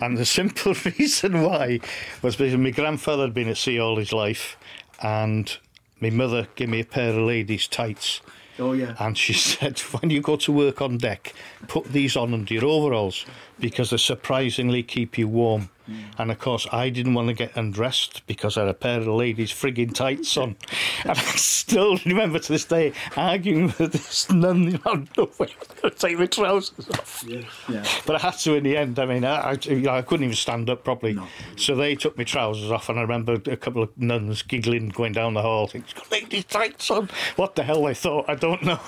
and 0.00 0.16
the 0.16 0.24
simple 0.24 0.74
reason 0.98 1.42
why 1.42 1.80
was 2.22 2.36
because 2.36 2.56
my 2.56 2.70
grandfather 2.70 3.24
had 3.24 3.34
been 3.34 3.48
at 3.48 3.56
sea 3.56 3.80
all 3.80 3.96
his 3.96 4.12
life, 4.12 4.56
and 5.02 5.58
my 6.00 6.10
mother 6.10 6.48
gave 6.54 6.68
me 6.68 6.80
a 6.80 6.84
pair 6.84 7.10
of 7.10 7.16
ladies' 7.16 7.68
tights 7.68 8.20
Oh, 8.58 8.72
yeah. 8.72 8.94
And 8.98 9.16
she 9.16 9.32
said, 9.32 9.78
when 9.80 10.10
you 10.10 10.20
go 10.20 10.36
to 10.36 10.52
work 10.52 10.80
on 10.80 10.98
deck, 10.98 11.34
put 11.68 11.84
these 11.86 12.16
on 12.16 12.34
under 12.34 12.54
your 12.54 12.64
overalls 12.64 13.26
because 13.58 13.90
they 13.90 13.96
surprisingly 13.96 14.82
keep 14.82 15.18
you 15.18 15.28
warm. 15.28 15.70
Mm. 15.88 16.04
And 16.18 16.30
of 16.30 16.38
course, 16.38 16.66
I 16.72 16.88
didn't 16.88 17.14
want 17.14 17.28
to 17.28 17.34
get 17.34 17.56
undressed 17.56 18.26
because 18.26 18.56
I 18.56 18.60
had 18.60 18.70
a 18.70 18.74
pair 18.74 19.00
of 19.00 19.06
ladies' 19.06 19.50
frigging 19.50 19.94
tights 19.94 20.36
on. 20.36 20.56
and 21.02 21.12
I 21.12 21.22
still 21.36 21.98
remember 22.06 22.38
to 22.38 22.52
this 22.52 22.64
day 22.64 22.92
arguing 23.16 23.66
with 23.78 23.92
this 23.92 24.30
nun, 24.30 24.64
you 24.64 24.80
know, 24.84 25.04
no 25.16 25.30
way, 25.38 25.48
I'm 25.60 25.80
going 25.80 25.92
to 25.94 25.98
take 25.98 26.18
my 26.18 26.26
trousers 26.26 26.88
off. 26.90 27.24
Yeah. 27.26 27.42
yeah. 27.68 27.84
But 28.06 28.16
I 28.16 28.18
had 28.18 28.38
to 28.38 28.54
in 28.54 28.64
the 28.64 28.76
end. 28.76 28.98
I 28.98 29.06
mean, 29.06 29.24
I, 29.24 29.50
I, 29.50 29.58
you 29.62 29.80
know, 29.80 29.94
I 29.94 30.02
couldn't 30.02 30.24
even 30.24 30.36
stand 30.36 30.70
up 30.70 30.84
properly. 30.84 31.14
No. 31.14 31.26
So 31.56 31.74
they 31.74 31.94
took 31.94 32.16
my 32.16 32.24
trousers 32.24 32.70
off, 32.70 32.88
and 32.88 32.98
I 32.98 33.02
remember 33.02 33.34
a 33.34 33.56
couple 33.56 33.82
of 33.82 33.96
nuns 33.98 34.42
giggling 34.42 34.88
going 34.88 35.12
down 35.12 35.34
the 35.34 35.42
hall, 35.42 35.66
thinking, 35.66 35.94
got 35.96 36.10
ladies' 36.10 36.44
tights 36.44 36.90
on. 36.90 37.10
What 37.36 37.56
the 37.56 37.62
hell 37.62 37.84
they 37.84 37.94
thought, 37.94 38.28
I 38.28 38.34
don't 38.34 38.62
know. 38.62 38.80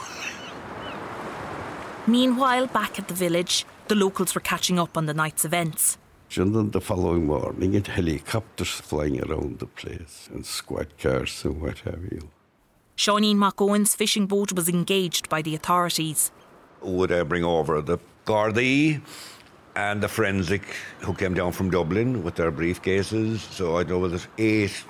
Meanwhile, 2.06 2.68
back 2.68 2.98
at 2.98 3.08
the 3.08 3.14
village, 3.14 3.64
the 3.88 3.96
locals 3.96 4.34
were 4.34 4.40
catching 4.40 4.78
up 4.78 4.96
on 4.96 5.06
the 5.06 5.14
night's 5.14 5.44
events. 5.44 5.98
And 6.34 6.54
then 6.54 6.70
the 6.70 6.80
following 6.80 7.26
morning, 7.26 7.74
it 7.74 7.86
helicopters 7.86 8.68
flying 8.68 9.22
around 9.22 9.58
the 9.58 9.66
place 9.66 10.28
and 10.32 10.44
squad 10.44 10.98
cars 10.98 11.44
and 11.44 11.62
what 11.62 11.78
have 11.78 12.02
you. 12.12 12.28
Seaneen 12.96 13.36
McOwen's 13.36 13.94
fishing 13.94 14.26
boat 14.26 14.52
was 14.52 14.68
engaged 14.68 15.28
by 15.28 15.40
the 15.40 15.54
authorities. 15.54 16.30
Would 16.82 17.10
I 17.10 17.22
bring 17.22 17.44
over 17.44 17.80
the 17.80 17.98
Gardaí 18.26 19.00
and 19.74 20.02
the 20.02 20.08
forensic 20.08 20.62
who 21.00 21.14
came 21.14 21.32
down 21.32 21.52
from 21.52 21.70
Dublin 21.70 22.22
with 22.22 22.34
their 22.34 22.52
briefcases? 22.52 23.38
So 23.38 23.78
I 23.78 23.84
know 23.84 24.06
there's 24.06 24.28
eight 24.36 24.84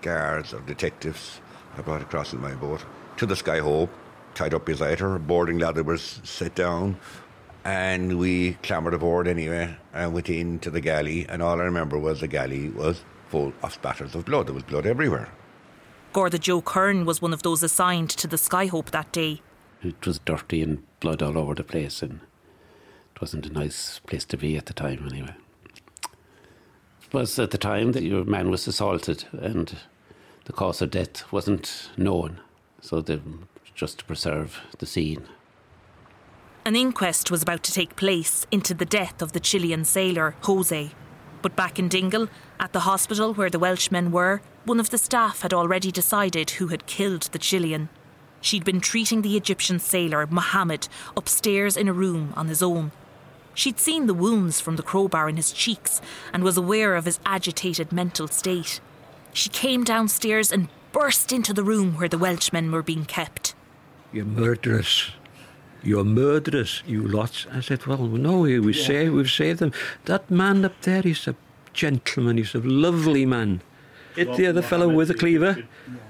guards 0.00 0.54
or 0.54 0.60
detectives 0.60 1.40
I 1.76 1.82
brought 1.82 2.02
across 2.02 2.32
in 2.32 2.40
my 2.40 2.54
boat 2.54 2.84
to 3.18 3.26
the 3.26 3.34
Skyhope, 3.34 3.90
tied 4.34 4.54
up 4.54 4.64
beside 4.64 5.00
her. 5.00 5.18
Boarding 5.18 5.58
ladder 5.58 5.82
was 5.82 6.20
set 6.24 6.54
down 6.54 6.96
and 7.66 8.20
we 8.20 8.52
clambered 8.62 8.94
aboard 8.94 9.26
anyway 9.26 9.76
and 9.92 10.14
went 10.14 10.30
into 10.30 10.70
the 10.70 10.80
galley. 10.80 11.26
And 11.28 11.42
all 11.42 11.60
I 11.60 11.64
remember 11.64 11.98
was 11.98 12.20
the 12.20 12.28
galley 12.28 12.68
was 12.68 13.02
full 13.28 13.52
of 13.60 13.72
spatters 13.72 14.14
of 14.14 14.24
blood. 14.24 14.46
There 14.46 14.54
was 14.54 14.62
blood 14.62 14.86
everywhere. 14.86 15.28
Garda 16.12 16.38
Joe 16.38 16.62
Kern 16.62 17.04
was 17.04 17.20
one 17.20 17.32
of 17.32 17.42
those 17.42 17.64
assigned 17.64 18.10
to 18.10 18.28
the 18.28 18.36
Skyhope 18.36 18.90
that 18.90 19.10
day. 19.10 19.42
It 19.82 20.06
was 20.06 20.20
dirty 20.20 20.62
and 20.62 20.84
blood 21.00 21.22
all 21.22 21.36
over 21.36 21.56
the 21.56 21.64
place, 21.64 22.02
and 22.02 22.20
it 23.14 23.20
wasn't 23.20 23.46
a 23.46 23.52
nice 23.52 23.98
place 23.98 24.24
to 24.26 24.36
be 24.36 24.56
at 24.56 24.66
the 24.66 24.72
time, 24.72 25.04
anyway. 25.10 25.34
It 26.04 27.12
was 27.12 27.36
at 27.36 27.50
the 27.50 27.58
time 27.58 27.92
that 27.92 28.04
your 28.04 28.24
man 28.24 28.48
was 28.48 28.68
assaulted, 28.68 29.24
and 29.32 29.76
the 30.44 30.52
cause 30.52 30.80
of 30.80 30.92
death 30.92 31.30
wasn't 31.32 31.90
known, 31.96 32.40
so 32.80 33.00
they 33.00 33.20
just 33.74 33.98
to 33.98 34.04
preserve 34.04 34.60
the 34.78 34.86
scene. 34.86 35.26
An 36.66 36.74
inquest 36.74 37.30
was 37.30 37.44
about 37.44 37.62
to 37.62 37.72
take 37.72 37.94
place 37.94 38.44
into 38.50 38.74
the 38.74 38.84
death 38.84 39.22
of 39.22 39.30
the 39.30 39.38
Chilean 39.38 39.84
sailor, 39.84 40.34
Jose. 40.40 40.90
But 41.40 41.54
back 41.54 41.78
in 41.78 41.86
Dingle, 41.86 42.26
at 42.58 42.72
the 42.72 42.80
hospital 42.80 43.32
where 43.34 43.48
the 43.48 43.60
Welshmen 43.60 44.10
were, 44.10 44.42
one 44.64 44.80
of 44.80 44.90
the 44.90 44.98
staff 44.98 45.42
had 45.42 45.54
already 45.54 45.92
decided 45.92 46.50
who 46.50 46.66
had 46.66 46.86
killed 46.86 47.22
the 47.30 47.38
Chilean. 47.38 47.88
She'd 48.40 48.64
been 48.64 48.80
treating 48.80 49.22
the 49.22 49.36
Egyptian 49.36 49.78
sailor, 49.78 50.26
Mohammed, 50.26 50.88
upstairs 51.16 51.76
in 51.76 51.86
a 51.86 51.92
room 51.92 52.32
on 52.34 52.48
his 52.48 52.64
own. 52.64 52.90
She'd 53.54 53.78
seen 53.78 54.08
the 54.08 54.12
wounds 54.12 54.60
from 54.60 54.74
the 54.74 54.82
crowbar 54.82 55.28
in 55.28 55.36
his 55.36 55.52
cheeks 55.52 56.00
and 56.32 56.42
was 56.42 56.56
aware 56.56 56.96
of 56.96 57.04
his 57.04 57.20
agitated 57.24 57.92
mental 57.92 58.26
state. 58.26 58.80
She 59.32 59.50
came 59.50 59.84
downstairs 59.84 60.50
and 60.50 60.66
burst 60.90 61.30
into 61.30 61.54
the 61.54 61.62
room 61.62 61.96
where 61.96 62.08
the 62.08 62.18
Welshmen 62.18 62.72
were 62.72 62.82
being 62.82 63.04
kept. 63.04 63.54
You 64.12 64.24
murderess, 64.24 65.12
you're 65.82 66.04
murderers, 66.04 66.82
you 66.86 67.06
lots. 67.06 67.46
I 67.52 67.60
said, 67.60 67.86
well, 67.86 67.98
no, 67.98 68.40
we 68.40 68.72
yeah. 68.72 68.86
say 68.86 69.08
we've 69.08 69.30
saved 69.30 69.60
them. 69.60 69.72
That 70.06 70.30
man 70.30 70.64
up 70.64 70.80
there, 70.82 71.02
he's 71.02 71.26
a 71.28 71.36
gentleman, 71.72 72.38
he's 72.38 72.54
a 72.54 72.60
lovely 72.60 73.26
man. 73.26 73.62
It, 74.16 74.28
well, 74.28 74.36
the 74.36 74.46
other 74.46 74.62
fellow 74.62 74.88
with 74.88 75.08
the 75.08 75.14
cleaver, 75.14 75.64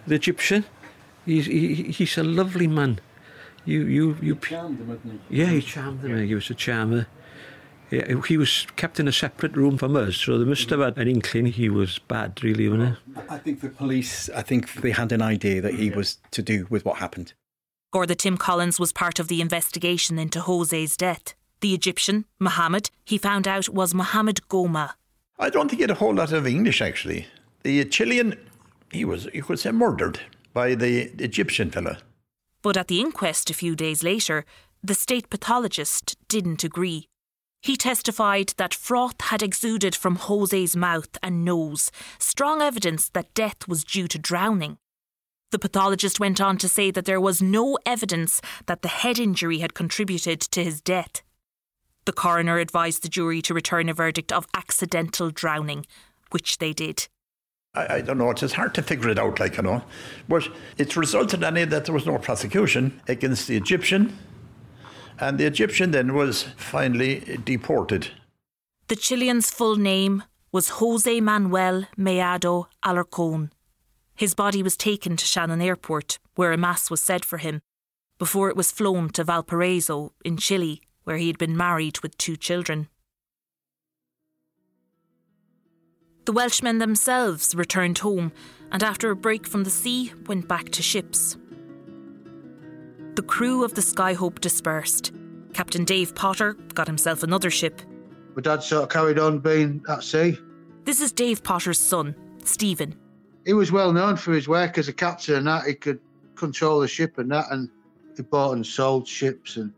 the 0.06 0.14
Egyptian, 0.14 0.64
he's, 1.24 1.46
he, 1.46 1.74
he's 1.74 2.16
a 2.16 2.22
lovely 2.22 2.66
man. 2.66 3.00
You, 3.64 3.84
you, 3.84 4.16
you. 4.22 4.36
Charmed 4.36 4.78
him, 4.78 5.20
he? 5.28 5.40
Yeah, 5.40 5.46
he 5.46 5.60
charmed 5.60 6.04
him. 6.04 6.26
He 6.26 6.34
was 6.34 6.48
a 6.50 6.54
charmer. 6.54 7.08
Yeah, 7.90 8.20
he 8.26 8.36
was 8.36 8.66
kept 8.76 8.98
in 8.98 9.06
a 9.06 9.12
separate 9.12 9.56
room 9.56 9.78
from 9.78 9.94
us, 9.96 10.16
so 10.16 10.38
they 10.38 10.44
must 10.44 10.70
have 10.70 10.80
had 10.80 10.98
an 10.98 11.06
inkling 11.06 11.46
he 11.46 11.68
was 11.68 11.98
bad, 12.00 12.42
really, 12.42 12.68
wasn't 12.68 12.96
it? 13.16 13.24
I 13.28 13.38
think 13.38 13.60
the 13.60 13.68
police, 13.68 14.28
I 14.30 14.42
think 14.42 14.72
they 14.74 14.90
had 14.90 15.12
an 15.12 15.22
idea 15.22 15.60
that 15.60 15.74
he 15.74 15.90
was 15.90 16.18
to 16.32 16.42
do 16.42 16.66
with 16.68 16.84
what 16.84 16.98
happened. 16.98 17.32
Garda 17.92 18.14
Tim 18.14 18.36
Collins 18.36 18.80
was 18.80 18.92
part 18.92 19.18
of 19.18 19.28
the 19.28 19.40
investigation 19.40 20.18
into 20.18 20.40
Jose's 20.40 20.96
death. 20.96 21.34
The 21.60 21.74
Egyptian, 21.74 22.24
Mohammed, 22.38 22.90
he 23.04 23.16
found 23.16 23.48
out 23.48 23.68
was 23.68 23.94
Mohammed 23.94 24.40
Goma. 24.48 24.92
I 25.38 25.50
don't 25.50 25.68
think 25.68 25.78
he 25.78 25.82
had 25.82 25.90
a 25.90 25.94
whole 25.94 26.14
lot 26.14 26.32
of 26.32 26.46
English, 26.46 26.82
actually. 26.82 27.26
The 27.62 27.84
Chilean, 27.84 28.36
he 28.90 29.04
was, 29.04 29.28
you 29.32 29.42
could 29.42 29.58
say, 29.58 29.70
murdered 29.70 30.20
by 30.52 30.74
the 30.74 31.12
Egyptian 31.18 31.70
fella. 31.70 31.98
But 32.62 32.76
at 32.76 32.88
the 32.88 33.00
inquest 33.00 33.50
a 33.50 33.54
few 33.54 33.76
days 33.76 34.02
later, 34.02 34.44
the 34.82 34.94
state 34.94 35.30
pathologist 35.30 36.16
didn't 36.28 36.64
agree. 36.64 37.08
He 37.62 37.76
testified 37.76 38.52
that 38.56 38.74
froth 38.74 39.20
had 39.20 39.42
exuded 39.42 39.94
from 39.94 40.16
Jose's 40.16 40.76
mouth 40.76 41.16
and 41.22 41.44
nose, 41.44 41.90
strong 42.18 42.62
evidence 42.62 43.08
that 43.10 43.34
death 43.34 43.66
was 43.66 43.84
due 43.84 44.08
to 44.08 44.18
drowning. 44.18 44.78
The 45.56 45.68
pathologist 45.70 46.20
went 46.20 46.38
on 46.38 46.58
to 46.58 46.68
say 46.68 46.90
that 46.90 47.06
there 47.06 47.18
was 47.18 47.40
no 47.40 47.78
evidence 47.86 48.42
that 48.66 48.82
the 48.82 48.88
head 48.88 49.18
injury 49.18 49.60
had 49.60 49.72
contributed 49.72 50.38
to 50.38 50.62
his 50.62 50.82
death. 50.82 51.22
The 52.04 52.12
coroner 52.12 52.58
advised 52.58 53.02
the 53.02 53.08
jury 53.08 53.40
to 53.40 53.54
return 53.54 53.88
a 53.88 53.94
verdict 53.94 54.32
of 54.32 54.46
accidental 54.52 55.30
drowning, 55.30 55.86
which 56.30 56.58
they 56.58 56.74
did. 56.74 57.08
I, 57.74 57.94
I 57.94 58.00
don't 58.02 58.18
know, 58.18 58.28
it's 58.28 58.42
just 58.42 58.56
hard 58.56 58.74
to 58.74 58.82
figure 58.82 59.08
it 59.08 59.18
out, 59.18 59.40
like, 59.40 59.56
you 59.56 59.62
know. 59.62 59.82
But 60.28 60.46
it's 60.76 60.94
resulted 60.94 61.42
in 61.42 61.56
it 61.56 61.70
that 61.70 61.86
there 61.86 61.94
was 61.94 62.04
no 62.04 62.18
prosecution 62.18 63.00
against 63.08 63.48
the 63.48 63.56
Egyptian, 63.56 64.14
and 65.18 65.38
the 65.38 65.46
Egyptian 65.46 65.92
then 65.92 66.12
was 66.12 66.42
finally 66.58 67.40
deported. 67.46 68.08
The 68.88 68.96
Chilean's 68.96 69.48
full 69.48 69.76
name 69.76 70.22
was 70.52 70.68
Jose 70.68 71.18
Manuel 71.22 71.86
Mellado 71.96 72.66
Alarcon. 72.84 73.52
His 74.16 74.34
body 74.34 74.62
was 74.62 74.76
taken 74.76 75.16
to 75.16 75.26
Shannon 75.26 75.60
Airport, 75.60 76.18
where 76.34 76.52
a 76.52 76.56
mass 76.56 76.90
was 76.90 77.02
said 77.02 77.24
for 77.24 77.38
him. 77.38 77.60
before 78.18 78.48
it 78.48 78.56
was 78.56 78.72
flown 78.72 79.10
to 79.10 79.24
Valparaiso 79.24 80.12
in 80.24 80.36
Chile, 80.36 80.80
where 81.04 81.16
he 81.16 81.26
had 81.26 81.38
been 81.38 81.56
married 81.56 82.00
with 82.00 82.16
two 82.16 82.36
children. 82.36 82.88
The 86.24 86.32
Welshmen 86.32 86.78
themselves 86.78 87.54
returned 87.54 87.98
home 87.98 88.32
and, 88.72 88.82
after 88.82 89.10
a 89.10 89.16
break 89.16 89.46
from 89.46 89.64
the 89.64 89.70
sea, 89.70 90.12
went 90.26 90.48
back 90.48 90.70
to 90.70 90.82
ships. 90.82 91.36
The 93.14 93.22
crew 93.22 93.64
of 93.64 93.74
the 93.74 93.80
Skyhope 93.82 94.40
dispersed. 94.40 95.12
Captain 95.54 95.84
Dave 95.84 96.14
Potter 96.14 96.54
got 96.74 96.86
himself 96.88 97.22
another 97.22 97.50
ship. 97.50 97.80
My 98.34 98.42
dad 98.42 98.62
sort 98.62 98.82
of 98.82 98.88
carried 98.90 99.18
on 99.18 99.38
being 99.38 99.82
at 99.88 100.02
sea. 100.02 100.38
This 100.84 101.00
is 101.00 101.12
Dave 101.12 101.42
Potter's 101.42 101.78
son, 101.78 102.14
Stephen. 102.44 102.94
He 103.46 103.52
was 103.52 103.70
well 103.70 103.92
known 103.92 104.16
for 104.16 104.32
his 104.32 104.48
work 104.48 104.76
as 104.76 104.88
a 104.88 104.92
captain 104.92 105.36
and 105.36 105.46
that. 105.46 105.64
He 105.64 105.74
could 105.74 106.00
control 106.34 106.80
the 106.80 106.88
ship 106.88 107.16
and 107.18 107.30
that, 107.30 107.46
and 107.52 107.70
he 108.16 108.22
bought 108.22 108.56
and 108.56 108.66
sold 108.66 109.06
ships. 109.06 109.56
And 109.56 109.72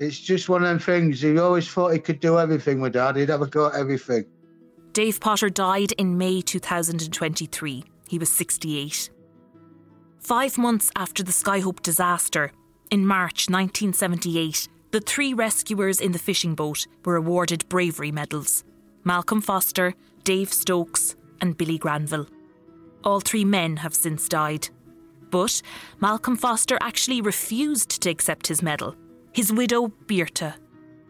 it's 0.00 0.18
just 0.18 0.48
one 0.48 0.64
of 0.64 0.68
them 0.68 0.80
things. 0.80 1.20
He 1.20 1.38
always 1.38 1.68
thought 1.68 1.92
he 1.92 2.00
could 2.00 2.18
do 2.18 2.38
everything 2.38 2.80
with 2.80 2.94
dad. 2.94 3.14
He'd 3.14 3.28
have 3.28 3.42
a 3.42 3.46
go 3.46 3.68
at 3.68 3.76
everything. 3.76 4.26
Dave 4.92 5.20
Potter 5.20 5.48
died 5.48 5.92
in 5.92 6.18
May 6.18 6.40
2023. 6.40 7.84
He 8.08 8.18
was 8.18 8.32
68. 8.32 9.10
Five 10.18 10.58
months 10.58 10.90
after 10.96 11.22
the 11.22 11.32
Skyhope 11.32 11.82
disaster, 11.82 12.50
in 12.90 13.06
March 13.06 13.48
1978, 13.48 14.68
the 14.90 15.00
three 15.00 15.32
rescuers 15.32 16.00
in 16.00 16.10
the 16.10 16.18
fishing 16.18 16.56
boat 16.56 16.88
were 17.04 17.14
awarded 17.14 17.68
bravery 17.68 18.10
medals 18.10 18.64
Malcolm 19.04 19.40
Foster, 19.40 19.94
Dave 20.24 20.52
Stokes, 20.52 21.14
and 21.40 21.56
Billy 21.56 21.78
Granville. 21.78 22.26
All 23.04 23.20
three 23.20 23.44
men 23.44 23.78
have 23.78 23.94
since 23.94 24.28
died. 24.28 24.68
But 25.30 25.62
Malcolm 26.00 26.36
Foster 26.36 26.78
actually 26.80 27.20
refused 27.20 28.02
to 28.02 28.10
accept 28.10 28.48
his 28.48 28.62
medal. 28.62 28.96
His 29.32 29.52
widow, 29.52 29.88
Birta. 30.06 30.54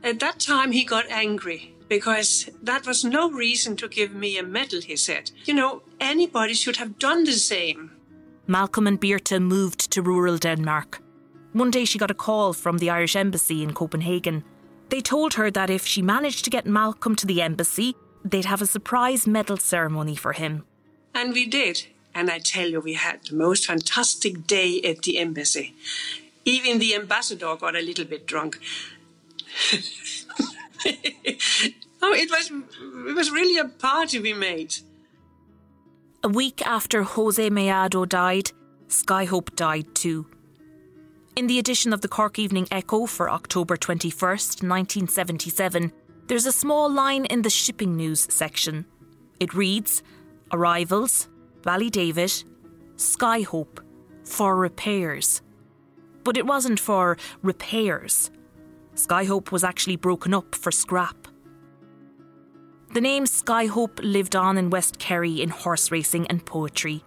At 0.02 0.20
that 0.20 0.38
time, 0.38 0.72
he 0.72 0.84
got 0.84 1.06
angry 1.10 1.74
because 1.88 2.48
that 2.62 2.86
was 2.86 3.04
no 3.04 3.30
reason 3.30 3.76
to 3.76 3.88
give 3.88 4.14
me 4.14 4.38
a 4.38 4.42
medal, 4.42 4.80
he 4.80 4.96
said. 4.96 5.30
You 5.44 5.54
know, 5.54 5.82
anybody 6.00 6.54
should 6.54 6.76
have 6.76 6.98
done 6.98 7.24
the 7.24 7.32
same. 7.32 7.90
Malcolm 8.46 8.86
and 8.86 9.00
Birta 9.00 9.40
moved 9.40 9.90
to 9.92 10.02
rural 10.02 10.38
Denmark. 10.38 11.02
One 11.52 11.70
day 11.70 11.84
she 11.84 11.98
got 11.98 12.10
a 12.10 12.14
call 12.14 12.52
from 12.52 12.78
the 12.78 12.90
Irish 12.90 13.16
Embassy 13.16 13.62
in 13.62 13.74
Copenhagen. 13.74 14.44
They 14.88 15.00
told 15.00 15.34
her 15.34 15.50
that 15.50 15.70
if 15.70 15.84
she 15.86 16.02
managed 16.02 16.44
to 16.44 16.50
get 16.50 16.66
Malcolm 16.66 17.16
to 17.16 17.26
the 17.26 17.42
embassy, 17.42 17.96
they'd 18.24 18.44
have 18.44 18.62
a 18.62 18.66
surprise 18.66 19.26
medal 19.26 19.56
ceremony 19.56 20.14
for 20.14 20.32
him. 20.32 20.64
And 21.14 21.32
we 21.32 21.46
did. 21.46 21.86
And 22.14 22.30
I 22.30 22.38
tell 22.38 22.68
you, 22.68 22.80
we 22.80 22.94
had 22.94 23.24
the 23.24 23.36
most 23.36 23.66
fantastic 23.66 24.46
day 24.46 24.80
at 24.82 25.02
the 25.02 25.18
embassy. 25.18 25.74
Even 26.44 26.78
the 26.78 26.94
ambassador 26.94 27.54
got 27.56 27.76
a 27.76 27.80
little 27.80 28.04
bit 28.04 28.26
drunk. 28.26 28.58
oh, 32.02 32.14
it 32.14 32.30
was 32.30 32.50
it 32.50 33.14
was 33.14 33.30
really 33.30 33.58
a 33.58 33.66
party 33.66 34.18
we 34.18 34.32
made. 34.32 34.76
A 36.22 36.28
week 36.28 36.66
after 36.66 37.02
Jose 37.02 37.48
Mellado 37.50 38.08
died, 38.08 38.52
Skyhope 38.88 39.54
died 39.56 39.94
too. 39.94 40.26
In 41.36 41.46
the 41.46 41.58
edition 41.58 41.92
of 41.92 42.00
the 42.00 42.08
Cork 42.08 42.38
Evening 42.38 42.66
Echo 42.70 43.06
for 43.06 43.30
October 43.30 43.76
21st, 43.76 44.62
1977, 44.62 45.92
there's 46.26 46.46
a 46.46 46.52
small 46.52 46.90
line 46.90 47.24
in 47.26 47.42
the 47.42 47.50
shipping 47.50 47.96
news 47.96 48.26
section. 48.30 48.84
It 49.38 49.54
reads 49.54 50.02
Arrivals, 50.52 51.28
David, 51.62 52.32
Skyhope, 52.96 53.78
for 54.24 54.56
repairs. 54.56 55.42
But 56.24 56.36
it 56.36 56.46
wasn't 56.46 56.80
for 56.80 57.16
repairs. 57.42 58.30
Skyhope 58.94 59.52
was 59.52 59.64
actually 59.64 59.96
broken 59.96 60.34
up 60.34 60.54
for 60.54 60.70
scrap. 60.70 61.28
The 62.92 63.00
name 63.00 63.24
Skyhope 63.24 64.00
lived 64.02 64.34
on 64.34 64.58
in 64.58 64.70
West 64.70 64.98
Kerry 64.98 65.40
in 65.40 65.50
horse 65.50 65.92
racing 65.92 66.26
and 66.26 66.44
poetry. 66.44 67.04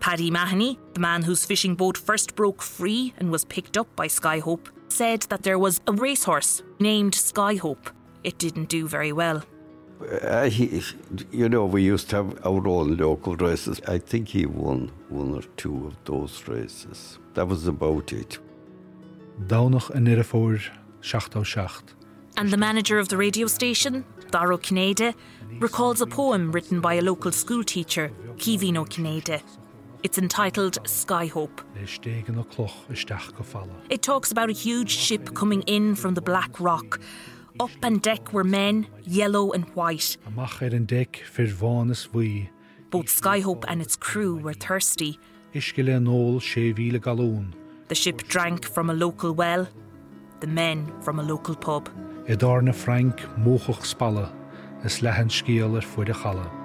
Paddy 0.00 0.30
Mahoney, 0.30 0.78
the 0.94 1.00
man 1.00 1.22
whose 1.22 1.44
fishing 1.44 1.74
boat 1.74 1.98
first 1.98 2.34
broke 2.34 2.62
free 2.62 3.12
and 3.18 3.30
was 3.30 3.44
picked 3.44 3.76
up 3.76 3.94
by 3.94 4.08
Skyhope, 4.08 4.68
said 4.88 5.22
that 5.22 5.42
there 5.42 5.58
was 5.58 5.80
a 5.86 5.92
racehorse 5.92 6.62
named 6.80 7.12
Skyhope. 7.12 7.90
It 8.24 8.38
didn't 8.38 8.70
do 8.70 8.88
very 8.88 9.12
well. 9.12 9.42
Uh, 10.00 10.48
he, 10.48 10.82
you 11.32 11.48
know, 11.48 11.66
we 11.66 11.82
used 11.82 12.10
to 12.10 12.16
have 12.16 12.46
our 12.46 12.66
own 12.68 12.96
local 12.96 13.34
races. 13.36 13.80
I 13.88 13.98
think 13.98 14.28
he 14.28 14.46
won 14.46 14.90
one 15.08 15.34
or 15.34 15.42
two 15.56 15.88
of 15.88 15.96
those 16.04 16.46
races. 16.46 17.18
That 17.34 17.48
was 17.48 17.66
about 17.66 18.12
it. 18.12 18.38
Dánach 19.46 19.90
a 19.90 19.98
nirafóir 19.98 20.70
seachtá 21.02 21.44
seacht. 21.44 21.94
And 22.36 22.50
the 22.50 22.56
manager 22.56 22.98
of 23.00 23.08
the 23.08 23.16
radio 23.16 23.48
station, 23.48 24.04
Dara 24.30 24.56
Ó 24.56 24.60
Cinnéide, 24.60 25.14
recalls 25.58 26.00
a 26.00 26.06
poem 26.06 26.52
written 26.52 26.80
by 26.80 26.94
a 26.94 27.02
local 27.02 27.32
school 27.32 27.64
teacher, 27.64 28.12
Caoimhín 28.36 28.76
Ó 28.76 28.86
Cinnéide. 28.86 29.42
It's 30.04 30.18
entitled 30.18 30.78
Skyhope. 30.84 31.64
It 33.90 34.02
talks 34.02 34.30
about 34.30 34.48
a 34.48 34.52
huge 34.52 34.90
ship 34.90 35.34
coming 35.34 35.62
in 35.62 35.96
from 35.96 36.14
the 36.14 36.20
Black 36.20 36.60
Rock. 36.60 37.00
Up 37.60 37.70
and 37.82 38.00
deck 38.00 38.32
were 38.32 38.44
men, 38.44 38.86
yellow 39.04 39.52
and 39.52 39.64
white. 39.74 40.16
Both 42.90 43.06
Skyhope 43.06 43.64
and 43.68 43.82
its 43.82 43.96
crew 43.96 44.36
were 44.36 44.54
thirsty. 44.54 45.18
The 45.52 45.60
ship 47.94 48.22
drank 48.28 48.64
from 48.64 48.90
a 48.90 48.94
local 48.94 49.32
well, 49.32 49.68
the 50.40 50.46
men 50.46 50.92
from 51.00 51.18
a 51.18 51.22
local 51.22 51.56
pub. 51.56 51.88
I 52.28 52.34
darna 52.34 52.72
Frank 52.72 53.20
móchach 53.38 53.82
spalla 53.82 54.30
is 54.84 55.00
lehan 55.00 55.28
scéal 55.28 55.74
ar 55.74 55.82
fuide 55.82 56.14
chala. 56.14 56.57